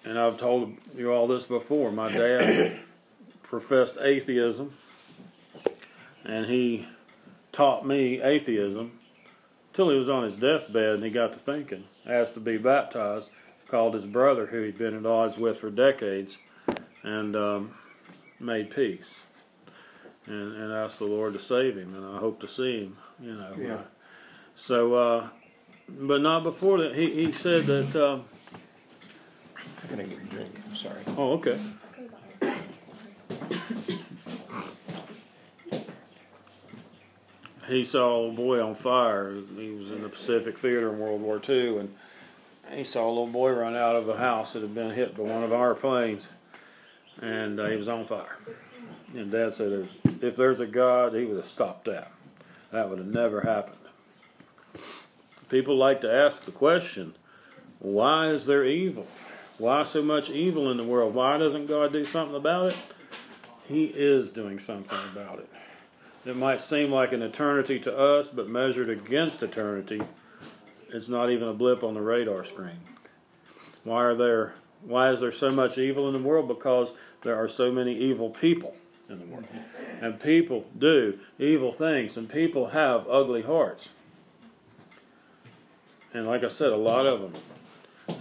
And 0.05 0.19
I've 0.19 0.37
told 0.37 0.75
you 0.97 1.13
all 1.13 1.27
this 1.27 1.47
before. 1.47 1.93
My 1.93 2.11
dad 2.11 2.81
professed 3.43 3.99
atheism, 4.01 4.75
and 6.25 6.47
he 6.47 6.87
taught 7.53 7.87
me 7.87 8.21
atheism 8.21 8.99
till 9.73 9.91
he 9.91 9.97
was 9.97 10.09
on 10.09 10.25
his 10.25 10.37
deathbed 10.37 10.95
and 10.95 11.05
he 11.05 11.11
got 11.11 11.33
to 11.33 11.39
thinking, 11.39 11.85
asked 12.07 12.35
to 12.35 12.41
be 12.41 12.57
baptized, 12.57 13.31
called 13.69 13.95
his 13.95 14.07
brother, 14.07 14.47
who 14.47 14.63
he'd 14.63 14.79
been 14.79 14.95
at 14.95 15.07
odds 15.07 15.39
with 15.39 15.59
for 15.59 15.71
decades, 15.71 16.39
and 17.03 17.37
um, 17.37 17.75
made 18.39 18.71
peace. 18.71 19.25
And, 20.25 20.57
and 20.57 20.73
asked 20.73 21.01
the 21.01 21.05
Lord 21.05 21.33
to 21.33 21.41
save 21.41 21.77
him, 21.77 21.97
and 21.97 22.07
I 22.07 22.19
hope 22.19 22.41
to 22.41 22.49
see 22.49 22.85
him, 22.85 22.97
you 23.21 23.35
know. 23.35 23.55
Yeah. 23.59 23.79
So, 24.55 24.95
uh, 24.95 25.29
but 25.99 26.21
not 26.21 26.43
before 26.43 26.79
that. 26.79 26.95
He, 26.95 27.11
he 27.27 27.33
said 27.33 27.65
that, 27.67 27.97
um, 27.97 28.25
I'm 29.83 29.91
gonna 29.91 30.05
get 30.05 30.19
a 30.19 30.25
drink. 30.25 30.61
I'm 30.69 30.77
sorry. 30.77 31.01
oh, 31.17 31.33
okay. 31.35 31.59
he 37.69 37.85
saw 37.85 38.29
a 38.29 38.33
boy 38.33 38.63
on 38.63 38.75
fire. 38.75 39.35
He 39.57 39.71
was 39.71 39.93
in 39.93 40.03
the 40.03 40.09
Pacific 40.09 40.59
Theater 40.59 40.93
in 40.93 40.99
World 40.99 41.21
War 41.21 41.41
II, 41.47 41.79
and 41.79 41.95
he 42.73 42.85
saw 42.85 43.07
a 43.07 43.09
little 43.09 43.27
boy 43.27 43.53
run 43.53 43.77
out 43.77 43.97
of 43.97 44.09
a 44.09 44.17
house 44.17 44.53
that 44.53 44.63
had 44.63 44.75
been 44.75 44.91
hit 44.91 45.17
by 45.17 45.23
one 45.23 45.43
of 45.43 45.53
our 45.53 45.75
planes, 45.75 46.29
and 47.21 47.61
uh, 47.61 47.67
he 47.67 47.77
was 47.77 47.89
on 47.89 48.05
fire. 48.05 48.39
And 49.15 49.31
Dad 49.31 49.55
said, 49.55 49.71
"There's- 49.71 50.23
"If 50.23 50.37
there's 50.37 50.61
a 50.61 50.67
God, 50.67 51.15
He 51.15 51.25
would 51.25 51.37
have 51.37 51.47
stopped 51.47 51.85
that. 51.85 52.11
That 52.71 52.89
would 52.89 52.99
have 52.99 53.07
never 53.07 53.43
happened." 53.43 53.77
People 55.53 55.77
like 55.77 56.01
to 56.01 56.11
ask 56.11 56.45
the 56.45 56.51
question, 56.51 57.15
"Why 57.79 58.29
is 58.29 58.47
there 58.47 58.65
evil? 58.65 59.07
Why 59.59 59.83
so 59.83 60.01
much 60.01 60.31
evil 60.31 60.71
in 60.71 60.79
the 60.79 60.83
world? 60.83 61.15
Why 61.15 61.37
doesn't 61.37 61.67
God 61.67 61.93
do 61.93 62.07
something 62.07 62.35
about 62.35 62.73
it?" 62.73 62.79
He 63.69 63.85
is 63.85 64.31
doing 64.31 64.59
something 64.59 64.99
about 65.13 65.41
it. 65.41 65.51
It 66.25 66.37
might 66.37 66.63
seem 66.63 66.91
like 66.91 67.13
an 67.13 67.21
eternity 67.21 67.79
to 67.81 67.95
us, 67.95 68.31
but 68.31 68.49
measured 68.49 68.89
against 68.89 69.43
eternity, 69.43 70.01
it's 70.89 71.09
not 71.09 71.29
even 71.29 71.49
a 71.49 71.53
blip 71.53 71.85
on 71.85 71.93
the 71.93 72.01
radar 72.01 72.45
screen. 72.45 72.81
Why 73.85 74.05
are 74.05 74.15
there 74.15 74.55
why 74.81 75.11
is 75.11 75.21
there 75.21 75.31
so 75.31 75.51
much 75.51 75.77
evil 75.77 76.07
in 76.09 76.15
the 76.15 76.27
world? 76.27 76.49
Because 76.49 76.93
there 77.25 77.37
are 77.37 77.47
so 77.47 77.71
many 77.71 77.95
evil 77.95 78.31
people 78.31 78.75
in 79.07 79.19
the 79.19 79.27
world. 79.27 79.49
And 80.01 80.19
people 80.19 80.65
do 80.77 81.19
evil 81.39 81.73
things 81.73 82.17
and 82.17 82.27
people 82.27 82.69
have 82.69 83.07
ugly 83.07 83.43
hearts. 83.43 83.91
And 86.15 86.27
like 86.27 86.45
I 86.45 86.49
said, 86.49 86.73
a 86.73 86.77
lot 86.77 87.07
of 87.07 87.21
them 87.21 87.35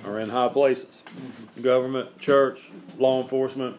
are 0.06 0.20
in 0.20 0.30
high 0.30 0.48
places. 0.48 1.04
Government, 1.62 2.20
church, 2.20 2.70
law 2.98 3.22
enforcement, 3.22 3.78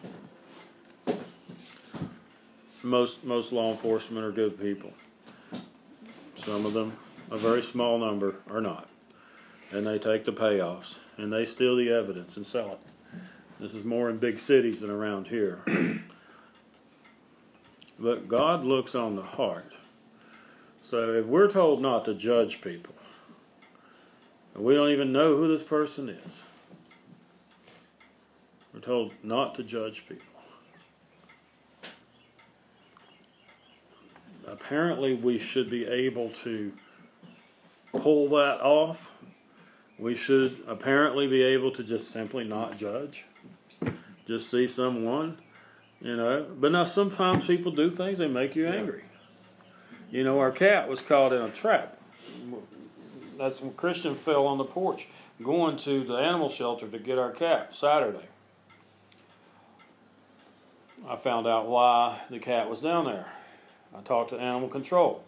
most 2.83 3.23
most 3.23 3.51
law 3.51 3.71
enforcement 3.71 4.25
are 4.25 4.31
good 4.31 4.59
people. 4.59 4.91
Some 6.35 6.65
of 6.65 6.73
them, 6.73 6.97
a 7.31 7.37
very 7.37 7.63
small 7.63 7.97
number, 7.97 8.35
are 8.49 8.61
not, 8.61 8.87
and 9.71 9.85
they 9.85 9.97
take 9.97 10.25
the 10.25 10.33
payoffs 10.33 10.97
and 11.17 11.31
they 11.31 11.45
steal 11.45 11.75
the 11.75 11.89
evidence 11.89 12.37
and 12.37 12.45
sell 12.45 12.73
it. 12.73 12.79
This 13.59 13.73
is 13.73 13.83
more 13.83 14.09
in 14.09 14.17
big 14.17 14.39
cities 14.39 14.81
than 14.81 14.89
around 14.89 15.27
here. 15.27 15.59
but 17.99 18.27
God 18.27 18.65
looks 18.65 18.93
on 18.95 19.15
the 19.15 19.23
heart. 19.23 19.73
So 20.81 21.13
if 21.13 21.25
we're 21.25 21.49
told 21.49 21.81
not 21.81 22.03
to 22.05 22.13
judge 22.13 22.61
people, 22.61 22.92
and 24.53 24.63
we 24.63 24.75
don't 24.75 24.89
even 24.89 25.11
know 25.11 25.35
who 25.35 25.47
this 25.47 25.63
person 25.63 26.09
is, 26.09 26.41
we're 28.73 28.79
told 28.79 29.13
not 29.23 29.55
to 29.55 29.63
judge 29.63 30.05
people. 30.07 30.33
apparently 34.53 35.13
we 35.13 35.39
should 35.39 35.69
be 35.69 35.85
able 35.85 36.29
to 36.29 36.71
pull 37.91 38.29
that 38.29 38.61
off. 38.61 39.11
We 39.97 40.15
should 40.15 40.63
apparently 40.67 41.27
be 41.27 41.41
able 41.41 41.71
to 41.71 41.83
just 41.83 42.11
simply 42.11 42.43
not 42.43 42.77
judge. 42.77 43.25
Just 44.25 44.49
see 44.49 44.67
someone, 44.67 45.37
you 45.99 46.15
know. 46.15 46.45
But 46.57 46.71
now 46.71 46.85
sometimes 46.85 47.45
people 47.45 47.71
do 47.71 47.91
things 47.91 48.17
they 48.19 48.27
make 48.27 48.55
you 48.55 48.67
angry. 48.67 49.03
You 50.09 50.23
know, 50.23 50.39
our 50.39 50.51
cat 50.51 50.87
was 50.87 51.01
caught 51.01 51.33
in 51.33 51.41
a 51.41 51.49
trap. 51.49 51.97
That's 53.37 53.61
when 53.61 53.73
Christian 53.73 54.15
fell 54.15 54.45
on 54.47 54.57
the 54.57 54.63
porch 54.63 55.07
going 55.41 55.77
to 55.77 56.03
the 56.03 56.15
animal 56.15 56.49
shelter 56.49 56.87
to 56.87 56.99
get 56.99 57.17
our 57.17 57.31
cat 57.31 57.75
Saturday. 57.75 58.27
I 61.07 61.15
found 61.17 61.47
out 61.47 61.67
why 61.67 62.21
the 62.29 62.39
cat 62.39 62.69
was 62.69 62.81
down 62.81 63.05
there. 63.05 63.33
I 63.95 64.01
talked 64.01 64.29
to 64.29 64.37
animal 64.37 64.69
control. 64.69 65.23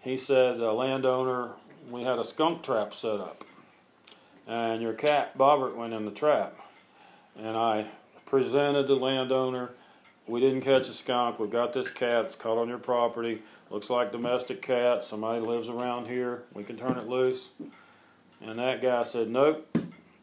He 0.00 0.18
said, 0.18 0.58
the 0.58 0.72
landowner, 0.72 1.52
we 1.90 2.02
had 2.02 2.18
a 2.18 2.24
skunk 2.24 2.62
trap 2.62 2.92
set 2.92 3.20
up, 3.20 3.44
and 4.46 4.82
your 4.82 4.92
cat 4.92 5.38
Bobbert 5.38 5.74
went 5.74 5.94
in 5.94 6.04
the 6.04 6.10
trap. 6.10 6.58
And 7.36 7.56
I 7.56 7.88
presented 8.26 8.86
the 8.86 8.96
landowner 8.96 9.70
we 10.26 10.40
didn't 10.40 10.62
catch 10.62 10.88
a 10.88 10.92
skunk. 10.92 11.38
We 11.38 11.48
got 11.48 11.72
this 11.72 11.90
cat. 11.90 12.26
It's 12.26 12.36
caught 12.36 12.58
on 12.58 12.68
your 12.68 12.78
property. 12.78 13.42
Looks 13.70 13.90
like 13.90 14.12
domestic 14.12 14.62
cat. 14.62 15.04
Somebody 15.04 15.40
lives 15.40 15.68
around 15.68 16.06
here. 16.06 16.44
We 16.52 16.64
can 16.64 16.76
turn 16.76 16.96
it 16.98 17.08
loose." 17.08 17.50
And 18.40 18.58
that 18.58 18.82
guy 18.82 19.04
said, 19.04 19.28
"Nope. 19.30 19.66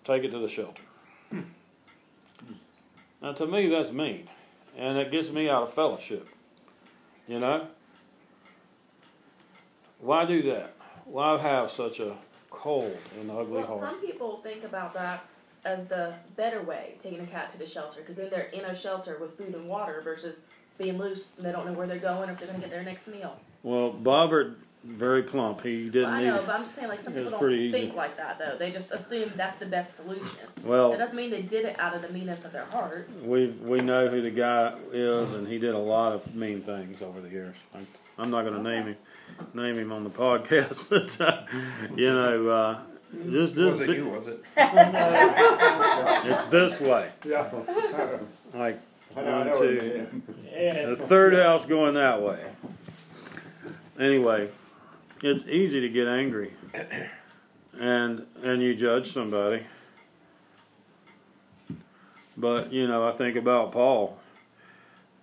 Take 0.04 0.24
it 0.24 0.32
to 0.32 0.40
the 0.40 0.50
shelter." 0.50 0.84
Now, 3.22 3.34
to 3.34 3.46
me, 3.46 3.68
that's 3.68 3.92
mean, 3.92 4.30
and 4.76 4.98
it 4.98 5.12
gets 5.12 5.30
me 5.30 5.48
out 5.50 5.64
of 5.64 5.74
fellowship. 5.74 6.28
You 7.28 7.40
know, 7.40 7.68
why 10.00 10.26
do 10.26 10.42
that? 10.44 10.74
Why 11.06 11.38
have 11.38 11.70
such 11.70 12.00
a 12.00 12.18
cold 12.50 12.98
and 13.20 13.30
ugly 13.30 13.60
Well, 13.60 13.68
heart? 13.68 13.80
some 13.80 14.02
people 14.02 14.38
think 14.38 14.64
about 14.64 14.94
that 14.96 15.26
as 15.64 15.86
the 15.88 16.16
better 16.36 16.64
way, 16.64 16.96
taking 16.98 17.20
a 17.20 17.28
cat 17.28 17.52
to 17.52 17.60
the 17.60 17.66
shelter, 17.66 18.02
because 18.02 18.16
then 18.16 18.32
they're 18.32 18.46
in 18.46 18.66
a 18.66 18.74
shelter 18.74 19.20
with 19.20 19.38
food 19.38 19.54
and 19.54 19.68
water 19.68 20.02
versus 20.02 20.40
being 20.78 20.98
loose 20.98 21.38
and 21.38 21.46
they 21.46 21.52
don't 21.52 21.66
know 21.66 21.74
where 21.74 21.88
they're 21.88 21.98
going 22.00 22.30
or 22.30 22.34
if 22.34 22.40
they're 22.40 22.48
going 22.48 22.60
to 22.62 22.68
get 22.68 22.72
their 22.72 22.84
next 22.84 23.08
meal. 23.08 23.38
Well, 23.64 23.92
Bobbert, 23.94 24.56
very 24.84 25.22
plump. 25.22 25.62
He 25.62 25.90
didn't 25.90 26.10
Well, 26.10 26.14
I 26.14 26.22
need. 26.22 26.28
know, 26.28 26.44
but 26.46 26.56
I'm 26.56 26.64
just 26.64 26.76
saying, 26.76 26.88
like, 26.88 27.00
some 27.02 27.16
It 27.16 27.24
people 27.24 27.38
pretty 27.38 27.58
don't 27.58 27.66
easy. 27.66 27.80
think 27.88 27.96
like 27.96 28.18
that, 28.18 28.40
though. 28.40 28.56
They 28.58 28.72
just 28.72 28.92
assume 28.92 29.32
that's 29.36 29.58
the 29.58 29.68
best 29.68 29.96
solution. 29.96 30.26
Well 30.64 30.94
it 30.94 30.98
doesn't 30.98 31.16
mean 31.16 31.30
they 31.30 31.44
did 31.44 31.66
it 31.66 31.80
out 31.80 31.96
of 31.96 32.02
the 32.02 32.10
meanness 32.10 32.46
of 32.46 32.52
their 32.52 32.66
heart. 32.66 33.08
we 33.24 33.48
we 33.48 33.82
know 33.82 34.08
who 34.08 34.22
the 34.22 34.32
guy 34.32 34.74
is, 34.92 35.34
and 35.34 35.48
he 35.48 35.60
did 35.60 35.76
a 35.76 35.80
lot 35.80 36.14
of 36.14 36.34
mean 36.36 36.62
things 36.62 37.02
over 37.04 37.22
the 37.22 37.30
years. 37.30 37.56
I'm, 37.76 37.86
I'm 38.18 38.32
not 38.32 38.42
going 38.44 38.56
to 38.56 38.64
name 38.64 38.86
him 38.88 38.98
name 39.54 39.78
him 39.78 39.92
on 39.92 40.04
the 40.04 40.10
podcast, 40.10 40.86
but 40.90 41.20
uh, 41.22 41.44
you 41.96 42.12
know, 42.12 42.50
uh, 42.50 42.80
just 43.30 43.56
just 43.56 43.80
Was 43.80 43.82
it 43.82 43.90
you? 43.98 44.10
Was 44.10 44.28
it? 44.28 44.44
it's 46.26 46.46
this 46.46 46.80
way. 46.82 47.10
Yeah. 47.26 47.50
Like 48.54 48.56
I 48.56 48.58
know, 48.58 48.80
I 48.80 48.91
One, 49.14 49.58
two. 49.58 50.24
Yeah. 50.52 50.86
the 50.88 50.96
third 50.96 51.34
house 51.34 51.66
going 51.66 51.96
that 51.96 52.22
way. 52.22 52.40
Anyway, 54.00 54.50
it's 55.22 55.46
easy 55.48 55.82
to 55.82 55.90
get 55.90 56.08
angry, 56.08 56.54
and 57.80 58.26
and 58.44 58.62
you 58.62 58.76
judge 58.76 59.12
somebody. 59.12 59.66
But 62.38 62.72
you 62.72 62.88
know, 62.88 63.08
I 63.08 63.12
think 63.12 63.36
about 63.36 63.72
Paul 63.72 64.18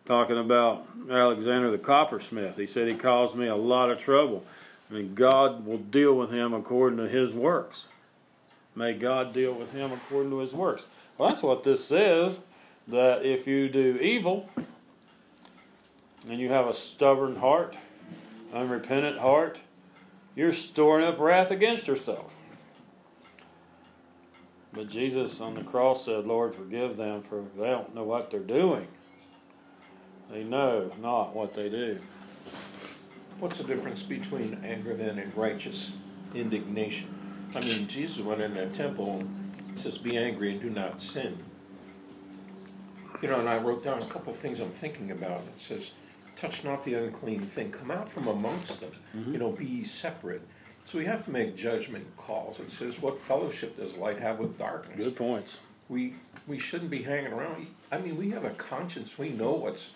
talking 0.04 0.38
about 0.38 0.86
Alexander 1.10 1.70
the 1.70 1.78
coppersmith. 1.78 2.56
He 2.56 2.66
said 2.66 2.88
he 2.88 2.94
caused 2.94 3.34
me 3.34 3.46
a 3.46 3.56
lot 3.56 3.90
of 3.90 3.98
trouble. 3.98 4.44
I 4.90 4.94
mean, 4.94 5.14
God 5.14 5.66
will 5.66 5.78
deal 5.78 6.14
with 6.14 6.30
him 6.30 6.54
according 6.54 6.98
to 6.98 7.08
his 7.08 7.34
works. 7.34 7.86
May 8.74 8.94
God 8.94 9.34
deal 9.34 9.52
with 9.52 9.72
him 9.72 9.92
according 9.92 10.30
to 10.30 10.38
his 10.38 10.54
works. 10.54 10.86
Well, 11.16 11.28
that's 11.28 11.42
what 11.42 11.64
this 11.64 11.84
says. 11.84 12.40
That 12.88 13.24
if 13.24 13.46
you 13.46 13.68
do 13.68 13.98
evil, 14.00 14.48
and 16.28 16.40
you 16.40 16.48
have 16.50 16.66
a 16.66 16.74
stubborn 16.74 17.36
heart, 17.36 17.76
unrepentant 18.52 19.18
heart, 19.18 19.60
you're 20.34 20.52
storing 20.52 21.06
up 21.06 21.18
wrath 21.18 21.50
against 21.50 21.86
yourself. 21.86 22.32
But 24.72 24.88
Jesus 24.88 25.40
on 25.40 25.54
the 25.54 25.64
cross 25.64 26.04
said, 26.04 26.26
Lord, 26.26 26.54
forgive 26.54 26.96
them, 26.96 27.22
for 27.22 27.44
they 27.56 27.68
don't 27.68 27.94
know 27.94 28.04
what 28.04 28.30
they're 28.30 28.40
doing. 28.40 28.88
They 30.30 30.44
know 30.44 30.92
not 31.00 31.34
what 31.34 31.54
they 31.54 31.68
do. 31.68 32.00
What's 33.40 33.58
the 33.58 33.64
difference 33.64 34.02
between 34.02 34.60
anger 34.64 34.94
then 34.94 35.18
and 35.18 35.34
righteous 35.36 35.92
indignation? 36.34 37.08
I 37.54 37.60
mean, 37.60 37.88
Jesus 37.88 38.18
went 38.18 38.42
in 38.42 38.54
the 38.54 38.66
temple 38.66 39.20
and 39.20 39.78
says, 39.80 39.96
Be 39.96 40.16
angry 40.16 40.52
and 40.52 40.60
do 40.60 40.70
not 40.70 41.00
sin. 41.00 41.38
You 43.22 43.28
know, 43.28 43.40
and 43.40 43.48
I 43.48 43.58
wrote 43.58 43.82
down 43.84 44.00
a 44.00 44.06
couple 44.06 44.32
of 44.32 44.38
things 44.38 44.60
I'm 44.60 44.70
thinking 44.70 45.10
about. 45.10 45.40
It 45.56 45.60
says, 45.60 45.90
Touch 46.36 46.62
not 46.62 46.84
the 46.84 46.94
unclean 46.94 47.40
thing, 47.46 47.72
come 47.72 47.90
out 47.90 48.08
from 48.08 48.28
amongst 48.28 48.80
them. 48.80 48.92
You 49.32 49.38
know, 49.38 49.50
be 49.50 49.84
separate. 49.84 50.42
So 50.84 50.98
we 50.98 51.04
have 51.04 51.24
to 51.24 51.30
make 51.30 51.56
judgment 51.56 52.16
calls. 52.16 52.60
It 52.60 52.70
says, 52.70 53.00
What 53.02 53.18
fellowship 53.18 53.76
does 53.76 53.94
light 53.96 54.20
have 54.20 54.38
with 54.38 54.56
darkness? 54.58 54.96
Good 54.96 55.16
points. 55.16 55.58
We 55.88 56.14
we 56.46 56.58
shouldn't 56.58 56.90
be 56.90 57.02
hanging 57.02 57.32
around. 57.32 57.66
I 57.90 57.98
mean, 57.98 58.16
we 58.16 58.30
have 58.30 58.44
a 58.44 58.50
conscience. 58.50 59.18
We 59.18 59.30
know 59.30 59.52
what's 59.52 59.90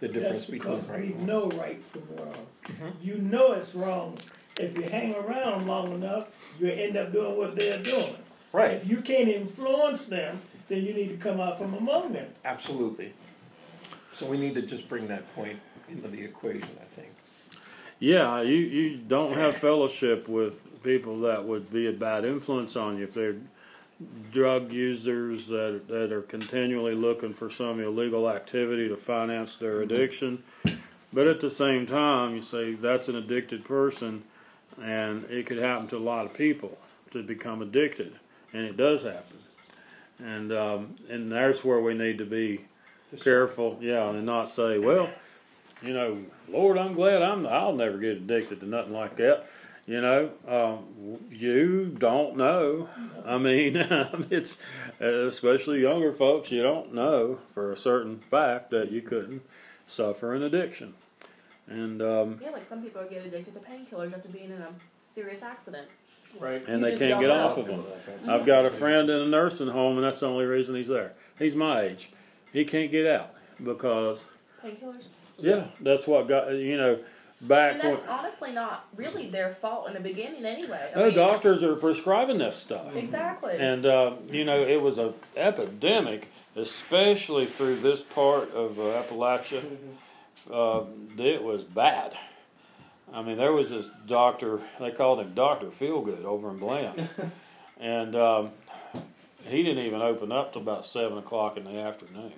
the 0.00 0.08
difference 0.08 0.46
That's 0.46 0.50
between 0.50 0.78
right 0.86 1.00
we 1.00 1.06
and 1.08 1.16
wrong. 1.16 1.26
know 1.26 1.48
right 1.58 1.82
from 1.82 2.02
wrong. 2.16 2.46
Mhm. 2.64 2.92
You 3.02 3.14
know 3.18 3.52
it's 3.52 3.74
wrong. 3.74 4.18
If 4.58 4.76
you 4.76 4.84
hang 4.84 5.14
around 5.14 5.66
long 5.66 5.92
enough, 5.92 6.28
you 6.60 6.68
end 6.68 6.96
up 6.96 7.12
doing 7.12 7.36
what 7.36 7.58
they're 7.58 7.82
doing. 7.82 8.16
Right. 8.52 8.72
If 8.72 8.88
you 8.88 8.98
can't 9.02 9.28
influence 9.28 10.06
them, 10.06 10.40
then 10.68 10.84
you 10.84 10.92
need 10.92 11.08
to 11.08 11.16
come 11.16 11.40
out 11.40 11.58
from 11.58 11.74
among 11.74 12.12
them. 12.12 12.28
Absolutely. 12.44 13.12
So 14.12 14.26
we 14.26 14.36
need 14.36 14.54
to 14.54 14.62
just 14.62 14.88
bring 14.88 15.08
that 15.08 15.34
point 15.34 15.58
into 15.88 16.08
the 16.08 16.22
equation, 16.22 16.68
I 16.80 16.84
think. 16.84 17.12
Yeah, 18.00 18.42
you, 18.42 18.56
you 18.56 18.96
don't 18.96 19.32
have 19.34 19.56
fellowship 19.56 20.28
with 20.28 20.82
people 20.82 21.20
that 21.20 21.44
would 21.44 21.72
be 21.72 21.86
a 21.86 21.92
bad 21.92 22.24
influence 22.24 22.76
on 22.76 22.98
you 22.98 23.04
if 23.04 23.14
they're 23.14 23.36
drug 24.30 24.72
users 24.72 25.48
that 25.48 25.88
that 25.88 26.12
are 26.12 26.22
continually 26.22 26.94
looking 26.94 27.34
for 27.34 27.50
some 27.50 27.80
illegal 27.80 28.30
activity 28.30 28.88
to 28.88 28.96
finance 28.96 29.56
their 29.56 29.82
addiction. 29.82 30.42
But 31.12 31.26
at 31.26 31.40
the 31.40 31.50
same 31.50 31.86
time, 31.86 32.36
you 32.36 32.42
say 32.42 32.74
that's 32.74 33.08
an 33.08 33.16
addicted 33.16 33.64
person, 33.64 34.24
and 34.80 35.24
it 35.24 35.46
could 35.46 35.58
happen 35.58 35.88
to 35.88 35.96
a 35.96 35.98
lot 35.98 36.26
of 36.26 36.34
people 36.34 36.78
to 37.10 37.22
become 37.22 37.62
addicted, 37.62 38.14
and 38.52 38.64
it 38.64 38.76
does 38.76 39.02
happen. 39.02 39.38
And 40.18 40.52
um, 40.52 40.96
and 41.08 41.30
that's 41.30 41.64
where 41.64 41.80
we 41.80 41.94
need 41.94 42.18
to 42.18 42.24
be 42.24 42.64
careful, 43.22 43.78
yeah, 43.80 44.08
and 44.10 44.26
not 44.26 44.48
say, 44.48 44.78
well, 44.78 45.08
you 45.82 45.94
know, 45.94 46.24
Lord, 46.48 46.76
I'm 46.76 46.94
glad 46.94 47.22
I'm 47.22 47.46
I'll 47.46 47.72
never 47.74 47.98
get 47.98 48.16
addicted 48.16 48.60
to 48.60 48.66
nothing 48.66 48.92
like 48.92 49.16
that. 49.16 49.46
You 49.86 50.02
know, 50.02 50.30
um, 50.46 51.18
you 51.30 51.94
don't 51.98 52.36
know. 52.36 52.88
I 53.24 53.38
mean, 53.38 53.76
it's 54.30 54.58
especially 55.00 55.80
younger 55.80 56.12
folks. 56.12 56.50
You 56.50 56.62
don't 56.62 56.92
know 56.92 57.38
for 57.54 57.72
a 57.72 57.76
certain 57.76 58.18
fact 58.18 58.70
that 58.70 58.90
you 58.90 59.00
couldn't 59.00 59.42
suffer 59.86 60.34
an 60.34 60.42
addiction, 60.42 60.94
and 61.66 62.02
um, 62.02 62.40
Yeah, 62.42 62.50
like 62.50 62.64
some 62.64 62.82
people 62.82 63.02
get 63.08 63.24
addicted 63.24 63.54
to 63.54 63.60
painkillers 63.60 64.12
after 64.12 64.28
being 64.28 64.50
in 64.50 64.60
a 64.60 64.68
serious 65.06 65.42
accident. 65.42 65.88
Right. 66.38 66.62
and 66.68 66.80
You 66.82 66.90
they 66.90 66.96
can't 67.08 67.20
get 67.20 67.30
off 67.30 67.56
of 67.58 67.66
them. 67.66 67.84
I've 68.28 68.46
got 68.46 68.64
a 68.64 68.70
friend 68.70 69.08
in 69.10 69.20
a 69.22 69.26
nursing 69.26 69.68
home, 69.68 69.96
and 69.96 70.04
that's 70.04 70.20
the 70.20 70.26
only 70.28 70.44
reason 70.44 70.74
he's 70.74 70.88
there. 70.88 71.12
He's 71.38 71.54
my 71.54 71.80
age. 71.82 72.08
He 72.52 72.64
can't 72.64 72.90
get 72.90 73.06
out 73.06 73.34
because 73.62 74.28
Painkillers? 74.64 75.06
yeah, 75.38 75.66
that's 75.80 76.06
what 76.06 76.26
got 76.28 76.50
you 76.52 76.76
know 76.76 76.98
back 77.40 77.74
And 77.74 77.82
when. 77.82 77.92
that's 77.94 78.06
honestly 78.08 78.52
not 78.52 78.86
really 78.96 79.28
their 79.30 79.52
fault 79.52 79.86
in 79.88 79.94
the 79.94 80.00
beginning 80.00 80.44
anyway. 80.44 80.90
I 80.94 80.98
No, 80.98 81.06
mean, 81.06 81.14
doctors 81.14 81.62
are 81.62 81.76
prescribing 81.76 82.38
this 82.38 82.56
stuff. 82.56 82.94
Exactly. 82.96 83.56
And 83.58 83.84
uh, 83.86 84.14
you 84.30 84.44
know, 84.44 84.60
it 84.62 84.80
was 84.82 84.98
an 84.98 85.14
epidemic, 85.36 86.28
especially 86.56 87.46
through 87.46 87.76
this 87.80 88.02
part 88.02 88.52
of 88.52 88.78
uh, 88.78 89.02
Appalachia. 89.02 89.64
Uh, 90.50 90.84
it 91.18 91.42
was 91.42 91.64
bad. 91.64 92.16
I 93.12 93.22
mean, 93.22 93.36
there 93.38 93.52
was 93.52 93.70
this 93.70 93.90
doctor. 94.06 94.60
They 94.78 94.90
called 94.90 95.20
him 95.20 95.32
Doctor 95.34 95.66
Feelgood 95.68 96.24
over 96.24 96.50
in 96.50 96.58
Bland, 96.58 97.08
and 97.80 98.14
um, 98.14 98.50
he 99.44 99.62
didn't 99.62 99.84
even 99.84 100.02
open 100.02 100.30
up 100.32 100.52
till 100.52 100.62
about 100.62 100.86
seven 100.86 101.18
o'clock 101.18 101.56
in 101.56 101.64
the 101.64 101.78
afternoon. 101.78 102.32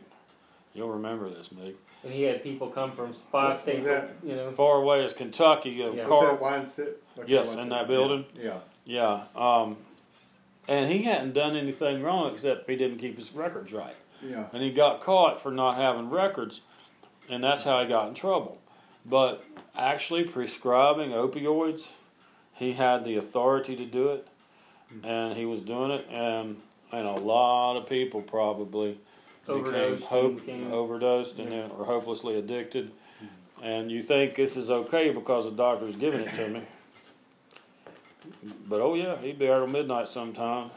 You'll 0.74 0.90
remember 0.90 1.28
this, 1.28 1.48
Mick. 1.48 1.74
And 2.04 2.12
he 2.12 2.22
had 2.22 2.42
people 2.42 2.68
come 2.68 2.92
from 2.92 3.12
five 3.32 3.54
Was 3.54 3.62
states, 3.62 3.84
that- 3.86 4.10
you 4.24 4.34
know. 4.36 4.52
Far 4.52 4.76
away 4.76 5.04
as 5.04 5.12
Kentucky, 5.12 5.82
a 5.82 5.90
Yeah. 5.90 5.96
What's 5.96 6.08
car. 6.08 6.26
that 6.32 6.40
wine 6.40 6.66
sit? 6.66 7.02
Yes, 7.26 7.54
in 7.56 7.68
that 7.70 7.88
building. 7.88 8.24
Yeah. 8.34 8.58
Yeah, 8.86 9.24
um, 9.36 9.76
and 10.66 10.90
he 10.90 11.02
hadn't 11.02 11.34
done 11.34 11.56
anything 11.56 12.02
wrong 12.02 12.32
except 12.32 12.68
he 12.70 12.76
didn't 12.76 12.98
keep 12.98 13.18
his 13.18 13.32
records 13.32 13.72
right. 13.72 13.96
Yeah. 14.22 14.46
and 14.52 14.62
he 14.62 14.70
got 14.70 15.00
caught 15.00 15.40
for 15.40 15.50
not 15.50 15.76
having 15.76 16.10
records, 16.10 16.60
and 17.28 17.42
that's 17.44 17.64
how 17.64 17.80
he 17.82 17.88
got 17.88 18.08
in 18.08 18.14
trouble. 18.14 18.58
But 19.04 19.44
actually, 19.80 20.24
prescribing 20.24 21.10
opioids, 21.10 21.88
he 22.54 22.74
had 22.74 23.04
the 23.04 23.16
authority 23.16 23.74
to 23.76 23.86
do 23.86 24.10
it, 24.10 24.28
and 25.02 25.36
he 25.36 25.46
was 25.46 25.60
doing 25.60 25.90
it, 25.90 26.06
and 26.10 26.60
and 26.92 27.06
a 27.06 27.12
lot 27.12 27.76
of 27.76 27.88
people 27.88 28.20
probably 28.20 28.98
became 29.46 29.64
Overdosed 29.64 30.04
hope, 30.04 30.30
and 30.32 30.40
became- 30.40 30.72
overdosed 30.72 31.38
and 31.38 31.52
then 31.52 31.70
or 31.70 31.84
hopelessly 31.86 32.36
addicted. 32.36 32.92
And 33.62 33.90
you 33.90 34.02
think 34.02 34.36
this 34.36 34.56
is 34.56 34.70
okay 34.70 35.10
because 35.10 35.44
the 35.44 35.50
doctor's 35.50 35.96
giving 35.96 36.22
it 36.22 36.34
to 36.34 36.48
me. 36.48 36.62
But 38.66 38.80
oh 38.80 38.94
yeah, 38.94 39.18
he'd 39.18 39.38
be 39.38 39.48
out 39.50 39.58
till 39.58 39.66
midnight 39.66 40.08
sometime. 40.08 40.70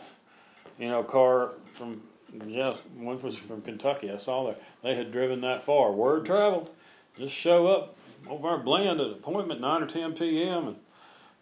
You 0.77 0.89
know, 0.89 1.03
car 1.03 1.51
from 1.75 2.01
yeah, 2.47 2.75
one 2.95 3.21
was 3.21 3.37
from 3.37 3.61
Kentucky. 3.61 4.11
I 4.11 4.17
saw 4.17 4.47
that 4.47 4.61
they 4.81 4.95
had 4.95 5.11
driven 5.11 5.41
that 5.41 5.63
far. 5.63 5.91
Word 5.91 6.25
traveled. 6.25 6.71
Just 7.17 7.35
show 7.35 7.67
up 7.67 7.95
over 8.29 8.49
our 8.49 8.57
Bland 8.57 8.99
at 8.99 9.11
appointment 9.11 9.61
nine 9.61 9.83
or 9.83 9.87
ten 9.87 10.13
p.m. 10.13 10.67
and 10.67 10.75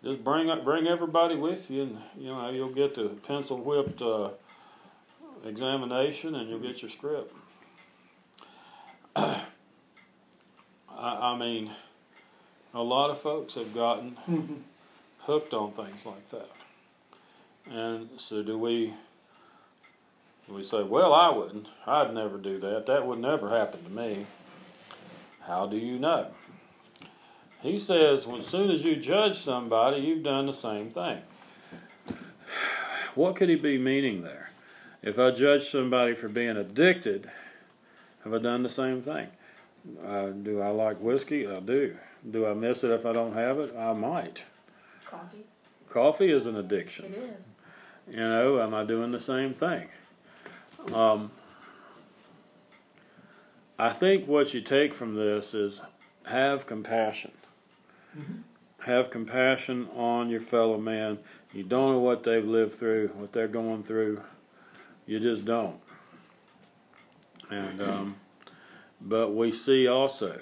just 0.04 0.24
bring 0.24 0.50
up 0.50 0.64
bring 0.64 0.88
everybody 0.88 1.36
with 1.36 1.70
you, 1.70 1.84
and 1.84 1.98
you 2.18 2.28
know 2.28 2.50
you'll 2.50 2.74
get 2.74 2.96
the 2.96 3.10
pencil 3.10 3.58
whipped 3.58 4.02
uh, 4.02 4.30
examination, 5.46 6.36
and 6.36 6.50
you'll 6.50 6.60
get 6.60 6.82
your 6.82 6.92
script. 6.92 7.34
I 9.16 9.46
mean, 11.38 11.72
a 12.74 12.84
lot 12.84 13.10
of 13.10 13.20
folks 13.20 13.56
have 13.56 13.74
gotten 13.74 14.18
hooked 15.20 15.54
on 15.54 15.72
things 15.72 16.06
like 16.06 16.30
that. 16.30 16.50
And 17.70 18.10
so, 18.18 18.44
do 18.44 18.58
we? 18.58 18.94
Do 20.48 20.56
we 20.56 20.64
say, 20.64 20.84
"Well, 20.84 21.14
I 21.14 21.30
wouldn't. 21.30 21.68
I'd 21.86 22.14
never 22.14 22.38
do 22.38 22.60
that. 22.60 22.86
That 22.86 23.06
would 23.06 23.20
never 23.20 23.50
happen 23.50 23.84
to 23.84 23.90
me." 23.90 24.26
How 25.48 25.66
do 25.66 25.76
you 25.76 25.98
know? 25.98 26.28
He 27.62 27.78
says, 27.78 28.28
"As 28.28 28.47
soon 28.47 28.72
as 28.72 28.84
you 28.84 28.95
judge 28.95 29.38
somebody, 29.38 30.01
you've 30.01 30.24
done 30.24 30.47
the 30.47 30.53
same 30.53 30.89
thing." 30.89 31.22
What 33.14 33.36
could 33.36 33.49
he 33.49 33.55
be 33.55 33.78
meaning 33.78 34.22
there? 34.22 34.51
If 35.03 35.20
I 35.20 35.32
judge 35.32 35.64
somebody 35.64 36.16
for 36.16 36.30
being 36.30 36.55
addicted, 36.57 37.30
have 38.24 38.34
I 38.34 38.38
done 38.38 38.64
the 38.64 38.70
same 38.70 39.01
thing? 39.01 39.28
Uh, 40.05 40.28
do 40.28 40.62
I 40.62 40.70
like 40.70 40.99
whiskey? 40.99 41.47
I 41.47 41.59
do. 41.59 41.97
Do 42.30 42.45
I 42.45 42.53
miss 42.53 42.84
it 42.84 42.91
if 42.91 43.05
I 43.05 43.14
don't 43.14 43.34
have 43.34 43.59
it? 43.59 43.76
I 43.76 43.93
might. 43.93 44.43
Coffee. 45.05 45.45
Coffee 45.89 46.32
is 46.32 46.45
an 46.45 46.55
addiction. 46.55 47.05
It 47.05 47.36
is. 47.38 47.47
You 48.09 48.18
know, 48.18 48.62
am 48.62 48.74
I 48.74 48.84
doing 48.84 49.12
the 49.12 49.20
same 49.20 49.53
thing? 49.53 49.88
Um, 50.93 51.32
I 53.78 53.89
think 53.89 54.28
what 54.28 54.53
you 54.53 54.62
take 54.62 54.93
from 54.93 55.16
this 55.16 55.53
is 55.53 55.82
have 56.26 56.66
compassion. 56.66 57.32
Have 58.86 59.12
compassion 59.12 59.88
on 59.95 60.30
your 60.30 60.41
fellow 60.41 60.78
man. 60.78 61.20
You 61.53 61.64
don't 61.64 61.91
know 61.91 61.99
what 61.99 62.24
they've 62.24 62.45
lived 62.45 62.74
through, 62.74 63.09
what 63.09 63.32
they're 63.32 63.47
going 63.47 63.84
through. 63.84 64.22
You 65.05 65.20
just 65.20 65.45
don't. 65.45 65.80
And 67.49 67.82
um, 67.82 68.16
but 68.99 69.36
we 69.36 69.51
see 69.51 69.88
also 69.88 70.41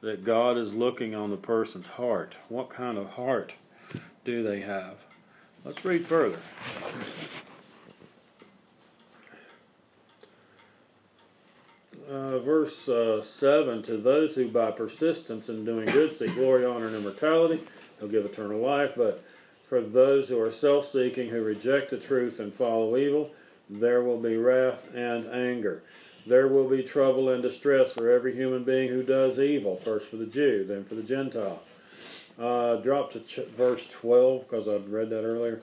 that 0.00 0.24
God 0.24 0.56
is 0.56 0.74
looking 0.74 1.14
on 1.14 1.30
the 1.30 1.36
person's 1.36 1.88
heart. 1.88 2.36
What 2.48 2.70
kind 2.70 2.98
of 2.98 3.10
heart 3.10 3.54
do 4.24 4.42
they 4.42 4.60
have? 4.60 5.04
Let's 5.64 5.84
read 5.84 6.06
further. 6.06 6.38
Uh, 12.08 12.38
verse 12.38 12.88
uh, 12.88 13.20
7 13.20 13.82
To 13.82 13.98
those 13.98 14.34
who 14.34 14.48
by 14.48 14.70
persistence 14.70 15.50
in 15.50 15.66
doing 15.66 15.86
good 15.86 16.10
seek 16.10 16.34
glory, 16.34 16.64
honor, 16.64 16.86
and 16.86 16.96
immortality, 16.96 17.62
he'll 17.98 18.08
give 18.08 18.24
eternal 18.24 18.60
life. 18.60 18.92
But 18.96 19.22
for 19.68 19.82
those 19.82 20.28
who 20.28 20.40
are 20.40 20.50
self 20.50 20.88
seeking, 20.88 21.28
who 21.28 21.42
reject 21.42 21.90
the 21.90 21.98
truth 21.98 22.40
and 22.40 22.54
follow 22.54 22.96
evil, 22.96 23.30
there 23.68 24.02
will 24.02 24.18
be 24.18 24.38
wrath 24.38 24.86
and 24.94 25.26
anger. 25.26 25.82
There 26.26 26.48
will 26.48 26.68
be 26.68 26.82
trouble 26.82 27.28
and 27.28 27.42
distress 27.42 27.92
for 27.92 28.10
every 28.10 28.34
human 28.34 28.64
being 28.64 28.88
who 28.88 29.02
does 29.02 29.38
evil, 29.38 29.76
first 29.76 30.08
for 30.08 30.16
the 30.16 30.26
Jew, 30.26 30.64
then 30.66 30.84
for 30.84 30.94
the 30.94 31.02
Gentile. 31.02 31.62
Uh, 32.38 32.76
drop 32.76 33.12
to 33.12 33.20
ch- 33.20 33.46
verse 33.54 33.88
12 33.90 34.48
because 34.48 34.68
I've 34.68 34.90
read 34.90 35.10
that 35.10 35.24
earlier. 35.24 35.60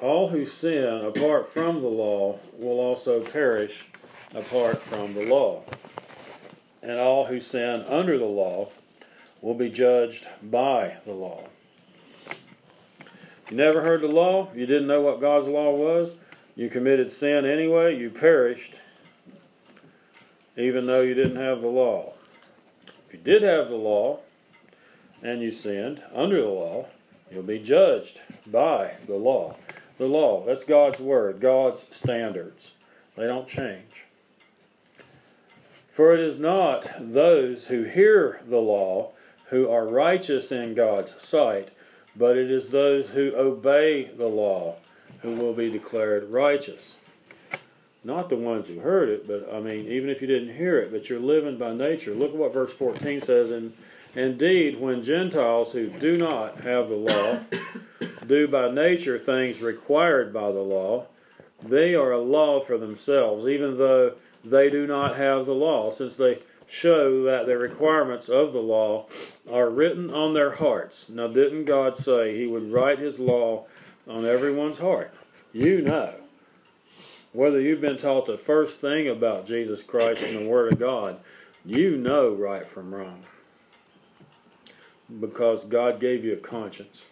All 0.00 0.28
who 0.28 0.46
sin 0.46 1.04
apart 1.04 1.52
from 1.52 1.82
the 1.82 1.88
law 1.88 2.38
will 2.56 2.78
also 2.78 3.20
perish 3.20 3.86
apart 4.34 4.80
from 4.80 5.14
the 5.14 5.26
law. 5.26 5.62
And 6.82 6.98
all 6.98 7.26
who 7.26 7.40
sin 7.40 7.84
under 7.88 8.18
the 8.18 8.24
law 8.24 8.70
will 9.40 9.54
be 9.54 9.70
judged 9.70 10.26
by 10.42 10.96
the 11.04 11.12
law. 11.12 11.48
You 13.50 13.56
never 13.56 13.82
heard 13.82 14.02
the 14.02 14.08
law, 14.08 14.48
you 14.54 14.66
didn't 14.66 14.86
know 14.86 15.00
what 15.00 15.20
God's 15.20 15.48
law 15.48 15.74
was, 15.74 16.12
you 16.54 16.68
committed 16.68 17.10
sin 17.10 17.44
anyway, 17.44 17.98
you 17.98 18.10
perished, 18.10 18.74
even 20.56 20.86
though 20.86 21.00
you 21.00 21.14
didn't 21.14 21.36
have 21.36 21.60
the 21.60 21.68
law. 21.68 22.12
If 23.08 23.14
you 23.14 23.18
did 23.18 23.42
have 23.42 23.68
the 23.68 23.76
law 23.76 24.20
and 25.22 25.42
you 25.42 25.50
sinned 25.50 26.02
under 26.14 26.40
the 26.40 26.48
law, 26.48 26.86
you'll 27.30 27.42
be 27.42 27.58
judged 27.58 28.20
by 28.46 28.94
the 29.06 29.16
law. 29.16 29.56
The 29.98 30.06
law, 30.06 30.44
that's 30.46 30.64
God's 30.64 31.00
word, 31.00 31.40
God's 31.40 31.84
standards. 31.90 32.70
They 33.16 33.26
don't 33.26 33.48
change. 33.48 34.04
For 36.00 36.14
it 36.14 36.20
is 36.20 36.38
not 36.38 36.88
those 36.98 37.66
who 37.66 37.82
hear 37.82 38.40
the 38.48 38.56
law 38.56 39.10
who 39.50 39.68
are 39.68 39.86
righteous 39.86 40.50
in 40.50 40.72
God's 40.72 41.22
sight, 41.22 41.72
but 42.16 42.38
it 42.38 42.50
is 42.50 42.70
those 42.70 43.10
who 43.10 43.34
obey 43.36 44.04
the 44.04 44.26
law 44.26 44.76
who 45.20 45.34
will 45.34 45.52
be 45.52 45.70
declared 45.70 46.30
righteous. 46.30 46.96
Not 48.02 48.30
the 48.30 48.36
ones 48.36 48.68
who 48.68 48.80
heard 48.80 49.10
it, 49.10 49.28
but 49.28 49.54
I 49.54 49.60
mean, 49.60 49.88
even 49.88 50.08
if 50.08 50.22
you 50.22 50.26
didn't 50.26 50.56
hear 50.56 50.78
it, 50.78 50.90
but 50.90 51.10
you're 51.10 51.20
living 51.20 51.58
by 51.58 51.74
nature. 51.74 52.14
Look 52.14 52.30
at 52.30 52.36
what 52.38 52.54
verse 52.54 52.72
14 52.72 53.20
says. 53.20 53.50
And 53.50 53.74
indeed, 54.14 54.80
when 54.80 55.02
Gentiles 55.02 55.72
who 55.72 55.88
do 55.90 56.16
not 56.16 56.62
have 56.62 56.88
the 56.88 56.94
law 56.94 57.40
do 58.26 58.48
by 58.48 58.70
nature 58.70 59.18
things 59.18 59.60
required 59.60 60.32
by 60.32 60.50
the 60.50 60.62
law, 60.62 61.08
they 61.62 61.94
are 61.94 62.12
a 62.12 62.18
law 62.18 62.60
for 62.62 62.78
themselves, 62.78 63.46
even 63.46 63.76
though 63.76 64.14
they 64.44 64.70
do 64.70 64.86
not 64.86 65.16
have 65.16 65.46
the 65.46 65.54
law, 65.54 65.90
since 65.90 66.16
they 66.16 66.40
show 66.66 67.24
that 67.24 67.46
the 67.46 67.58
requirements 67.58 68.28
of 68.28 68.52
the 68.52 68.62
law 68.62 69.06
are 69.50 69.68
written 69.68 70.10
on 70.10 70.34
their 70.34 70.52
hearts. 70.52 71.06
Now, 71.08 71.26
didn't 71.26 71.64
God 71.64 71.96
say 71.96 72.36
He 72.36 72.46
would 72.46 72.72
write 72.72 72.98
His 72.98 73.18
law 73.18 73.66
on 74.08 74.24
everyone's 74.24 74.78
heart? 74.78 75.12
You 75.52 75.82
know. 75.82 76.14
Whether 77.32 77.60
you've 77.60 77.80
been 77.80 77.98
taught 77.98 78.26
the 78.26 78.38
first 78.38 78.80
thing 78.80 79.08
about 79.08 79.46
Jesus 79.46 79.82
Christ 79.82 80.22
and 80.22 80.36
the 80.36 80.48
Word 80.48 80.72
of 80.72 80.78
God, 80.78 81.18
you 81.64 81.96
know 81.96 82.30
right 82.30 82.66
from 82.66 82.94
wrong. 82.94 83.24
Because 85.20 85.64
God 85.64 86.00
gave 86.00 86.24
you 86.24 86.32
a 86.32 86.36
conscience. 86.36 87.02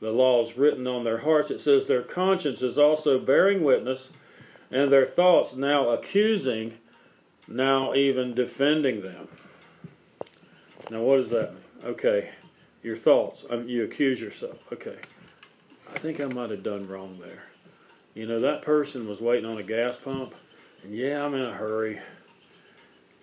The 0.00 0.10
law 0.10 0.44
is 0.44 0.56
written 0.56 0.86
on 0.86 1.04
their 1.04 1.18
hearts. 1.18 1.50
It 1.50 1.60
says 1.60 1.86
their 1.86 2.02
conscience 2.02 2.62
is 2.62 2.78
also 2.78 3.18
bearing 3.18 3.64
witness, 3.64 4.10
and 4.70 4.92
their 4.92 5.06
thoughts 5.06 5.54
now 5.54 5.88
accusing, 5.88 6.78
now 7.46 7.94
even 7.94 8.34
defending 8.34 9.02
them. 9.02 9.28
Now, 10.90 11.02
what 11.02 11.16
does 11.16 11.30
that 11.30 11.52
mean? 11.52 11.62
Okay, 11.84 12.30
your 12.82 12.96
thoughts. 12.96 13.44
Um, 13.50 13.68
you 13.68 13.84
accuse 13.84 14.20
yourself. 14.20 14.58
Okay, 14.72 14.96
I 15.92 15.98
think 15.98 16.20
I 16.20 16.26
might 16.26 16.50
have 16.50 16.62
done 16.62 16.88
wrong 16.88 17.18
there. 17.20 17.44
You 18.14 18.26
know, 18.26 18.40
that 18.40 18.62
person 18.62 19.08
was 19.08 19.20
waiting 19.20 19.48
on 19.48 19.58
a 19.58 19.62
gas 19.62 19.96
pump, 19.96 20.34
and 20.82 20.94
yeah, 20.94 21.24
I'm 21.24 21.34
in 21.34 21.42
a 21.42 21.52
hurry. 21.52 22.00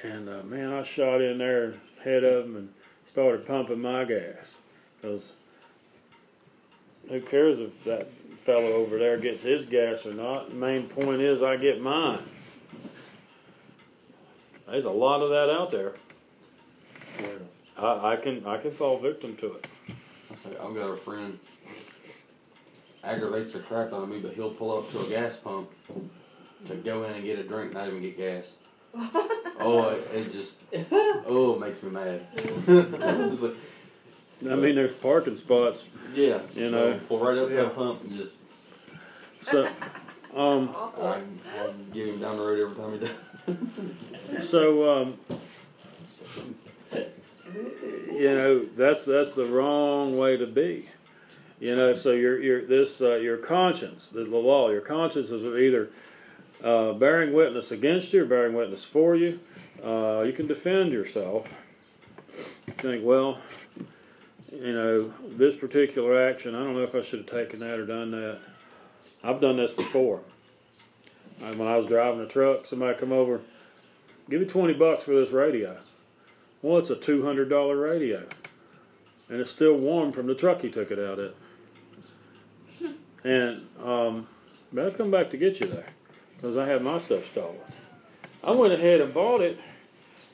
And 0.03 0.27
uh, 0.27 0.43
man, 0.43 0.73
I 0.73 0.83
shot 0.83 1.21
in 1.21 1.37
there 1.37 1.75
ahead 1.99 2.23
of 2.23 2.45
them 2.45 2.55
and 2.55 2.73
started 3.07 3.45
pumping 3.45 3.81
my 3.81 4.03
gas. 4.03 4.55
Because 4.99 5.33
who 7.09 7.21
cares 7.21 7.59
if 7.59 7.83
that 7.83 8.09
fellow 8.43 8.73
over 8.73 8.97
there 8.97 9.17
gets 9.17 9.43
his 9.43 9.65
gas 9.65 10.05
or 10.05 10.13
not? 10.13 10.49
The 10.49 10.55
main 10.55 10.87
point 10.87 11.21
is 11.21 11.41
I 11.41 11.57
get 11.57 11.81
mine. 11.81 12.23
There's 14.67 14.85
a 14.85 14.89
lot 14.89 15.21
of 15.21 15.29
that 15.29 15.49
out 15.49 15.71
there. 15.71 15.93
I, 17.77 18.13
I 18.13 18.15
can 18.15 18.45
I 18.45 18.57
can 18.57 18.71
fall 18.71 18.99
victim 18.99 19.35
to 19.37 19.55
it. 19.55 19.67
I've 20.45 20.73
got 20.73 20.89
a 20.89 20.95
friend 20.95 21.37
aggravates 23.03 23.53
the 23.53 23.59
crap 23.59 23.87
out 23.87 24.03
of 24.03 24.09
me, 24.09 24.19
but 24.19 24.33
he'll 24.33 24.51
pull 24.51 24.77
up 24.77 24.89
to 24.91 24.99
a 24.99 25.09
gas 25.09 25.35
pump 25.35 25.69
to 26.67 26.75
go 26.75 27.03
in 27.03 27.13
and 27.13 27.23
get 27.23 27.39
a 27.39 27.43
drink, 27.43 27.73
not 27.73 27.87
even 27.87 28.01
get 28.01 28.17
gas. 28.17 28.45
oh, 29.59 29.89
it, 29.89 30.07
it 30.13 30.31
just 30.31 30.57
oh 30.71 31.55
it 31.55 31.59
makes 31.59 31.81
me 31.83 31.89
mad. 31.89 32.25
It's 34.41 34.49
like, 34.49 34.57
I 34.57 34.61
mean, 34.61 34.75
there's 34.75 34.93
parking 34.93 35.35
spots, 35.35 35.83
yeah, 36.15 36.39
You 36.55 36.71
know. 36.71 36.99
pull 37.07 37.19
right 37.19 37.37
up 37.37 37.47
to 37.49 37.53
Yeah. 37.53 37.63
the 37.63 37.69
pump 37.69 38.03
and 38.03 38.17
just 38.17 38.37
so 39.43 39.65
um, 40.35 40.75
I, 40.99 41.19
I 41.59 41.71
get 41.93 42.07
him 42.07 42.19
down 42.19 42.37
the 42.37 42.43
road 42.43 42.59
every 42.59 42.75
time 42.75 42.93
he 42.93 44.37
does. 44.37 44.49
so 44.49 45.01
um, 45.01 45.17
you 48.11 48.29
know 48.35 48.65
that's 48.75 49.05
that's 49.05 49.33
the 49.33 49.45
wrong 49.45 50.17
way 50.17 50.37
to 50.37 50.45
be. 50.47 50.89
You 51.59 51.75
know, 51.75 51.93
so 51.93 52.11
your 52.11 52.39
your 52.41 52.65
this 52.65 53.01
uh, 53.01 53.15
your 53.15 53.37
conscience, 53.37 54.07
the, 54.07 54.23
the 54.23 54.37
law, 54.37 54.69
your 54.71 54.81
conscience 54.81 55.29
is 55.29 55.43
either 55.43 55.89
uh, 56.63 56.93
bearing 56.93 57.33
witness 57.33 57.71
against 57.71 58.11
you 58.13 58.23
or 58.23 58.25
bearing 58.25 58.53
witness 58.55 58.83
for 58.85 59.15
you. 59.15 59.39
Uh, 59.83 60.21
you 60.25 60.33
can 60.33 60.47
defend 60.47 60.91
yourself. 60.91 61.47
You 62.67 62.73
think, 62.77 63.03
well, 63.05 63.39
you 64.51 64.73
know, 64.73 65.13
this 65.29 65.55
particular 65.55 66.27
action, 66.29 66.55
I 66.55 66.59
don't 66.59 66.75
know 66.75 66.83
if 66.83 66.93
I 66.95 67.01
should 67.01 67.19
have 67.19 67.29
taken 67.29 67.59
that 67.61 67.79
or 67.79 67.85
done 67.85 68.11
that. 68.11 68.39
I've 69.23 69.39
done 69.41 69.57
this 69.57 69.71
before. 69.71 70.21
Uh, 71.41 71.53
When 71.53 71.67
I 71.67 71.77
was 71.77 71.87
driving 71.87 72.21
a 72.21 72.27
truck, 72.27 72.65
somebody 72.65 72.97
come 72.97 73.11
over, 73.11 73.41
give 74.29 74.41
me 74.41 74.47
twenty 74.47 74.73
bucks 74.73 75.03
for 75.05 75.11
this 75.11 75.29
radio. 75.31 75.77
Well, 76.61 76.77
it's 76.77 76.89
a 76.89 76.95
two 76.95 77.23
hundred 77.23 77.49
dollar 77.49 77.75
radio, 77.77 78.27
and 79.29 79.39
it's 79.39 79.51
still 79.51 79.75
warm 79.75 80.11
from 80.11 80.27
the 80.27 80.35
truck 80.35 80.61
he 80.61 80.69
took 80.69 80.91
it 80.91 80.99
out 80.99 81.19
at. 81.19 81.33
And 83.23 83.67
um, 83.83 84.27
but 84.73 84.85
I'll 84.85 84.91
come 84.91 85.11
back 85.11 85.29
to 85.29 85.37
get 85.37 85.59
you 85.59 85.67
there 85.67 85.85
because 86.35 86.57
I 86.57 86.65
had 86.65 86.81
my 86.81 86.97
stuff 86.97 87.29
stolen. 87.31 87.55
I 88.43 88.49
went 88.49 88.73
ahead 88.73 88.99
and 88.99 89.13
bought 89.13 89.41
it. 89.41 89.59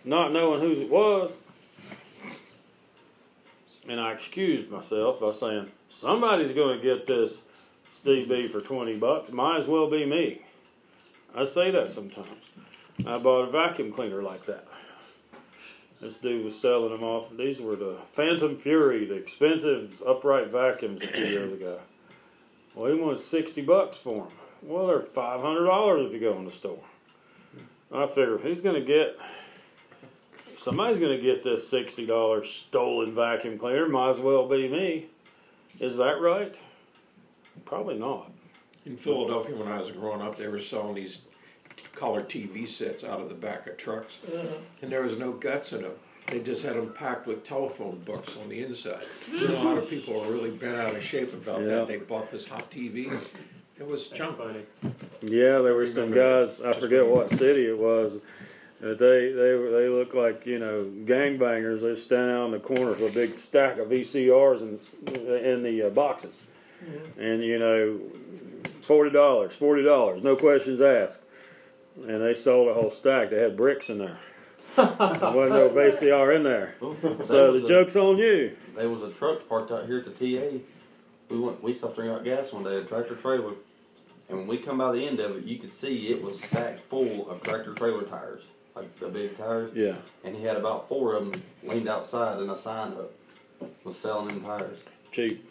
not 0.05 0.31
knowing 0.31 0.61
whose 0.61 0.79
it 0.79 0.89
was. 0.89 1.31
And 3.87 3.99
I 3.99 4.11
excused 4.11 4.69
myself 4.69 5.19
by 5.19 5.31
saying, 5.31 5.71
somebody's 5.89 6.51
going 6.51 6.77
to 6.77 6.83
get 6.83 7.07
this 7.07 7.37
Steve 7.89 8.27
B 8.27 8.47
for 8.47 8.59
20 8.59 8.97
bucks. 8.97 9.31
Might 9.31 9.61
as 9.61 9.67
well 9.67 9.89
be 9.89 10.05
me. 10.05 10.41
I 11.33 11.45
say 11.45 11.71
that 11.71 11.91
sometimes. 11.91 12.27
I 13.05 13.17
bought 13.17 13.47
a 13.47 13.51
vacuum 13.51 13.93
cleaner 13.93 14.21
like 14.21 14.45
that. 14.47 14.67
This 16.01 16.15
dude 16.15 16.45
was 16.45 16.59
selling 16.59 16.91
them 16.91 17.03
off. 17.03 17.35
These 17.35 17.59
were 17.59 17.75
the 17.75 17.97
Fantom 18.11 18.57
Fury, 18.57 19.05
the 19.05 19.15
expensive 19.15 20.01
upright 20.05 20.49
vacuums 20.49 21.01
a 21.01 21.07
few 21.07 21.25
years 21.25 21.53
ago. 21.53 21.79
Well, 22.75 22.91
he 22.91 22.99
wanted 22.99 23.21
60 23.21 23.61
bucks 23.63 23.97
for 23.97 24.25
them. 24.25 24.33
Well, 24.61 24.87
they're 24.87 24.99
$500 24.99 26.07
if 26.07 26.13
you 26.13 26.19
go 26.19 26.37
in 26.37 26.45
the 26.45 26.51
store. 26.51 26.83
I 27.91 28.05
figure 28.07 28.37
he's 28.37 28.61
going 28.61 28.75
to 28.75 28.85
get, 28.85 29.17
somebody's 30.67 30.99
going 30.99 31.15
to 31.15 31.23
get 31.23 31.43
this 31.43 31.71
$60 31.71 32.45
stolen 32.45 33.15
vacuum 33.15 33.57
cleaner, 33.57 33.87
might 33.87 34.09
as 34.09 34.17
well 34.19 34.47
be 34.49 34.67
me. 34.67 35.05
Is 35.79 35.95
that 35.97 36.19
right? 36.19 36.53
Probably 37.63 37.97
not. 37.97 38.31
In 38.85 38.97
Philadelphia, 38.97 39.55
when 39.55 39.69
I 39.69 39.79
was 39.79 39.91
growing 39.91 40.21
up, 40.21 40.35
they 40.37 40.47
were 40.49 40.59
selling 40.59 40.95
these 40.95 41.21
color 41.95 42.21
TV 42.21 42.67
sets 42.67 43.03
out 43.05 43.21
of 43.21 43.29
the 43.29 43.35
back 43.35 43.65
of 43.67 43.77
trucks, 43.77 44.15
Uh-huh. 44.27 44.45
and 44.81 44.91
there 44.91 45.03
was 45.03 45.17
no 45.17 45.31
guts 45.31 45.71
in 45.71 45.83
them. 45.83 45.93
They 46.27 46.39
just 46.39 46.63
had 46.63 46.75
them 46.75 46.91
packed 46.93 47.27
with 47.27 47.45
telephone 47.45 48.01
books 48.05 48.35
on 48.35 48.49
the 48.49 48.61
inside. 48.61 49.03
You 49.31 49.47
know, 49.47 49.61
a 49.61 49.63
lot 49.63 49.77
of 49.77 49.89
people 49.89 50.19
are 50.21 50.29
really 50.29 50.51
bent 50.51 50.75
out 50.75 50.95
of 50.95 51.01
shape 51.03 51.31
about 51.33 51.61
Yeah. 51.61 51.67
that. 51.67 51.87
They 51.87 51.97
bought 51.97 52.29
this 52.29 52.45
hot 52.45 52.69
TV. 52.69 53.09
It 53.79 53.87
was 53.87 54.07
That's 54.09 54.17
junk. 54.19 54.37
Yeah, 55.21 55.59
there 55.59 55.75
were 55.75 55.87
some 55.87 56.11
guys. 56.11 56.59
I 56.61 56.73
forget 56.73 57.05
what 57.07 57.29
city 57.29 57.67
it 57.67 57.77
was. 57.77 58.17
Uh, 58.83 58.89
they 58.93 59.31
they 59.31 59.57
they 59.57 59.89
looked 59.89 60.13
like 60.13 60.45
you 60.45 60.59
know 60.59 60.85
gangbangers. 61.05 61.81
They 61.81 61.87
were 61.89 61.95
standing 61.95 62.35
out 62.35 62.45
in 62.45 62.51
the 62.51 62.59
corner 62.59 62.91
with 62.91 63.01
a 63.01 63.09
big 63.11 63.33
stack 63.33 63.77
of 63.79 63.87
VCRs 63.89 64.61
in 64.61 64.79
in 65.45 65.63
the 65.63 65.83
uh, 65.83 65.89
boxes, 65.89 66.43
and 67.17 67.43
you 67.43 67.57
know, 67.57 67.99
forty 68.81 69.09
dollars, 69.09 69.53
forty 69.55 69.83
dollars, 69.83 70.23
no 70.23 70.35
questions 70.35 70.79
asked. 70.81 71.19
And 71.95 72.21
they 72.21 72.35
sold 72.35 72.67
a 72.69 72.75
whole 72.75 72.91
stack. 72.91 73.31
They 73.31 73.39
had 73.41 73.57
bricks 73.57 73.89
in 73.89 73.97
there. 73.97 74.19
there 74.75 74.85
wasn't 74.95 75.49
no 75.49 75.69
VCR 75.69 76.35
in 76.35 76.43
there. 76.43 76.75
There 76.79 77.23
So 77.23 77.53
the 77.59 77.65
a- 77.65 77.67
joke's 77.67 77.95
on 77.95 78.19
you. 78.19 78.55
There 78.75 78.87
was 78.89 79.01
a 79.01 79.09
truck 79.11 79.49
parked 79.49 79.71
out 79.71 79.87
here 79.87 79.97
at 79.97 80.05
the 80.05 80.11
TA. 80.11 80.59
We 81.31 81.39
went. 81.39 81.63
We 81.63 81.73
stopped 81.73 81.97
and 81.97 82.11
out 82.11 82.23
gas 82.23 82.53
one 82.53 82.63
day, 82.63 82.77
a 82.77 82.83
tractor 82.83 83.15
trailer, 83.15 83.53
and 84.29 84.37
when 84.37 84.45
we 84.45 84.59
come 84.59 84.77
by 84.77 84.91
the 84.91 85.03
end 85.07 85.19
of 85.19 85.35
it, 85.35 85.45
you 85.45 85.57
could 85.57 85.73
see 85.73 86.09
it 86.09 86.21
was 86.21 86.39
stacked 86.43 86.81
full 86.81 87.27
of 87.27 87.41
tractor 87.41 87.73
trailer 87.73 88.03
tires, 88.03 88.43
like 88.77 88.99
the 88.99 89.07
big 89.07 89.37
tires. 89.37 89.71
Yeah. 89.75 89.95
And 90.23 90.35
he 90.35 90.43
had 90.43 90.57
about 90.57 90.87
four 90.87 91.15
of 91.15 91.31
them 91.31 91.41
leaned 91.63 91.89
outside, 91.89 92.39
and 92.39 92.49
a 92.51 92.57
sign 92.57 92.93
up 92.93 93.11
was 93.83 93.97
selling 93.97 94.27
them 94.27 94.41
tires. 94.43 94.79
cheap. 95.11 95.43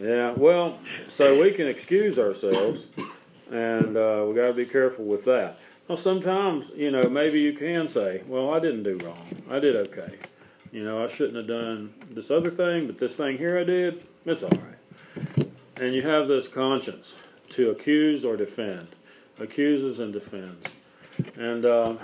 Yeah, 0.00 0.32
well, 0.32 0.78
so 1.08 1.40
we 1.40 1.52
can 1.52 1.66
excuse 1.66 2.18
ourselves, 2.18 2.84
and 3.50 3.96
uh, 3.96 4.24
we 4.28 4.34
got 4.34 4.48
to 4.48 4.52
be 4.52 4.66
careful 4.66 5.06
with 5.06 5.24
that. 5.24 5.58
Well, 5.88 5.96
sometimes, 5.96 6.70
you 6.74 6.90
know, 6.90 7.02
maybe 7.04 7.40
you 7.40 7.54
can 7.54 7.88
say, 7.88 8.22
"Well, 8.26 8.52
I 8.52 8.58
didn't 8.58 8.82
do 8.82 8.98
wrong. 9.06 9.26
I 9.50 9.58
did 9.58 9.76
okay. 9.76 10.16
You 10.70 10.84
know, 10.84 11.02
I 11.02 11.08
shouldn't 11.08 11.36
have 11.36 11.46
done 11.46 11.94
this 12.10 12.30
other 12.30 12.50
thing, 12.50 12.86
but 12.86 12.98
this 12.98 13.16
thing 13.16 13.38
here 13.38 13.58
I 13.58 13.64
did. 13.64 14.04
It's 14.26 14.42
all 14.42 14.50
right." 14.50 15.46
And 15.78 15.94
you 15.94 16.02
have 16.02 16.28
this 16.28 16.46
conscience 16.48 17.14
to 17.50 17.70
accuse 17.70 18.22
or 18.24 18.36
defend, 18.36 18.88
accuses 19.38 19.98
and 19.98 20.12
defends, 20.12 20.68
and 21.36 21.64
uh, 21.64 21.94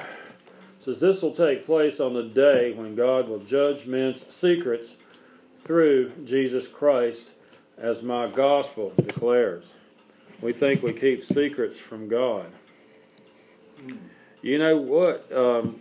says 0.80 1.00
this 1.00 1.22
will 1.22 1.34
take 1.34 1.64
place 1.64 2.00
on 2.00 2.14
the 2.14 2.24
day 2.24 2.72
when 2.72 2.94
God 2.94 3.28
will 3.28 3.38
judge 3.38 3.86
men's 3.86 4.32
secrets 4.32 4.96
through 5.62 6.12
Jesus 6.24 6.66
Christ, 6.66 7.30
as 7.78 8.02
my 8.02 8.26
gospel 8.26 8.92
declares. 8.96 9.72
We 10.40 10.52
think 10.52 10.82
we 10.82 10.92
keep 10.92 11.24
secrets 11.24 11.78
from 11.78 12.08
God. 12.08 12.46
You 14.42 14.58
know 14.58 14.76
what? 14.76 15.32
Um, 15.32 15.80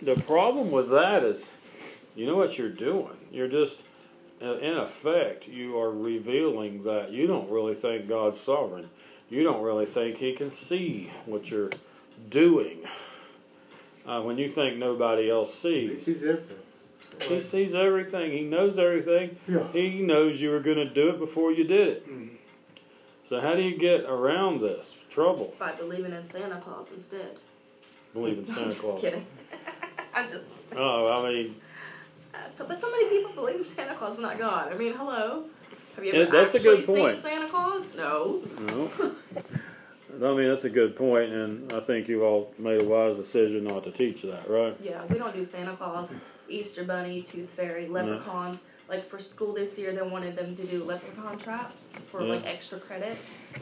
the 0.00 0.14
problem 0.14 0.70
with 0.70 0.90
that 0.90 1.22
is, 1.24 1.46
you 2.16 2.26
know 2.26 2.36
what 2.36 2.56
you're 2.56 2.70
doing? 2.70 3.16
You're 3.30 3.48
just, 3.48 3.82
uh, 4.42 4.56
in 4.58 4.78
effect, 4.78 5.46
you 5.46 5.78
are 5.78 5.90
revealing 5.90 6.84
that 6.84 7.12
you 7.12 7.26
don't 7.26 7.50
really 7.50 7.74
think 7.74 8.08
God's 8.08 8.40
sovereign. 8.40 8.88
You 9.28 9.44
don't 9.44 9.62
really 9.62 9.86
think 9.86 10.16
He 10.16 10.32
can 10.32 10.50
see 10.50 11.10
what 11.26 11.50
you're 11.50 11.70
doing. 12.28 12.84
Uh, 14.06 14.20
when 14.22 14.36
you 14.38 14.48
think 14.48 14.78
nobody 14.78 15.30
else 15.30 15.54
sees, 15.54 16.04
She's 16.04 16.22
everything. 16.24 16.56
he 17.20 17.40
sees 17.40 17.74
everything. 17.74 18.32
He 18.32 18.42
knows 18.42 18.78
everything. 18.78 19.36
Yeah. 19.46 19.68
He 19.72 20.00
knows 20.02 20.40
you 20.40 20.50
were 20.50 20.60
going 20.60 20.78
to 20.78 20.88
do 20.92 21.10
it 21.10 21.18
before 21.20 21.52
you 21.52 21.64
did 21.64 21.88
it. 21.88 22.06
So 23.28 23.40
how 23.40 23.54
do 23.54 23.62
you 23.62 23.78
get 23.78 24.00
around 24.04 24.60
this 24.60 24.96
trouble? 25.08 25.54
By 25.58 25.72
believing 25.72 26.12
in 26.12 26.24
Santa 26.24 26.60
Claus 26.60 26.88
instead. 26.92 27.36
Believe 28.12 28.38
in 28.38 28.44
I'm 28.48 28.54
Santa 28.54 28.64
just 28.66 28.80
Claus. 28.80 29.00
kidding. 29.00 29.24
I'm 30.14 30.28
just. 30.30 30.46
Oh, 30.76 31.24
I 31.24 31.30
mean, 31.32 31.54
Uh, 32.34 32.38
so, 32.50 32.66
but 32.66 32.78
so 32.80 32.90
many 32.90 33.08
people 33.08 33.32
believe 33.34 33.56
in 33.60 33.64
Santa 33.64 33.94
Claus, 33.94 34.16
but 34.16 34.22
not 34.22 34.38
God. 34.38 34.72
I 34.72 34.76
mean, 34.76 34.94
hello. 34.94 35.44
Have 35.96 36.04
you 36.04 36.12
Yeah, 36.12 36.20
ever 36.20 36.32
that's 36.32 36.54
a 36.54 36.56
actually 36.56 36.76
good 36.84 36.86
seen. 36.86 37.20
Santa 37.22 37.48
Claus? 37.48 37.94
No. 37.94 38.42
no. 38.66 38.90
I 40.14 40.34
mean 40.34 40.48
that's 40.48 40.64
a 40.64 40.70
good 40.70 40.94
point, 40.96 41.32
and 41.32 41.72
I 41.72 41.80
think 41.80 42.08
you 42.08 42.24
all 42.24 42.52
made 42.58 42.82
a 42.82 42.84
wise 42.84 43.16
decision 43.16 43.64
not 43.64 43.84
to 43.84 43.90
teach 43.90 44.22
that, 44.22 44.48
right? 44.48 44.76
Yeah, 44.82 45.04
we 45.06 45.18
don't 45.18 45.34
do 45.34 45.42
Santa 45.42 45.74
Claus, 45.74 46.12
Easter 46.48 46.84
Bunny, 46.84 47.22
Tooth 47.22 47.48
Fairy, 47.50 47.88
leprechauns. 47.88 48.58
Like 48.88 49.04
for 49.04 49.18
school 49.18 49.54
this 49.54 49.78
year, 49.78 49.92
they 49.94 50.02
wanted 50.02 50.36
them 50.36 50.54
to 50.56 50.64
do 50.66 50.84
leprechaun 50.84 51.38
traps 51.38 51.94
for 52.10 52.22
Yeah. 52.22 52.34
like 52.34 52.44
extra 52.44 52.78
credit. 52.78 53.16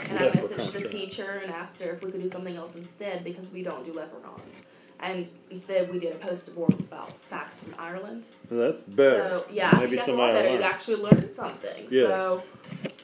And 0.09 0.19
I 0.19 0.31
messaged 0.31 0.73
the 0.73 0.81
teacher 0.89 1.41
and 1.45 1.53
asked 1.53 1.81
her 1.81 1.93
if 1.93 2.03
we 2.03 2.11
could 2.11 2.21
do 2.21 2.27
something 2.27 2.57
else 2.57 2.75
instead 2.75 3.23
because 3.23 3.49
we 3.53 3.63
don't 3.63 3.87
do 3.87 3.93
leprechauns. 3.93 4.63
And 4.99 5.29
instead, 5.51 5.91
we 5.93 6.01
did 6.01 6.13
a 6.13 6.17
poster 6.17 6.51
board 6.51 6.73
about 6.75 7.13
facts 7.31 7.61
from 7.61 7.75
Ireland. 7.79 8.25
That's 8.51 8.83
better. 8.83 9.39
So 9.39 9.45
yeah, 9.53 9.71
I 9.73 9.79
Maybe 9.79 9.97
think 9.97 9.99
that's 9.99 10.09
a 10.09 10.13
lot 10.15 10.35
better. 10.35 10.53
You 10.53 10.63
actually 10.63 11.03
learned 11.03 11.31
something. 11.31 11.87
Yes. 11.89 12.07
So 12.09 12.43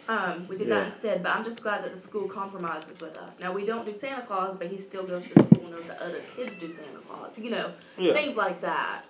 um, 0.09 0.47
we 0.49 0.57
did 0.57 0.69
Yeah. 0.69 0.81
that 0.81 0.87
instead. 0.93 1.23
But 1.23 1.35
I'm 1.37 1.45
just 1.45 1.63
glad 1.63 1.85
that 1.85 1.93
the 1.93 2.01
school 2.01 2.29
compromises 2.29 3.01
with 3.01 3.17
us. 3.19 3.41
Now 3.41 3.53
we 3.53 3.65
don't 3.67 3.85
do 3.85 3.93
Santa 3.95 4.23
Claus, 4.23 4.57
but 4.57 4.69
he 4.69 4.79
still 4.79 5.03
goes 5.05 5.25
to 5.31 5.43
school 5.45 5.63
and 5.63 5.71
knows 5.73 5.87
that 5.89 6.01
other 6.01 6.21
kids 6.37 6.59
do 6.59 6.69
Santa 6.69 6.99
Claus. 7.09 7.37
You 7.39 7.51
know, 7.51 7.73
Yeah. 7.99 8.13
things 8.13 8.37
like 8.37 8.61
that. 8.61 9.03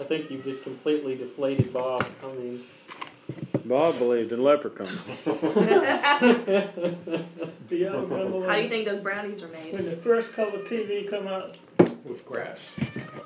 I 0.00 0.04
think 0.04 0.30
you've 0.30 0.44
just 0.44 0.62
completely 0.64 1.16
deflated 1.16 1.72
Bob. 1.72 2.04
I 2.22 2.26
mean, 2.34 2.64
Bob 3.64 3.98
believed 3.98 4.32
in 4.32 4.42
leprechauns. 4.42 4.90
Do 5.24 5.30
y'all 7.76 8.02
remember 8.02 8.38
when, 8.38 8.48
How 8.48 8.56
do 8.56 8.62
you 8.62 8.68
think 8.68 8.86
those 8.86 9.00
brownies 9.00 9.42
are 9.42 9.48
made? 9.48 9.72
when 9.72 9.84
the 9.86 9.96
first 9.96 10.32
color 10.34 10.58
TV 10.64 11.08
come 11.08 11.26
out? 11.26 11.56
with 12.04 12.24
grass. 12.26 12.58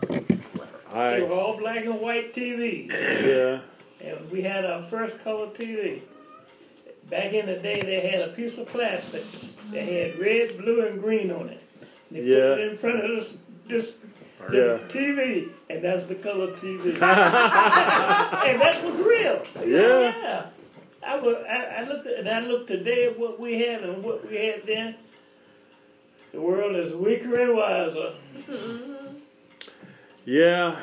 They 0.08 0.24
I 0.92 1.20
were 1.20 1.32
all 1.32 1.56
black 1.58 1.84
and 1.84 2.00
white 2.00 2.32
TV, 2.32 2.86
yeah. 2.88 3.60
and 4.00 4.30
we 4.30 4.42
had 4.42 4.64
our 4.64 4.86
first 4.86 5.22
color 5.24 5.48
TV. 5.48 6.02
Back 7.10 7.32
in 7.32 7.46
the 7.46 7.56
day, 7.56 7.80
they 7.80 8.00
had 8.08 8.20
a 8.28 8.32
piece 8.32 8.58
of 8.58 8.66
plastic 8.68 9.24
that 9.72 9.82
had 9.82 10.18
red, 10.18 10.58
blue, 10.58 10.86
and 10.86 11.00
green 11.00 11.30
on 11.30 11.48
it. 11.48 11.62
They 12.10 12.22
Yeah. 12.22 12.54
put 12.54 12.58
it 12.60 12.68
in 12.72 12.76
front 12.76 13.04
of 13.04 13.10
this, 13.18 13.36
this 13.66 13.94
Yeah. 14.52 14.78
TV, 14.88 15.48
and 15.70 15.82
that's 15.82 16.04
the 16.04 16.14
color 16.16 16.48
TV. 16.56 16.90
and 16.92 18.60
that 18.60 18.82
was 18.84 19.00
real. 19.00 19.42
Yeah. 19.66 20.12
yeah. 20.22 20.46
I, 21.06 21.16
was, 21.18 21.36
I, 21.48 21.64
I 21.82 21.88
looked 21.88 22.06
at, 22.06 22.18
and 22.18 22.28
I 22.28 22.40
looked 22.40 22.68
today 22.68 23.06
at 23.06 23.18
what 23.18 23.40
we 23.40 23.60
have 23.66 23.82
and 23.82 24.02
what 24.04 24.28
we 24.28 24.36
had 24.36 24.66
then. 24.66 24.96
The 26.32 26.40
world 26.42 26.76
is 26.76 26.92
weaker 26.92 27.40
and 27.40 27.56
wiser. 27.56 28.12
Yeah, 30.26 30.76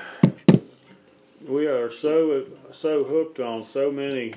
we 1.47 1.67
are 1.67 1.91
so 1.91 2.45
so 2.71 3.03
hooked 3.03 3.39
on 3.39 3.63
so 3.63 3.91
many 3.91 4.34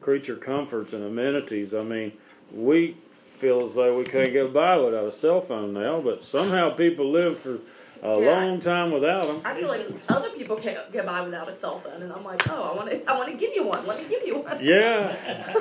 creature 0.00 0.36
comforts 0.36 0.92
and 0.92 1.04
amenities. 1.04 1.74
I 1.74 1.82
mean, 1.82 2.12
we 2.52 2.96
feel 3.38 3.64
as 3.64 3.74
though 3.74 3.96
we 3.96 4.04
can't 4.04 4.32
get 4.32 4.52
by 4.52 4.76
without 4.76 5.04
a 5.06 5.12
cell 5.12 5.40
phone 5.40 5.72
now, 5.72 6.00
but 6.00 6.24
somehow 6.24 6.70
people 6.70 7.08
live 7.10 7.38
for 7.38 7.58
a 8.02 8.18
Yeah. 8.20 8.32
long 8.32 8.60
time 8.60 8.90
without 8.92 9.26
them. 9.26 9.40
I 9.44 9.54
feel 9.54 9.68
like 9.68 9.84
other 10.08 10.30
people 10.30 10.56
can't 10.56 10.90
get 10.92 11.06
by 11.06 11.20
without 11.22 11.48
a 11.48 11.54
cell 11.54 11.78
phone, 11.78 12.02
and 12.02 12.12
I'm 12.12 12.24
like, 12.24 12.48
oh, 12.50 12.62
I 12.62 12.74
want 12.76 12.90
to, 12.90 13.10
I 13.10 13.16
want 13.16 13.30
to 13.30 13.36
give 13.36 13.54
you 13.54 13.64
one. 13.66 13.86
Let 13.86 13.98
me 13.98 14.08
give 14.08 14.26
you 14.26 14.38
one. 14.38 14.58
Yeah, 14.64 15.54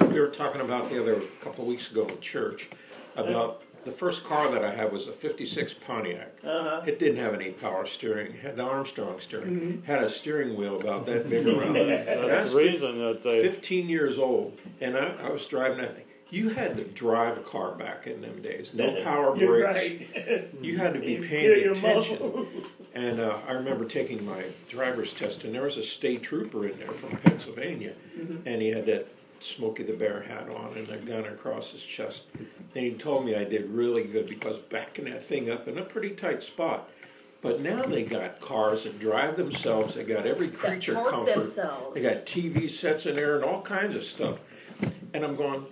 We 0.10 0.20
were 0.20 0.26
talking 0.28 0.60
about 0.60 0.90
the 0.90 1.00
other 1.00 1.20
couple 1.40 1.62
of 1.62 1.68
weeks 1.68 1.90
ago 1.90 2.06
in 2.06 2.20
church 2.20 2.68
about 3.16 3.62
the 3.88 3.96
first 3.96 4.24
car 4.24 4.50
that 4.50 4.64
I 4.64 4.74
had 4.74 4.92
was 4.92 5.08
a 5.08 5.12
'56 5.12 5.74
Pontiac. 5.74 6.38
Uh-huh. 6.44 6.82
It 6.86 6.98
didn't 6.98 7.16
have 7.16 7.34
any 7.34 7.50
power 7.50 7.86
steering. 7.86 8.32
It 8.32 8.40
had 8.40 8.56
the 8.56 8.62
Armstrong 8.62 9.18
steering. 9.20 9.82
Had 9.86 10.04
a 10.04 10.10
steering 10.10 10.56
wheel 10.56 10.78
about 10.80 11.06
that 11.06 11.28
big 11.28 11.46
around. 11.46 11.74
that's 11.74 12.52
the 12.52 12.56
reason 12.56 12.98
that 12.98 13.22
they. 13.22 13.42
15 13.42 13.88
years 13.88 14.18
old, 14.18 14.58
and 14.80 14.96
I, 14.96 15.14
I 15.24 15.30
was 15.30 15.46
driving 15.46 15.78
that 15.78 15.94
thing. 15.94 16.04
You 16.30 16.50
had 16.50 16.76
to 16.76 16.84
drive 16.84 17.38
a 17.38 17.40
car 17.40 17.72
back 17.74 18.06
in 18.06 18.20
them 18.20 18.42
days. 18.42 18.74
No 18.74 19.02
power 19.02 19.34
You're 19.34 19.62
brakes. 19.62 20.02
right. 20.16 20.54
You 20.60 20.76
had 20.76 20.92
to 20.92 21.00
be 21.00 21.16
paying 21.26 21.70
attention. 21.70 22.46
And 22.94 23.20
uh, 23.20 23.38
I 23.46 23.52
remember 23.52 23.86
taking 23.86 24.26
my 24.26 24.44
driver's 24.68 25.14
test, 25.14 25.44
and 25.44 25.54
there 25.54 25.62
was 25.62 25.78
a 25.78 25.82
state 25.82 26.22
trooper 26.22 26.66
in 26.68 26.78
there 26.78 26.88
from 26.90 27.16
Pennsylvania, 27.18 27.94
and 28.44 28.60
he 28.60 28.68
had 28.68 28.84
that 28.86 29.08
Smokey 29.40 29.84
the 29.84 29.92
Bear 29.92 30.22
hat 30.22 30.48
on 30.54 30.76
and 30.76 30.88
a 30.88 30.96
gun 30.96 31.24
across 31.24 31.72
his 31.72 31.82
chest. 31.82 32.22
And 32.74 32.84
he 32.84 32.92
told 32.92 33.24
me 33.24 33.34
I 33.34 33.44
did 33.44 33.70
really 33.70 34.04
good 34.04 34.28
because 34.28 34.58
backing 34.58 35.06
that 35.06 35.24
thing 35.26 35.50
up 35.50 35.66
in 35.68 35.78
a 35.78 35.82
pretty 35.82 36.10
tight 36.10 36.42
spot. 36.42 36.88
But 37.40 37.60
now 37.60 37.82
they 37.84 38.02
got 38.02 38.40
cars 38.40 38.82
that 38.84 38.98
drive 38.98 39.36
themselves. 39.36 39.94
They 39.94 40.02
got 40.04 40.26
every 40.26 40.48
creature 40.48 40.94
that 40.94 41.06
comfort. 41.06 41.34
themselves. 41.36 41.94
They 41.94 42.00
got 42.02 42.26
TV 42.26 42.68
sets 42.68 43.06
in 43.06 43.14
there 43.16 43.36
and 43.36 43.44
all 43.44 43.62
kinds 43.62 43.94
of 43.94 44.02
stuff. 44.02 44.40
And 45.14 45.24
I'm 45.24 45.36
going, 45.36 45.66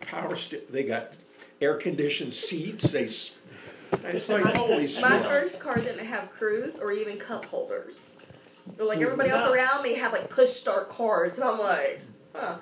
power 0.00 0.36
st- 0.36 0.70
They 0.70 0.84
got 0.84 1.16
air 1.60 1.74
conditioned 1.74 2.34
seats. 2.34 2.90
They. 2.92 3.08
It's 4.04 4.28
like 4.28 4.44
holy 4.44 4.86
smokes. 4.86 5.10
My 5.10 5.22
first 5.22 5.60
car 5.60 5.76
didn't 5.76 6.06
have 6.06 6.30
cruise 6.30 6.78
or 6.80 6.92
even 6.92 7.18
cup 7.18 7.44
holders. 7.46 8.18
They're 8.76 8.86
like 8.86 9.00
everybody 9.00 9.28
else 9.30 9.50
around 9.50 9.82
me 9.82 9.94
had 9.94 10.12
like 10.12 10.30
push 10.30 10.52
start 10.52 10.88
cars, 10.88 11.34
and 11.34 11.44
I'm 11.44 11.58
like, 11.58 12.00
huh. 12.34 12.58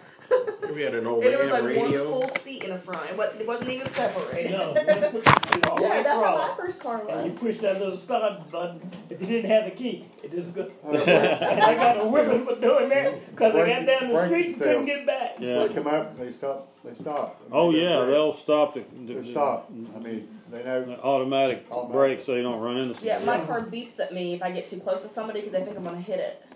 We 0.73 0.83
had 0.83 0.95
an 0.95 1.07
old 1.07 1.25
And 1.25 1.33
it 1.33 1.41
was 1.41 1.51
AM 1.51 1.65
like 1.65 1.77
one 1.77 1.93
full 1.93 2.29
seat 2.29 2.63
in 2.63 2.71
the 2.71 2.79
front. 2.79 3.11
It 3.11 3.17
wasn't, 3.17 3.41
it 3.41 3.47
wasn't 3.49 3.71
even 3.71 3.89
separated. 3.89 4.53
No, 4.53 4.69
you 4.69 4.75
put 5.11 5.25
the 5.25 5.53
seat 5.53 5.67
all 5.67 5.81
Yeah, 5.81 6.03
that's 6.03 6.25
how 6.25 6.37
my 6.37 6.55
first 6.57 6.81
car 6.81 6.99
was. 6.99 7.09
And 7.09 7.27
you 7.27 7.33
was. 7.33 7.41
push 7.41 7.59
that 7.59 7.79
little 7.81 7.97
start 7.97 8.51
button. 8.51 8.81
If 9.09 9.21
you 9.21 9.27
didn't 9.27 9.51
have 9.51 9.65
the 9.65 9.73
key, 9.73 10.07
it 10.23 10.35
doesn't 10.35 10.55
go. 10.55 10.71
and 10.85 11.61
I 11.61 11.75
got 11.75 12.01
a 12.01 12.09
whipping 12.09 12.45
for 12.47 12.61
doing 12.61 12.89
that 12.91 13.31
because 13.31 13.55
I 13.57 13.67
got 13.67 13.87
down 13.87 14.13
the 14.13 14.27
street 14.27 14.47
and 14.47 14.59
couldn't 14.59 14.87
get 14.87 15.07
back. 15.07 15.37
Yeah. 15.41 15.67
They 15.67 15.75
come 15.75 15.87
up, 15.89 16.19
they 16.19 16.33
stop, 16.33 16.73
they 16.85 16.95
stop. 16.95 17.41
I 17.51 17.55
oh, 17.55 17.73
mean, 17.73 17.81
Oh 17.81 17.83
yeah, 17.83 17.97
brake. 17.99 18.11
they'll 18.11 18.33
stop 18.33 18.75
the, 18.75 18.85
the, 19.07 19.15
They 19.15 19.31
stop. 19.33 19.73
I 19.97 19.99
mean, 19.99 20.29
they 20.53 20.63
know. 20.63 21.01
automatic 21.03 21.67
Automatic. 21.71 21.93
brake 21.93 22.21
so 22.21 22.37
you 22.37 22.43
don't 22.43 22.61
run 22.61 22.77
into 22.77 23.05
Yeah, 23.05 23.19
my 23.21 23.41
car 23.45 23.63
beeps 23.63 23.99
at 23.99 24.15
me 24.15 24.35
if 24.35 24.43
I 24.43 24.53
get 24.53 24.69
too 24.69 24.79
close 24.79 25.03
to 25.03 25.09
somebody 25.09 25.41
because 25.41 25.53
they 25.53 25.65
think 25.65 25.77
I'm 25.77 25.85
gonna 25.85 26.01
hit 26.01 26.21
it. 26.21 26.47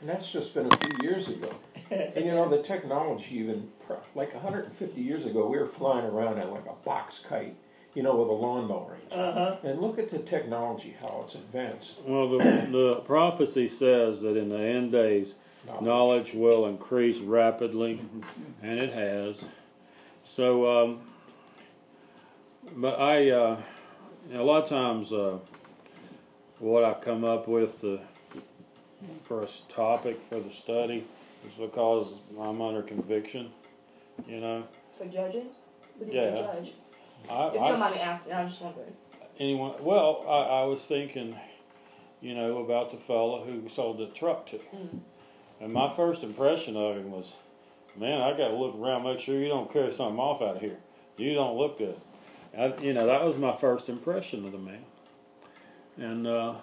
And 0.00 0.10
that's 0.10 0.30
just 0.32 0.52
been 0.52 0.66
a 0.66 0.76
few 0.76 1.08
years 1.08 1.28
ago. 1.28 1.48
And 2.16 2.24
you 2.26 2.32
know, 2.32 2.48
the 2.48 2.62
technology, 2.62 3.36
even 3.36 3.70
pro- 3.86 4.00
like 4.14 4.34
150 4.34 5.00
years 5.00 5.24
ago, 5.26 5.46
we 5.46 5.58
were 5.58 5.66
flying 5.66 6.04
around 6.06 6.38
in 6.38 6.50
like 6.50 6.66
a 6.66 6.74
box 6.84 7.18
kite, 7.18 7.56
you 7.94 8.02
know, 8.02 8.16
with 8.16 8.28
a 8.28 8.32
lawnmower 8.32 8.96
engine. 9.04 9.18
Uh 9.20 9.32
huh. 9.32 9.56
And 9.68 9.80
look 9.80 9.98
at 9.98 10.10
the 10.10 10.18
technology, 10.18 10.96
how 11.00 11.22
it's 11.24 11.34
advanced. 11.34 11.96
Well, 12.04 12.28
the, 12.30 12.38
the 12.70 12.94
prophecy 13.04 13.68
says 13.68 14.22
that 14.22 14.36
in 14.36 14.48
the 14.48 14.58
end 14.58 14.92
days, 14.92 15.34
knowledge 15.80 16.34
will 16.34 16.66
increase 16.66 17.18
rapidly, 17.20 18.00
and 18.62 18.78
it 18.78 18.92
has. 18.92 19.46
So, 20.24 20.82
um, 20.84 21.00
but 22.76 22.98
I, 23.00 23.30
uh, 23.30 23.56
you 24.28 24.34
know, 24.34 24.42
a 24.42 24.44
lot 24.44 24.62
of 24.64 24.68
times, 24.68 25.12
uh, 25.12 25.38
what 26.58 26.84
I 26.84 26.94
come 26.94 27.24
up 27.24 27.48
with 27.48 27.80
the, 27.80 28.00
for 29.24 29.40
a 29.40 29.44
s- 29.44 29.62
topic 29.68 30.20
for 30.28 30.38
the 30.40 30.50
study 30.50 31.04
is 31.46 31.54
because 31.54 32.08
I'm 32.38 32.60
under 32.60 32.82
conviction. 32.82 33.50
You 34.26 34.40
know, 34.40 34.64
For 34.98 35.06
judging? 35.06 35.46
What 35.98 36.10
do 36.10 36.16
you 36.16 36.20
Yeah. 36.22 36.34
judge? 36.34 36.72
I, 37.30 37.46
If 37.48 37.54
you 37.54 37.60
I 37.60 37.68
don't 37.68 37.80
mind 37.80 37.94
me 37.94 38.00
asking, 38.00 38.32
I 38.32 38.42
was 38.42 38.50
just 38.50 38.62
wondering. 38.62 38.92
anyone. 39.38 39.74
Well, 39.82 40.24
I, 40.28 40.62
I 40.62 40.64
was 40.64 40.84
thinking, 40.84 41.36
you 42.20 42.34
know, 42.34 42.58
about 42.58 42.90
the 42.90 42.96
fella 42.98 43.44
who 43.44 43.68
sold 43.68 43.98
the 43.98 44.06
truck 44.06 44.46
to. 44.46 44.58
Mm. 44.58 45.00
And 45.60 45.72
my 45.72 45.90
first 45.90 46.22
impression 46.24 46.76
of 46.76 46.96
him 46.96 47.10
was, 47.12 47.34
man, 47.96 48.20
I 48.20 48.30
got 48.36 48.48
to 48.48 48.56
look 48.56 48.74
around, 48.76 49.04
make 49.04 49.20
sure 49.20 49.38
you 49.38 49.48
don't 49.48 49.72
carry 49.72 49.92
something 49.92 50.18
off 50.18 50.42
out 50.42 50.56
of 50.56 50.60
here. 50.62 50.78
You 51.16 51.34
don't 51.34 51.56
look 51.56 51.78
good. 51.78 52.00
I, 52.56 52.74
you 52.82 52.92
know, 52.92 53.06
that 53.06 53.24
was 53.24 53.38
my 53.38 53.56
first 53.56 53.88
impression 53.88 54.44
of 54.44 54.52
the 54.52 54.58
man. 54.58 54.84
And 55.96 56.26
uh, 56.26 56.54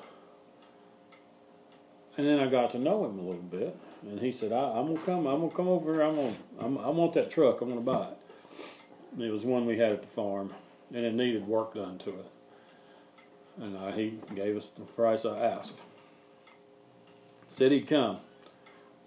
and 2.18 2.28
then 2.28 2.40
I 2.40 2.48
got 2.48 2.72
to 2.72 2.80
know 2.80 3.06
him 3.06 3.20
a 3.20 3.22
little 3.22 3.42
bit. 3.42 3.78
And 4.02 4.20
he 4.20 4.32
said, 4.32 4.52
I, 4.52 4.78
"I'm 4.78 4.88
gonna 4.88 5.06
come. 5.06 5.28
I'm 5.28 5.42
gonna 5.42 5.52
come 5.52 5.68
over 5.68 5.94
here. 5.94 6.04
I'm 6.04 6.16
gonna. 6.16 6.36
I'm, 6.60 6.78
I 6.78 6.90
want 6.90 7.14
that 7.14 7.30
truck. 7.30 7.62
I'm 7.62 7.70
gonna 7.70 7.82
buy 7.82 8.08
it." 8.08 8.18
And 9.14 9.24
it 9.24 9.32
was 9.32 9.44
one 9.44 9.66
we 9.66 9.78
had 9.78 9.92
at 9.92 10.02
the 10.02 10.08
farm, 10.08 10.54
and 10.94 11.06
it 11.06 11.14
needed 11.14 11.48
work 11.48 11.74
done 11.74 11.98
to 12.00 12.10
it. 12.12 12.26
And 13.60 13.76
uh, 13.76 13.92
he 13.92 14.20
gave 14.34 14.56
us 14.56 14.70
the 14.70 14.82
price 14.82 15.26
I 15.26 15.40
asked. 15.40 15.80
Said 17.50 17.72
he'd 17.72 17.88
come. 17.88 18.20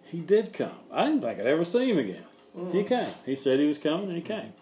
He 0.04 0.20
did 0.20 0.52
come. 0.52 0.76
I 0.90 1.06
didn't 1.06 1.22
think 1.22 1.40
I'd 1.40 1.46
ever 1.46 1.64
see 1.64 1.90
him 1.90 1.98
again. 1.98 2.24
He 2.70 2.84
came. 2.84 3.14
He 3.24 3.34
said 3.34 3.60
he 3.60 3.66
was 3.66 3.78
coming, 3.78 4.08
and 4.08 4.16
he 4.16 4.22
came. 4.22 4.52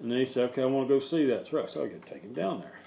And 0.00 0.10
then 0.10 0.18
he 0.18 0.26
said, 0.26 0.50
"Okay, 0.50 0.62
I 0.62 0.66
want 0.66 0.88
to 0.88 0.94
go 0.94 1.00
see 1.00 1.24
that 1.26 1.46
truck." 1.46 1.70
So 1.70 1.84
I 1.84 1.88
could 1.88 2.04
take 2.04 2.22
him 2.22 2.34
down 2.34 2.60
there. 2.60 2.79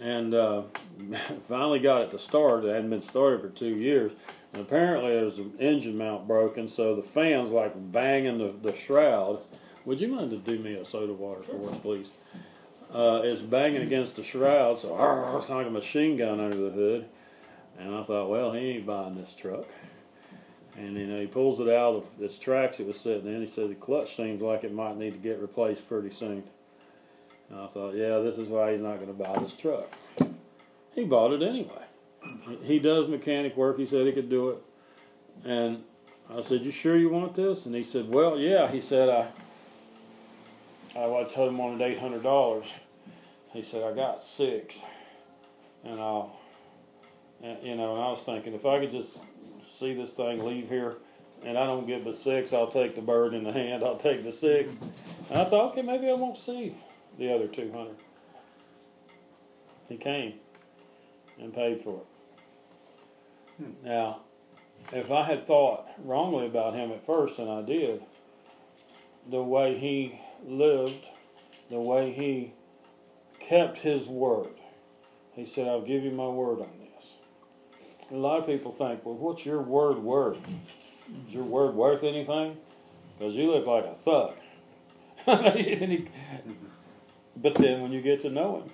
And 0.00 0.34
uh, 0.34 0.62
finally 1.48 1.78
got 1.78 2.02
it 2.02 2.10
to 2.10 2.18
start. 2.18 2.64
It 2.64 2.74
hadn't 2.74 2.90
been 2.90 3.02
started 3.02 3.40
for 3.40 3.48
two 3.48 3.76
years. 3.76 4.12
And 4.52 4.62
apparently, 4.62 5.10
there 5.10 5.24
was 5.24 5.38
an 5.38 5.52
engine 5.58 5.96
mount 5.96 6.26
broken, 6.26 6.68
so 6.68 6.94
the 6.94 7.02
fans 7.02 7.50
like 7.50 7.92
banging 7.92 8.38
the, 8.38 8.54
the 8.62 8.76
shroud. 8.76 9.40
Would 9.84 10.00
you 10.00 10.08
mind 10.08 10.30
to 10.30 10.38
do 10.38 10.58
me 10.58 10.74
a 10.74 10.84
soda 10.84 11.12
water 11.12 11.42
for 11.42 11.70
us, 11.70 11.78
please? 11.80 12.10
Uh, 12.92 13.20
it's 13.24 13.42
banging 13.42 13.82
against 13.82 14.16
the 14.16 14.24
shroud, 14.24 14.80
so 14.80 14.94
"Arr," 14.94 15.38
it's 15.38 15.48
like 15.48 15.66
a 15.66 15.70
machine 15.70 16.16
gun 16.16 16.40
under 16.40 16.56
the 16.56 16.70
hood. 16.70 17.08
And 17.78 17.94
I 17.94 18.02
thought, 18.02 18.30
well, 18.30 18.52
he 18.52 18.70
ain't 18.70 18.86
buying 18.86 19.16
this 19.16 19.34
truck. 19.34 19.66
And 20.76 20.96
you 20.96 21.06
know, 21.06 21.20
he 21.20 21.26
pulls 21.26 21.60
it 21.60 21.68
out 21.68 21.96
of 21.96 22.06
its 22.20 22.38
tracks 22.38 22.80
it 22.80 22.86
was 22.86 23.00
sitting 23.00 23.26
in. 23.26 23.40
He 23.40 23.46
said 23.46 23.70
the 23.70 23.74
clutch 23.74 24.16
seems 24.16 24.42
like 24.42 24.64
it 24.64 24.72
might 24.72 24.96
need 24.96 25.12
to 25.12 25.18
get 25.18 25.40
replaced 25.40 25.88
pretty 25.88 26.10
soon. 26.10 26.44
And 27.50 27.60
I 27.60 27.66
thought, 27.68 27.94
yeah, 27.94 28.18
this 28.18 28.36
is 28.38 28.48
why 28.48 28.72
he's 28.72 28.80
not 28.80 28.96
going 28.96 29.08
to 29.08 29.12
buy 29.12 29.38
this 29.38 29.54
truck. 29.54 29.92
He 30.94 31.04
bought 31.04 31.32
it 31.32 31.42
anyway. 31.42 31.82
He- 32.62 32.78
does 32.78 33.06
mechanic 33.06 33.56
work. 33.56 33.78
He 33.78 33.86
said 33.86 34.06
he 34.06 34.12
could 34.12 34.30
do 34.30 34.50
it. 34.50 34.58
And 35.44 35.84
I 36.34 36.40
said, 36.40 36.64
"You 36.64 36.70
sure 36.72 36.96
you 36.96 37.08
want 37.08 37.34
this?" 37.34 37.66
And 37.66 37.74
he 37.74 37.82
said, 37.82 38.08
"Well, 38.08 38.38
yeah." 38.38 38.68
He 38.68 38.80
said, 38.80 39.08
"I." 39.08 39.28
I 40.98 41.24
told 41.24 41.50
him 41.50 41.60
I 41.60 41.64
wanted 41.64 41.82
eight 41.82 41.98
hundred 41.98 42.22
dollars. 42.22 42.64
He 43.52 43.62
said, 43.62 43.84
"I 43.84 43.94
got 43.94 44.20
six, 44.20 44.80
and 45.84 46.00
I'll." 46.00 46.36
And, 47.42 47.62
you 47.62 47.76
know, 47.76 47.94
and 47.94 48.02
I 48.02 48.08
was 48.08 48.20
thinking, 48.20 48.54
if 48.54 48.64
I 48.64 48.80
could 48.80 48.90
just 48.90 49.18
see 49.70 49.92
this 49.92 50.14
thing 50.14 50.42
leave 50.42 50.70
here, 50.70 50.96
and 51.44 51.58
I 51.58 51.66
don't 51.66 51.86
get 51.86 52.02
but 52.02 52.16
six, 52.16 52.52
I'll 52.54 52.66
take 52.66 52.96
the 52.96 53.02
bird 53.02 53.34
in 53.34 53.44
the 53.44 53.52
hand. 53.52 53.84
I'll 53.84 53.98
take 53.98 54.24
the 54.24 54.32
six. 54.32 54.74
And 55.28 55.38
I 55.38 55.44
thought, 55.44 55.72
okay, 55.72 55.82
maybe 55.82 56.08
I 56.08 56.14
won't 56.14 56.38
see 56.38 56.74
the 57.18 57.32
other 57.34 57.46
two 57.46 57.72
hundred. 57.72 57.96
He 59.88 59.96
came 59.96 60.34
and 61.38 61.54
paid 61.54 61.82
for 61.82 62.00
it. 62.00 62.06
Hmm. 63.64 63.86
Now, 63.86 64.20
if 64.92 65.10
I 65.10 65.22
had 65.24 65.46
thought 65.46 65.88
wrongly 65.98 66.46
about 66.46 66.74
him 66.74 66.90
at 66.92 67.04
first, 67.04 67.38
and 67.38 67.50
I 67.50 67.62
did, 67.62 68.02
the 69.28 69.42
way 69.42 69.78
he 69.78 70.20
lived, 70.44 71.06
the 71.70 71.80
way 71.80 72.12
he 72.12 72.52
kept 73.40 73.78
his 73.78 74.06
word, 74.06 74.54
he 75.34 75.44
said, 75.44 75.68
I'll 75.68 75.82
give 75.82 76.04
you 76.04 76.10
my 76.10 76.28
word 76.28 76.60
on 76.60 76.70
this. 76.78 77.14
A 78.10 78.14
lot 78.14 78.38
of 78.38 78.46
people 78.46 78.72
think, 78.72 79.04
well, 79.04 79.16
what's 79.16 79.44
your 79.44 79.60
word 79.60 79.98
worth? 79.98 80.48
Is 81.28 81.34
your 81.34 81.44
word 81.44 81.74
worth 81.74 82.04
anything? 82.04 82.56
Because 83.18 83.34
you 83.34 83.50
look 83.50 83.66
like 83.66 83.84
a 83.84 83.94
thug. 83.94 84.34
But 87.36 87.56
then 87.56 87.82
when 87.82 87.92
you 87.92 88.00
get 88.00 88.22
to 88.22 88.30
know 88.30 88.62
him, 88.62 88.70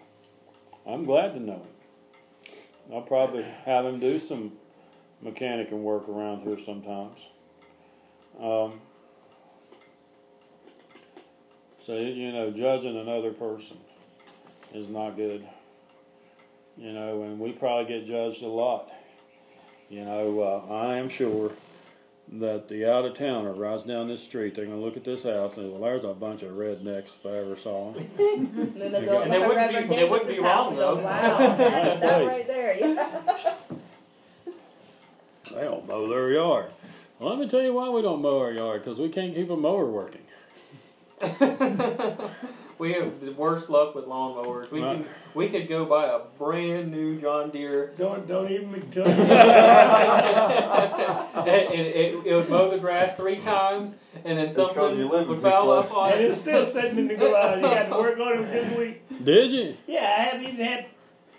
I'm 0.87 1.05
glad 1.05 1.35
to 1.35 1.41
know 1.41 1.55
him. 1.55 2.93
I'll 2.93 3.03
probably 3.03 3.43
have 3.65 3.85
him 3.85 3.99
do 3.99 4.19
some 4.19 4.53
mechanic 5.21 5.71
and 5.71 5.83
work 5.83 6.09
around 6.09 6.43
here 6.43 6.59
sometimes. 6.65 7.19
Um, 8.39 8.81
so 11.85 11.97
you 11.97 12.33
know, 12.33 12.51
judging 12.51 12.97
another 12.97 13.33
person 13.33 13.79
is 14.73 14.89
not 14.89 15.17
good. 15.17 15.47
You 16.77 16.93
know, 16.93 17.23
and 17.23 17.39
we 17.39 17.53
probably 17.53 17.85
get 17.87 18.07
judged 18.07 18.43
a 18.43 18.49
lot. 18.49 18.91
You 19.91 20.05
know, 20.05 20.41
uh, 20.41 20.73
I 20.73 20.95
am 20.95 21.09
sure 21.09 21.53
that 22.31 22.69
the 22.69 22.91
out 22.91 23.05
of 23.05 23.15
towner 23.15 23.53
rides 23.53 23.83
down 23.83 24.09
this 24.09 24.23
street, 24.23 24.55
they're 24.55 24.65
gonna 24.65 24.79
look 24.81 24.97
at 24.97 25.05
this 25.05 25.25
house 25.25 25.57
and 25.57 25.71
well, 25.73 25.81
there's 25.83 26.05
a 26.05 26.15
bunch 26.15 26.43
of 26.43 26.53
rednecks 26.53 27.15
if 27.17 27.27
I 27.27 27.31
ever 27.39 27.57
saw 27.57 27.93
them. 27.93 28.09
And 28.19 28.75
then 28.81 28.93
they 28.93 29.05
go 29.05 29.21
And 29.23 29.33
they 29.33 29.39
wouldn't 29.39 29.69
be- 29.71 29.75
Reverend 29.77 29.91
they 29.91 30.05
wouldn't 30.05 30.29
Davis's 30.29 30.37
be 30.43 30.43
house 30.43 30.67
wrong, 30.73 30.79
and 30.79 30.79
go, 30.79 30.95
wow, 31.05 31.39
that, 31.39 31.59
Nice 31.85 32.01
that 32.01 32.21
place. 32.23 32.33
right 32.33 32.47
there, 32.47 32.77
yeah. 32.79 33.21
They 35.55 35.61
don't 35.63 35.87
mow 35.87 36.09
their 36.09 36.33
yard. 36.33 36.71
Well, 37.19 37.31
let 37.31 37.39
me 37.39 37.49
tell 37.49 37.61
you 37.63 37.73
why 37.75 37.89
we 37.91 38.01
don't 38.03 38.23
mow 38.23 38.39
our 38.39 38.53
yard 38.53 38.83
because 38.85 38.99
we 38.99 39.09
can't 39.11 39.35
keep 39.35 39.51
a 39.51 39.57
mower 39.57 39.87
working. 39.87 40.23
We 42.83 42.95
have 42.95 43.21
the 43.21 43.31
worst 43.31 43.71
luck 43.71 43.95
with 43.95 44.07
lawnmowers. 44.07 44.69
We 44.73 44.83
Right. 44.83 44.97
can 44.97 45.07
we 45.35 45.49
could 45.49 45.69
go 45.69 45.85
buy 45.85 46.07
a 46.07 46.19
brand 46.37 46.91
new 46.91 47.17
John 47.21 47.51
Deere 47.51 47.93
Don't 47.97 48.27
don't 48.27 48.51
even 48.51 48.91
don't 48.91 49.07
and 49.07 49.21
even- 51.45 51.87
it, 51.87 52.27
it 52.27 52.35
would 52.35 52.49
mow 52.49 52.69
the 52.71 52.79
grass 52.79 53.17
three 53.17 53.37
times, 53.39 53.97
and 54.25 54.37
then 54.37 54.47
'cause 54.53 54.59
you 54.77 54.83
something 55.09 55.29
would 55.29 55.41
foul 55.41 55.71
up 55.71 55.91
close. 55.91 56.07
on 56.07 56.13
and 56.15 56.21
it. 56.23 56.31
it's 56.33 56.41
still 56.41 56.67
sitting 56.67 56.99
in 56.99 57.07
the 57.07 57.15
garage. 57.15 57.57
You 57.59 57.63
got 57.63 57.89
to 57.89 57.97
work 57.97 58.19
on 58.19 58.33
it 58.43 58.51
this 58.53 58.77
week. 58.77 59.25
Did 59.25 59.53
you? 59.53 59.75
Yeah, 59.87 60.17
I 60.19 60.23
haven't 60.23 60.43
even 60.43 60.57
had 60.65 60.87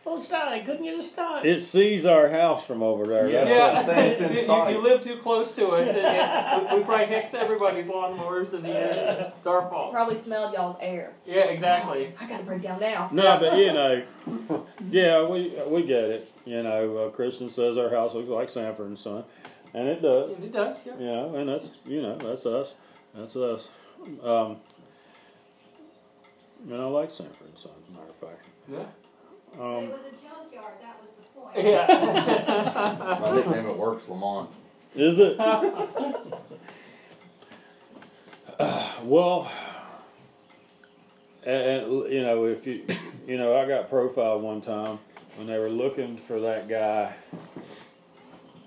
Oh, 0.05 0.19
start. 0.19 0.49
I 0.49 0.59
couldn't 0.59 0.83
get 0.83 0.99
a 0.99 1.01
start. 1.01 1.45
It 1.45 1.61
sees 1.61 2.05
our 2.05 2.27
house 2.27 2.65
from 2.65 2.83
over 2.83 3.05
there. 3.07 3.29
That's 3.31 3.49
Yeah, 3.49 3.73
what- 3.73 3.85
thing, 3.85 4.11
it's 4.11 4.19
you, 4.19 4.27
inside. 4.27 4.69
you, 4.71 4.77
you 4.77 4.83
live 4.83 5.01
too 5.01 5.15
close 5.17 5.53
to 5.55 5.67
us, 5.69 5.87
and, 5.95 5.97
and 5.97 6.69
we, 6.71 6.77
we 6.79 6.83
probably 6.85 7.05
hex 7.05 7.33
everybody's 7.33 7.87
lawnmowers 7.87 8.53
in 8.53 8.63
the 8.63 8.69
end. 8.69 8.93
It's 8.93 9.47
our 9.47 9.69
fault. 9.69 9.93
Probably 9.93 10.17
smelled 10.17 10.53
y'all's 10.53 10.75
air. 10.81 11.13
Yeah, 11.25 11.45
exactly. 11.45 12.13
I 12.19 12.27
gotta 12.27 12.43
break 12.43 12.61
down 12.61 12.81
now. 12.81 13.09
No, 13.13 13.37
but 13.39 13.57
you 13.57 13.71
know, 13.71 14.03
yeah, 14.91 15.25
we 15.25 15.53
we 15.67 15.83
get 15.83 16.03
it. 16.03 16.29
You 16.43 16.63
know, 16.63 16.97
uh, 16.97 17.09
Christian 17.11 17.49
says 17.49 17.77
our 17.77 17.89
house 17.89 18.13
looks 18.13 18.27
like 18.27 18.49
Sanford 18.49 18.87
and 18.87 18.99
Son, 18.99 19.23
and 19.73 19.87
it 19.87 20.01
does. 20.01 20.35
And 20.35 20.43
it 20.43 20.51
does, 20.51 20.79
yeah. 20.85 20.97
You 20.99 21.05
know, 21.05 21.35
and 21.35 21.47
that's 21.49 21.77
you 21.85 22.01
know 22.01 22.17
that's 22.17 22.45
us. 22.45 22.75
That's 23.15 23.37
us. 23.37 23.69
Um, 24.21 24.57
and 26.69 26.75
I 26.81 26.85
like 26.85 27.09
Sanford 27.09 27.47
and 27.47 27.57
Son, 27.57 27.71
as 27.81 27.87
a 27.89 27.91
matter 27.97 28.09
of 28.09 28.15
fact. 28.17 28.45
Yeah. 28.69 28.83
But 29.57 29.63
Um, 29.63 29.83
it 29.83 29.91
was 29.91 30.01
a 30.05 30.11
junkyard, 30.11 30.73
that 30.81 30.95
was 31.01 31.11
the 31.17 31.23
point. 31.39 31.67
Yeah. 31.67 33.19
My 33.21 33.35
nickname 33.35 33.65
at 33.69 33.77
work's 33.77 34.07
Lamont. 34.07 34.49
is 34.95 35.19
it? 35.19 35.37
well, 39.03 39.51
and, 41.45 41.83
and, 41.83 42.11
you 42.11 42.21
know, 42.23 42.45
if 42.45 42.65
you, 42.65 42.85
you 43.27 43.37
know, 43.37 43.55
I 43.57 43.67
got 43.67 43.89
profiled 43.89 44.41
one 44.41 44.61
time 44.61 44.99
when 45.35 45.47
they 45.47 45.59
were 45.59 45.69
looking 45.69 46.17
for 46.17 46.39
that 46.41 46.67
guy 46.67 47.13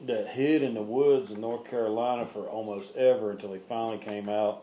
that 0.05 0.29
hid 0.29 0.63
in 0.63 0.75
the 0.75 0.83
woods 0.83 1.31
in 1.31 1.41
North 1.41 1.65
Carolina 1.69 2.27
for 2.27 2.45
almost 2.47 2.95
ever 2.97 3.31
until 3.33 3.53
he 3.53 3.59
finally 3.59 3.99
came 3.99 4.29
out. 4.29 4.63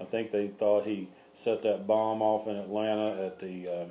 I 0.00 0.04
think 0.04 0.30
they 0.30 0.48
thought 0.48 0.86
he 0.86 1.08
set 1.34 1.62
that 1.62 1.86
bomb 1.86 2.22
off 2.22 2.46
in 2.46 2.56
Atlanta 2.56 3.24
at 3.24 3.38
the 3.38 3.68
uh, 3.68 3.84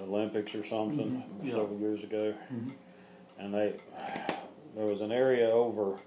Olympics 0.00 0.54
or 0.54 0.64
something 0.64 1.22
Yeah. 1.42 1.52
several 1.52 1.78
years 1.78 2.02
ago, 2.02 2.34
Mhm. 2.52 2.72
and 3.38 3.54
they 3.54 3.74
there 4.76 4.86
was 4.86 5.00
an 5.00 5.10
area 5.12 5.50
over 5.50 5.98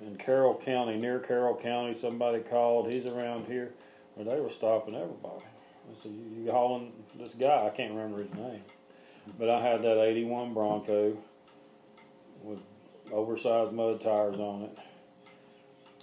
in 0.00 0.16
Carroll 0.16 0.54
County, 0.56 0.96
near 0.98 1.20
Carroll 1.20 1.54
County. 1.56 1.94
Somebody 1.94 2.40
called. 2.40 2.92
He's 2.92 3.06
around 3.06 3.46
here, 3.46 3.74
where 4.14 4.24
they 4.24 4.40
were 4.40 4.50
stopping 4.50 4.94
everybody. 4.94 5.44
I 5.90 5.94
said, 6.02 6.12
"You, 6.12 6.44
you 6.44 6.50
hauling 6.52 6.92
this 7.14 7.34
guy? 7.34 7.66
I 7.66 7.70
can't 7.70 7.92
remember 7.92 8.22
his 8.22 8.34
name, 8.34 8.64
but 9.38 9.48
I 9.48 9.60
had 9.60 9.82
that 9.82 9.98
'81 10.02 10.52
Bronco 10.52 11.16
with 12.42 12.58
oversized 13.12 13.72
mud 13.72 14.00
tires 14.00 14.38
on 14.38 14.62
it, 14.62 14.78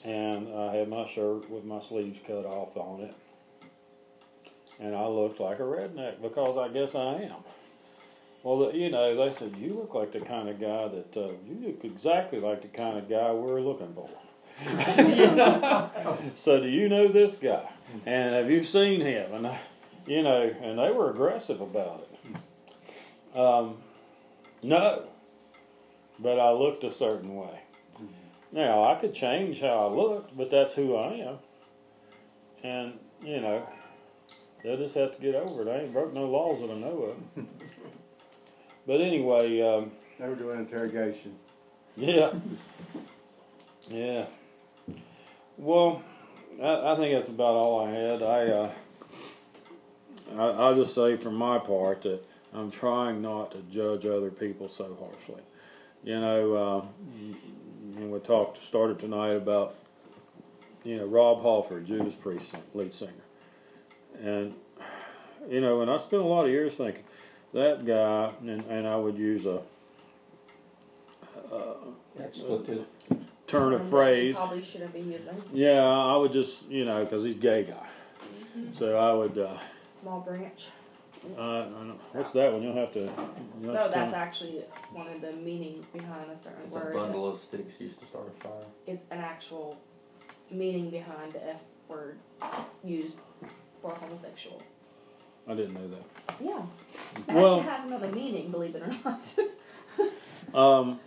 and 0.05 0.47
I 0.55 0.75
had 0.75 0.87
my 0.87 1.05
shirt 1.05 1.49
with 1.49 1.65
my 1.65 1.79
sleeves 1.79 2.19
cut 2.25 2.45
off 2.45 2.75
on 2.77 3.01
it, 3.01 3.13
and 4.81 4.95
I 4.95 5.07
looked 5.07 5.39
like 5.39 5.59
a 5.59 5.63
redneck 5.63 6.21
because 6.21 6.57
I 6.57 6.67
guess 6.67 6.95
I 6.95 7.13
am." 7.13 7.43
Well, 8.43 8.71
you 8.73 8.89
know, 8.89 9.15
they 9.15 9.33
said 9.33 9.55
you 9.57 9.75
look 9.75 9.93
like 9.93 10.11
the 10.11 10.19
kind 10.19 10.49
of 10.49 10.59
guy 10.59 10.87
that 10.87 11.15
uh, 11.15 11.33
you 11.47 11.67
look 11.67 11.85
exactly 11.85 12.39
like 12.39 12.63
the 12.63 12.69
kind 12.69 12.97
of 12.97 13.07
guy 13.07 13.31
we're 13.31 13.61
looking 13.61 13.93
for. 13.93 14.09
You 14.97 15.31
know? 15.35 15.89
So, 16.35 16.59
do 16.59 16.67
you 16.67 16.89
know 16.89 17.07
this 17.07 17.35
guy? 17.35 17.69
And 18.05 18.33
have 18.35 18.49
you 18.49 18.63
seen 18.63 19.01
him? 19.01 19.33
And 19.33 19.47
I, 19.47 19.59
you 20.07 20.23
know, 20.23 20.41
and 20.61 20.79
they 20.79 20.91
were 20.91 21.11
aggressive 21.11 21.61
about 21.61 22.07
it. 22.11 23.37
Um, 23.37 23.77
no, 24.63 25.03
but 26.19 26.39
I 26.39 26.51
looked 26.51 26.83
a 26.83 26.91
certain 26.91 27.35
way. 27.35 27.61
Now 28.51 28.83
I 28.83 28.95
could 28.95 29.13
change 29.13 29.61
how 29.61 29.87
I 29.87 29.93
looked, 29.93 30.35
but 30.35 30.49
that's 30.49 30.73
who 30.73 30.95
I 30.95 31.13
am. 31.13 31.37
And 32.63 32.99
you 33.23 33.39
know, 33.39 33.67
they 34.63 34.75
just 34.77 34.95
have 34.95 35.15
to 35.15 35.21
get 35.21 35.35
over 35.35 35.61
it. 35.63 35.67
I 35.71 35.81
ain't 35.83 35.93
broke 35.93 36.13
no 36.13 36.25
laws 36.25 36.59
that 36.61 36.69
I 36.69 36.75
know 36.75 37.15
of. 37.37 37.45
But 38.87 38.99
anyway, 38.99 39.61
um, 39.61 39.91
They 40.19 40.27
were 40.27 40.35
doing 40.35 40.59
interrogation. 40.59 41.35
yeah, 41.95 42.33
yeah. 43.91 44.25
Well, 45.55 46.01
I, 46.61 46.91
I 46.93 46.95
think 46.95 47.13
that's 47.13 47.29
about 47.29 47.53
all 47.55 47.85
I 47.85 47.91
had. 47.91 48.23
I, 48.23 48.47
uh, 48.47 48.71
I 50.35 50.43
I'll 50.47 50.75
just 50.75 50.95
say 50.95 51.15
for 51.15 51.29
my 51.29 51.59
part 51.59 52.01
that 52.01 52.25
I'm 52.53 52.71
trying 52.71 53.21
not 53.21 53.51
to 53.51 53.61
judge 53.71 54.05
other 54.05 54.31
people 54.31 54.67
so 54.67 54.97
harshly. 54.99 55.43
You 56.03 56.19
know, 56.19 56.53
uh, 56.55 56.85
and 57.97 58.11
we 58.11 58.19
talked 58.19 58.61
started 58.63 58.99
tonight 58.99 59.33
about 59.33 59.75
you 60.83 60.97
know 60.97 61.05
Rob 61.05 61.43
Halford, 61.43 61.85
Judas 61.85 62.15
Priest 62.15 62.55
lead 62.73 62.93
singer, 62.95 63.11
and 64.19 64.53
you 65.49 65.61
know, 65.61 65.81
and 65.81 65.89
I 65.91 65.97
spent 65.97 66.21
a 66.21 66.25
lot 66.25 66.45
of 66.45 66.51
years 66.51 66.75
thinking 66.75 67.03
that 67.53 67.85
guy, 67.85 68.31
and, 68.41 68.63
and 68.69 68.87
I 68.87 68.95
would 68.95 69.17
use 69.17 69.45
a 69.45 69.61
Expletive. 72.19 72.85
turn 73.09 73.17
of 73.17 73.27
Term 73.47 73.71
that 73.73 73.83
you 73.83 73.89
phrase. 73.89 74.37
Probably 74.37 74.61
shouldn't 74.61 74.93
be 74.93 74.99
using. 74.99 75.41
Yeah, 75.53 75.81
I 75.83 76.15
would 76.15 76.31
just, 76.31 76.69
you 76.69 76.85
know, 76.85 77.03
because 77.03 77.23
he's 77.23 77.35
a 77.35 77.39
gay 77.39 77.63
guy. 77.63 77.87
So 78.73 78.95
I 78.97 79.13
would, 79.13 79.37
uh, 79.37 79.57
Small 79.89 80.19
branch. 80.21 80.67
uh, 81.37 81.41
I 81.41 81.63
don't, 81.63 81.99
what's 82.13 82.31
that 82.31 82.51
one? 82.53 82.63
You'll 82.63 82.75
have 82.75 82.91
to. 82.93 82.99
You'll 83.61 83.73
No, 83.73 83.79
have 83.79 83.91
to 83.91 83.99
that's 83.99 84.13
actually 84.13 84.63
one 84.91 85.07
of 85.07 85.21
the 85.21 85.31
meanings 85.33 85.87
behind 85.87 86.29
a 86.31 86.37
certain 86.37 86.65
It's 86.65 86.75
a 86.75 86.79
word. 86.79 86.93
bundle 86.93 87.27
of 87.29 87.39
sticks 87.39 87.79
used 87.81 87.99
to 88.01 88.05
start 88.05 88.27
a 88.39 88.43
fire. 88.43 88.53
It's 88.87 89.03
an 89.11 89.19
actual 89.19 89.77
meaning 90.49 90.89
behind 90.89 91.33
the 91.33 91.49
F 91.49 91.61
word 91.87 92.17
used 92.83 93.19
for 93.81 93.93
homosexual. 93.95 94.61
I 95.47 95.55
didn't 95.55 95.73
know 95.73 95.87
that. 95.87 96.35
Yeah. 96.39 96.61
Well- 97.27 97.59
actually 97.59 97.71
has 97.71 97.85
another 97.85 98.09
meaning, 98.11 98.51
believe 98.51 98.75
it 98.75 98.83
or 98.83 98.93
not. 99.03 99.21
Um, 100.53 100.99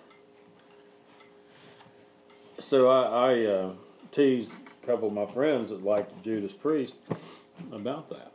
so 2.58 2.88
I, 2.88 3.32
I 3.32 3.44
uh, 3.44 3.72
teased 4.10 4.52
a 4.52 4.86
couple 4.86 5.08
of 5.08 5.14
my 5.14 5.26
friends 5.26 5.68
that 5.68 5.84
liked 5.84 6.22
Judas 6.24 6.54
Priest 6.54 6.94
about 7.70 8.08
that. 8.08 8.32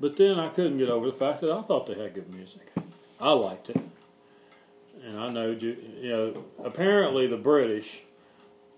But 0.00 0.16
then 0.16 0.38
I 0.38 0.48
couldn't 0.48 0.78
get 0.78 0.88
over 0.88 1.06
the 1.06 1.12
fact 1.16 1.42
that 1.42 1.50
I 1.50 1.60
thought 1.60 1.86
they 1.86 1.94
had 1.94 2.14
good 2.14 2.32
music. 2.32 2.72
I 3.20 3.32
liked 3.32 3.68
it. 3.68 3.82
And 5.04 5.18
I 5.18 5.28
know, 5.28 5.50
you 5.50 5.76
know, 6.04 6.44
apparently 6.64 7.26
the 7.26 7.36
British, 7.36 8.00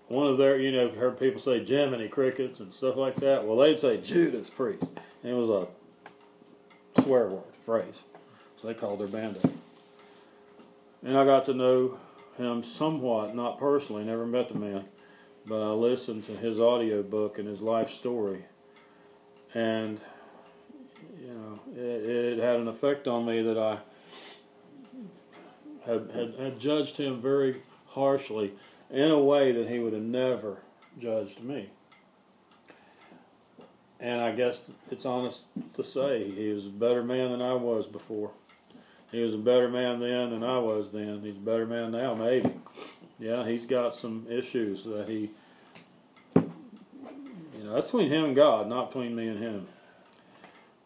one 0.07 0.27
of 0.27 0.37
their, 0.37 0.59
you 0.59 0.71
know, 0.71 0.89
heard 0.89 1.19
people 1.19 1.39
say 1.39 1.63
Jiminy 1.63 2.07
Crickets 2.07 2.59
and 2.59 2.73
stuff 2.73 2.95
like 2.95 3.15
that. 3.17 3.45
Well, 3.45 3.57
they'd 3.57 3.79
say 3.79 3.97
Judas 3.97 4.49
Priest. 4.49 4.89
And 5.23 5.31
it 5.31 5.35
was 5.35 5.49
a 5.49 5.67
swear 7.01 7.27
word, 7.27 7.43
phrase. 7.65 8.01
So 8.61 8.67
they 8.67 8.73
called 8.73 8.99
their 8.99 9.07
band 9.07 9.35
that. 9.35 9.51
And 11.03 11.17
I 11.17 11.25
got 11.25 11.45
to 11.45 11.53
know 11.53 11.99
him 12.37 12.63
somewhat, 12.63 13.35
not 13.35 13.57
personally, 13.57 14.03
never 14.03 14.25
met 14.25 14.49
the 14.49 14.55
man, 14.55 14.85
but 15.45 15.61
I 15.61 15.71
listened 15.71 16.25
to 16.25 16.33
his 16.33 16.59
audio 16.59 17.03
book 17.03 17.37
and 17.37 17.47
his 17.47 17.61
life 17.61 17.89
story. 17.89 18.45
And, 19.53 19.99
you 21.19 21.27
know, 21.27 21.59
it, 21.75 22.37
it 22.37 22.39
had 22.39 22.57
an 22.57 22.67
effect 22.67 23.07
on 23.07 23.25
me 23.25 23.41
that 23.41 23.57
I 23.57 23.79
had, 25.85 26.11
had, 26.13 26.35
had 26.35 26.59
judged 26.59 26.97
him 26.97 27.21
very 27.21 27.61
harshly 27.87 28.53
in 28.93 29.09
a 29.09 29.19
way 29.19 29.51
that 29.51 29.67
he 29.67 29.79
would 29.79 29.93
have 29.93 30.03
never 30.03 30.59
judged 30.99 31.41
me. 31.41 31.71
And 33.99 34.21
I 34.21 34.31
guess 34.31 34.69
it's 34.91 35.05
honest 35.05 35.45
to 35.75 35.83
say 35.83 36.29
he 36.29 36.53
was 36.53 36.67
a 36.67 36.69
better 36.69 37.03
man 37.03 37.31
than 37.31 37.41
I 37.41 37.53
was 37.53 37.87
before. 37.87 38.31
He 39.11 39.21
was 39.21 39.33
a 39.33 39.39
better 39.39 39.67
man 39.67 39.99
then 39.99 40.29
than 40.29 40.43
I 40.43 40.59
was 40.59 40.89
then. 40.89 41.21
He's 41.21 41.37
a 41.37 41.39
better 41.39 41.65
man 41.65 41.91
now, 41.91 42.13
maybe. 42.13 42.51
Yeah, 43.19 43.45
he's 43.45 43.65
got 43.65 43.95
some 43.95 44.27
issues 44.29 44.83
that 44.83 45.07
he, 45.07 45.31
you 46.35 47.63
know, 47.63 47.73
that's 47.73 47.87
between 47.87 48.09
him 48.09 48.25
and 48.25 48.35
God, 48.35 48.67
not 48.67 48.89
between 48.89 49.15
me 49.15 49.27
and 49.27 49.39
him. 49.39 49.67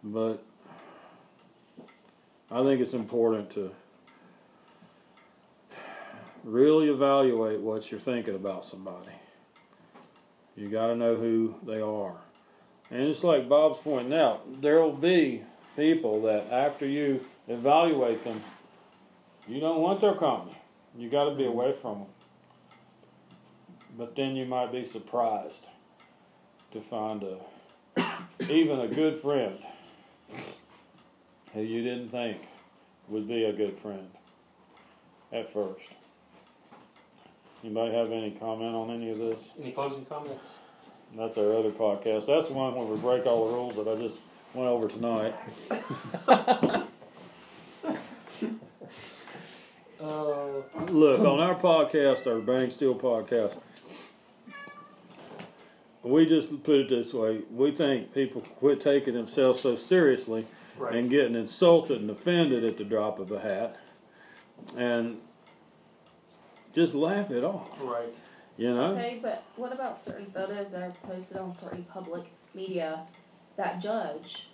But 0.03 0.43
I 2.51 2.61
think 2.63 2.79
it's 2.79 2.93
important 2.93 3.49
to 3.51 3.71
really 6.47 6.89
evaluate 6.89 7.59
what 7.59 7.91
you're 7.91 7.99
thinking 7.99 8.35
about 8.35 8.65
somebody. 8.65 9.11
You 10.55 10.69
got 10.69 10.87
to 10.87 10.95
know 10.95 11.15
who 11.15 11.55
they 11.63 11.81
are. 11.81 12.15
And 12.89 13.01
it's 13.01 13.23
like 13.23 13.49
Bob's 13.49 13.79
pointing 13.79 14.17
out, 14.17 14.61
there 14.61 14.81
will 14.81 14.93
be 14.93 15.43
people 15.75 16.21
that 16.23 16.51
after 16.51 16.87
you 16.87 17.25
evaluate 17.47 18.23
them, 18.23 18.41
you 19.45 19.59
don't 19.59 19.81
want 19.81 19.99
their 19.99 20.15
company. 20.15 20.57
You 20.97 21.09
got 21.09 21.25
to 21.25 21.35
be 21.35 21.45
away 21.45 21.73
from 21.73 21.99
them. 21.99 22.07
But 23.97 24.15
then 24.15 24.35
you 24.35 24.45
might 24.45 24.71
be 24.71 24.85
surprised 24.85 25.67
to 26.71 26.81
find 26.81 27.23
a 27.23 27.39
even 28.49 28.79
a 28.79 28.87
good 28.87 29.17
friend 29.17 29.59
who 31.53 31.61
you 31.61 31.83
didn't 31.83 32.09
think 32.09 32.47
would 33.09 33.27
be 33.27 33.43
a 33.43 33.53
good 33.53 33.77
friend 33.79 34.09
at 35.31 35.51
first. 35.51 35.87
Anybody 37.67 37.93
have 37.95 38.13
any 38.13 38.31
comment 38.31 38.73
on 38.73 38.89
any 38.91 39.09
of 39.09 39.17
this? 39.17 39.51
Any 39.61 39.73
closing 39.73 40.05
comments? 40.05 40.53
That's 41.13 41.37
our 41.37 41.53
other 41.53 41.71
podcast. 41.71 42.25
That's 42.25 42.47
the 42.47 42.53
one 42.53 42.73
where 42.73 42.85
we 42.85 42.95
break 42.95 43.25
all 43.25 43.45
the 43.45 43.53
rules 43.53 43.75
that 43.75 43.89
I 43.89 43.95
just 44.01 44.19
went 44.53 44.69
over 44.69 44.87
tonight. 44.87 45.35
Oh, 49.99 50.63
Look, 50.89 51.21
on 51.21 51.39
our 51.39 51.55
podcast, 51.55 52.27
our 52.27 52.39
Bang 52.39 52.69
Steel 52.69 52.93
podcast, 52.93 53.57
we 56.03 56.25
just 56.27 56.63
put 56.63 56.75
it 56.75 56.89
this 56.89 57.15
way: 57.15 57.41
we 57.51 57.71
think 57.71 58.13
people 58.13 58.41
quit 58.41 58.79
taking 58.79 59.15
themselves 59.15 59.59
so 59.59 59.75
seriously 59.75 60.45
right. 60.77 60.93
and 60.93 61.09
getting 61.09 61.35
insulted 61.35 61.99
and 61.99 62.11
offended 62.11 62.63
at 62.63 62.77
the 62.77 62.83
drop 62.83 63.17
of 63.17 63.31
a 63.31 63.39
hat, 63.39 63.75
and 64.77 65.17
just 66.77 66.93
laugh 66.93 67.31
it 67.31 67.43
off. 67.43 67.81
right. 67.83 68.13
You 68.55 68.73
know, 68.73 68.91
Okay, 68.93 69.19
but 69.21 69.43
what 69.55 69.71
about 69.73 69.97
certain 69.97 70.27
photos 70.27 70.71
that 70.71 70.81
are 70.83 70.93
posted 71.07 71.37
on 71.37 71.55
certain 71.55 71.83
public 71.85 72.23
media 72.55 73.01
that 73.55 73.79
judge 73.79 74.49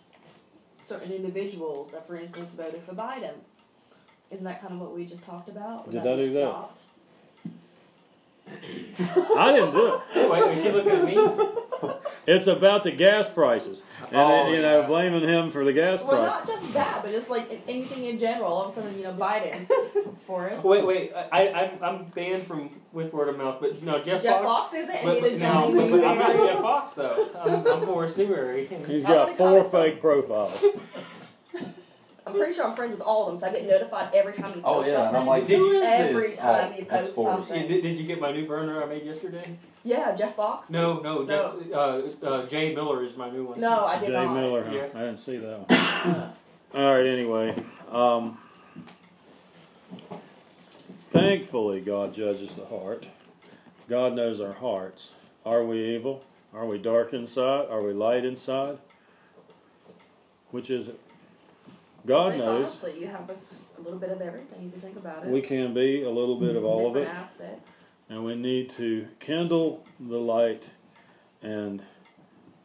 certain 0.78 1.11
individuals 1.11 1.91
that, 1.91 2.05
for 2.07 2.15
instance, 2.15 2.53
voted 2.53 2.82
for 2.84 2.93
Biden? 2.93 3.34
Isn't 4.32 4.45
that 4.45 4.61
kind 4.61 4.74
of 4.74 4.80
what 4.80 4.95
we 4.95 5.05
just 5.05 5.24
talked 5.26 5.47
about? 5.49 5.89
Did 5.91 6.01
That 6.03 6.13
I 6.13 6.15
we 6.15 6.21
do 6.24 6.34
that? 6.34 6.39
stopped? 6.49 6.82
I 9.38 9.51
didn't 9.54 9.72
do 9.72 9.95
it. 10.16 10.30
Wait, 10.32 10.58
is 10.58 10.64
she 10.64 10.72
looking 10.72 10.91
at 10.91 11.04
me? 11.06 11.18
It's 12.26 12.47
about 12.47 12.84
the 12.84 12.91
gas 12.91 13.30
prices, 13.30 13.84
and 14.08 14.16
Oh, 14.16 14.47
you 14.49 14.62
know, 14.62 14.82
yeah. 14.82 14.88
blaming 14.88 15.24
him 15.28 15.51
for 15.51 15.66
the 15.66 15.74
gas 15.74 16.01
Well, 16.01 16.12
price. 16.24 16.28
not 16.30 16.47
just 16.47 16.74
that, 16.74 17.01
but 17.04 17.12
just 17.12 17.30
like 17.30 17.62
anything 17.68 18.06
in 18.06 18.18
general. 18.18 18.47
All 18.47 18.64
of 18.66 18.72
a 18.72 18.76
sudden, 18.76 18.97
you 18.97 19.04
know, 19.04 19.14
Biden, 19.14 19.68
Forrest, 20.22 20.64
Wait, 20.64 20.86
wait. 20.86 21.12
I, 21.14 21.47
I, 21.49 21.86
I'm 21.86 22.06
banned 22.06 22.43
from 22.43 22.70
with 22.93 23.12
word 23.12 23.28
of 23.28 23.38
mouth, 23.38 23.58
but 23.60 23.84
no, 23.84 24.01
Jeff, 24.01 24.24
Jeff 24.24 24.41
Fox. 24.41 24.72
Fox 24.72 24.74
isn't, 24.76 24.95
and 24.95 25.06
But, 25.06 25.22
but, 25.22 25.39
Johnny 25.39 25.74
no, 25.74 25.82
but, 25.82 25.91
but 25.99 26.08
I'm 26.08 26.18
not 26.18 26.30
Newberry. 26.30 26.47
Jeff 26.54 26.62
Fox 26.62 26.93
though. 26.93 27.30
I'm, 27.41 27.68
I'm 27.68 27.86
Forrest 27.88 28.18
Newberry. 28.18 28.68
He's 28.88 29.04
I'm 29.04 29.12
got 29.12 29.26
gonna 29.26 29.38
four 29.38 29.62
call 29.64 29.70
some- 29.70 29.82
fake 29.84 29.99
profiles. 30.01 30.64
I'm 32.34 32.40
pretty 32.40 32.54
sure 32.54 32.68
I'm 32.68 32.76
friends 32.76 32.92
with 32.92 33.02
all 33.02 33.24
of 33.24 33.28
them, 33.28 33.38
so 33.38 33.48
I 33.48 33.52
get 33.52 33.68
notified 33.70 34.14
every 34.14 34.34
time 34.34 34.48
you 34.56 34.62
post 34.62 34.66
Oh 34.66 34.74
post 34.76 34.88
yeah, 34.90 34.94
and 34.96 35.04
something. 35.06 35.22
I'm 35.22 35.28
like, 35.28 35.48
Did 35.48 35.60
who 35.60 35.66
you- 35.74 35.84
Every 35.84 36.22
this? 36.22 36.40
time 36.40 36.72
oh, 36.74 36.78
you 36.78 36.86
that's 36.90 37.04
post 37.08 37.16
Forrest. 37.16 37.48
something. 37.50 37.68
Did, 37.68 37.82
did 37.84 37.98
you 37.98 38.04
get 38.06 38.20
my 38.20 38.32
new 38.32 38.48
burner 38.48 38.84
I 38.84 38.86
made 38.88 39.04
yesterday? 39.06 39.58
Yeah, 39.84 40.16
Jeff 40.16 40.36
Fox. 40.36 40.70
No, 40.70 41.00
no, 41.02 41.26
Jeff, 41.28 41.54
uh, 41.74 42.26
uh, 42.26 42.46
Jay 42.48 42.74
Miller 42.74 43.04
is 43.04 43.16
my 43.18 43.30
new 43.30 43.44
one. 43.46 43.60
No, 43.60 43.86
I 43.86 44.00
did 44.00 44.08
Jay 44.08 44.14
not. 44.14 44.34
Miller, 44.34 44.64
huh? 44.64 44.72
Yeah. 44.74 44.88
I 44.96 45.00
didn't 45.06 45.18
see 45.18 45.38
that 45.38 45.70
one. 45.70 46.34
All 46.84 46.96
right, 46.96 47.06
anyway. 47.06 47.56
Um, 47.92 48.38
thankfully, 51.10 51.82
God 51.82 52.14
judges 52.14 52.54
the 52.56 52.66
heart. 52.66 53.08
God 53.90 54.14
knows 54.16 54.40
our 54.40 54.54
hearts. 54.54 55.12
Are 55.46 55.64
we 55.64 55.84
evil? 55.96 56.24
Are 56.54 56.66
we 56.66 56.78
dark 56.78 57.14
inside? 57.14 57.68
Are 57.70 57.82
we 57.82 57.94
light 57.94 58.24
inside? 58.26 58.78
Which 60.52 60.70
is 60.70 60.88
it? 60.88 61.00
God 62.06 62.38
knows. 62.38 62.84
Honestly, 62.84 62.99
you 62.99 63.08
have 63.08 63.30
a, 63.30 63.36
a 63.80 63.82
little 63.82 63.99
bit 63.99 64.10
of 64.10 64.22
everything 64.22 64.68
if 64.68 64.76
you 64.76 64.82
think 64.82 64.97
about 64.97 65.26
it. 65.26 65.30
We 65.30 65.41
can 65.41 65.74
be 65.74 66.04
a 66.04 66.10
little 66.10 66.39
bit 66.39 66.56
of 66.56 66.66
all 66.66 66.89
of 66.89 66.95
it. 66.97 67.08
Aspects. 67.08 67.84
And 68.10 68.26
we 68.26 68.36
need 68.36 68.70
to 68.72 69.08
kindle 69.20 69.86
the 69.99 70.18
light 70.20 70.70
and 71.41 71.82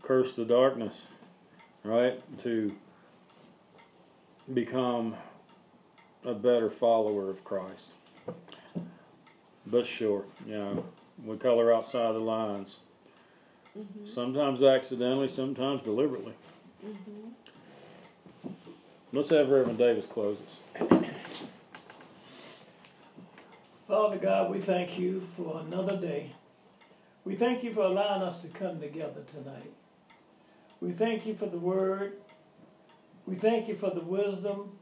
curse 0.03 0.32
the 0.32 0.45
darkness, 0.45 1.07
right? 1.84 2.20
To 2.41 2.74
become 4.53 5.16
a 6.24 6.34
better 6.34 6.70
follower 6.70 7.30
of 7.30 7.45
Christ. 7.45 7.95
But 9.66 9.86
sure, 9.86 10.24
you 10.47 10.59
know, 10.59 10.84
we 11.24 11.36
color 11.36 11.72
outside 11.72 12.12
the 12.14 12.20
lines. 12.20 12.78
Mm-hmm. 13.78 14.07
Sometimes 14.07 14.62
accidentally, 14.62 15.28
sometimes 15.28 15.82
deliberately. 15.82 16.34
Mm-hmm. 16.84 17.28
Let's 19.11 19.30
have 19.30 19.48
Reverend 19.48 19.78
Davis 19.78 20.04
close 20.04 20.38
us. 20.40 20.59
Father 23.86 24.18
God, 24.18 24.50
we 24.50 24.59
thank 24.59 24.98
you 24.98 25.20
for 25.20 25.61
another 25.61 25.96
day. 25.96 26.32
We 27.24 27.34
thank 27.34 27.64
you 27.64 27.72
for 27.72 27.84
allowing 27.84 28.22
us 28.22 28.42
to 28.42 28.48
come 28.48 28.80
together 28.80 29.22
tonight. 29.26 29.72
We 30.80 30.92
thank 30.92 31.24
you 31.26 31.34
for 31.34 31.46
the 31.46 31.59
word. 31.59 32.18
We 33.24 33.34
thank 33.34 33.66
you 33.68 33.76
for 33.76 33.90
the 33.90 34.02
wisdom, 34.02 34.72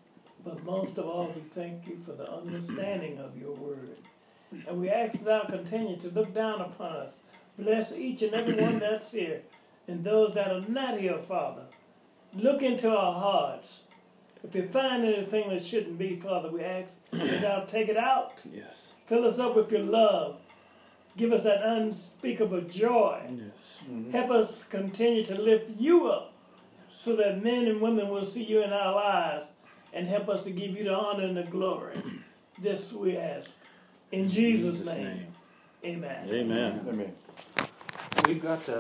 but 0.44 0.64
most 0.64 0.98
of 0.98 1.06
all, 1.06 1.32
we 1.34 1.42
thank 1.42 1.86
you 1.86 1.96
for 1.96 2.12
the 2.12 2.28
understanding 2.28 3.18
of 3.18 3.38
your 3.40 3.54
word. 3.54 3.96
And 4.66 4.80
we 4.80 4.88
ask 4.88 5.22
thou 5.22 5.44
continue 5.44 5.96
to 5.98 6.10
look 6.10 6.34
down 6.34 6.60
upon 6.60 6.96
us. 6.96 7.20
Bless 7.56 7.92
each 7.92 8.22
and 8.22 8.34
every 8.34 8.54
one 8.54 8.80
that's 8.80 9.12
here 9.12 9.42
and 9.86 10.02
those 10.02 10.34
that 10.34 10.50
are 10.50 10.64
not 10.68 10.98
here, 10.98 11.18
Father. 11.18 11.66
Look 12.34 12.62
into 12.62 12.90
our 12.90 13.14
hearts. 13.14 13.84
If 14.47 14.55
you 14.55 14.68
find 14.68 15.05
anything 15.05 15.49
that 15.51 15.62
shouldn't 15.62 15.99
be, 15.99 16.16
Father, 16.16 16.51
we 16.51 16.62
ask 16.62 17.01
that 17.11 17.40
thou 17.40 17.64
take 17.64 17.88
it 17.88 17.97
out. 17.97 18.42
Yes. 18.53 18.92
Fill 19.07 19.24
us 19.24 19.38
up 19.38 19.57
with 19.57 19.70
your 19.72 19.82
love. 19.82 20.38
Give 21.16 21.32
us 21.32 21.44
that 21.44 21.62
unspeakable 21.62 22.62
joy. 22.62 23.22
Yes. 23.30 23.80
Mm-hmm. 23.90 24.11
Help 24.11 24.30
us 24.30 24.64
continue 24.64 25.24
to 25.24 25.40
lift 25.40 25.70
you 25.78 26.09
up 26.09 26.32
so 26.94 27.16
that 27.16 27.42
men 27.42 27.66
and 27.66 27.80
women 27.80 28.09
will 28.09 28.24
see 28.24 28.44
you 28.44 28.62
in 28.62 28.72
our 28.72 28.94
lives 28.94 29.49
and 29.92 30.07
help 30.07 30.28
us 30.28 30.44
to 30.44 30.51
give 30.51 30.76
you 30.76 30.84
the 30.84 30.94
honor 30.94 31.24
and 31.24 31.36
the 31.36 31.42
glory. 31.42 31.97
This 32.59 32.94
we 32.94 33.18
ask. 33.18 33.61
In 34.11 34.28
Jesus', 34.28 34.78
Jesus' 34.78 34.86
name. 34.86 35.05
name. 35.05 35.34
Amen. 35.84 36.28
Amen. 36.30 36.86
I 36.88 36.92
mean. 36.92 37.12
We've 38.26 38.42
got 38.42 38.64
the 38.64 38.74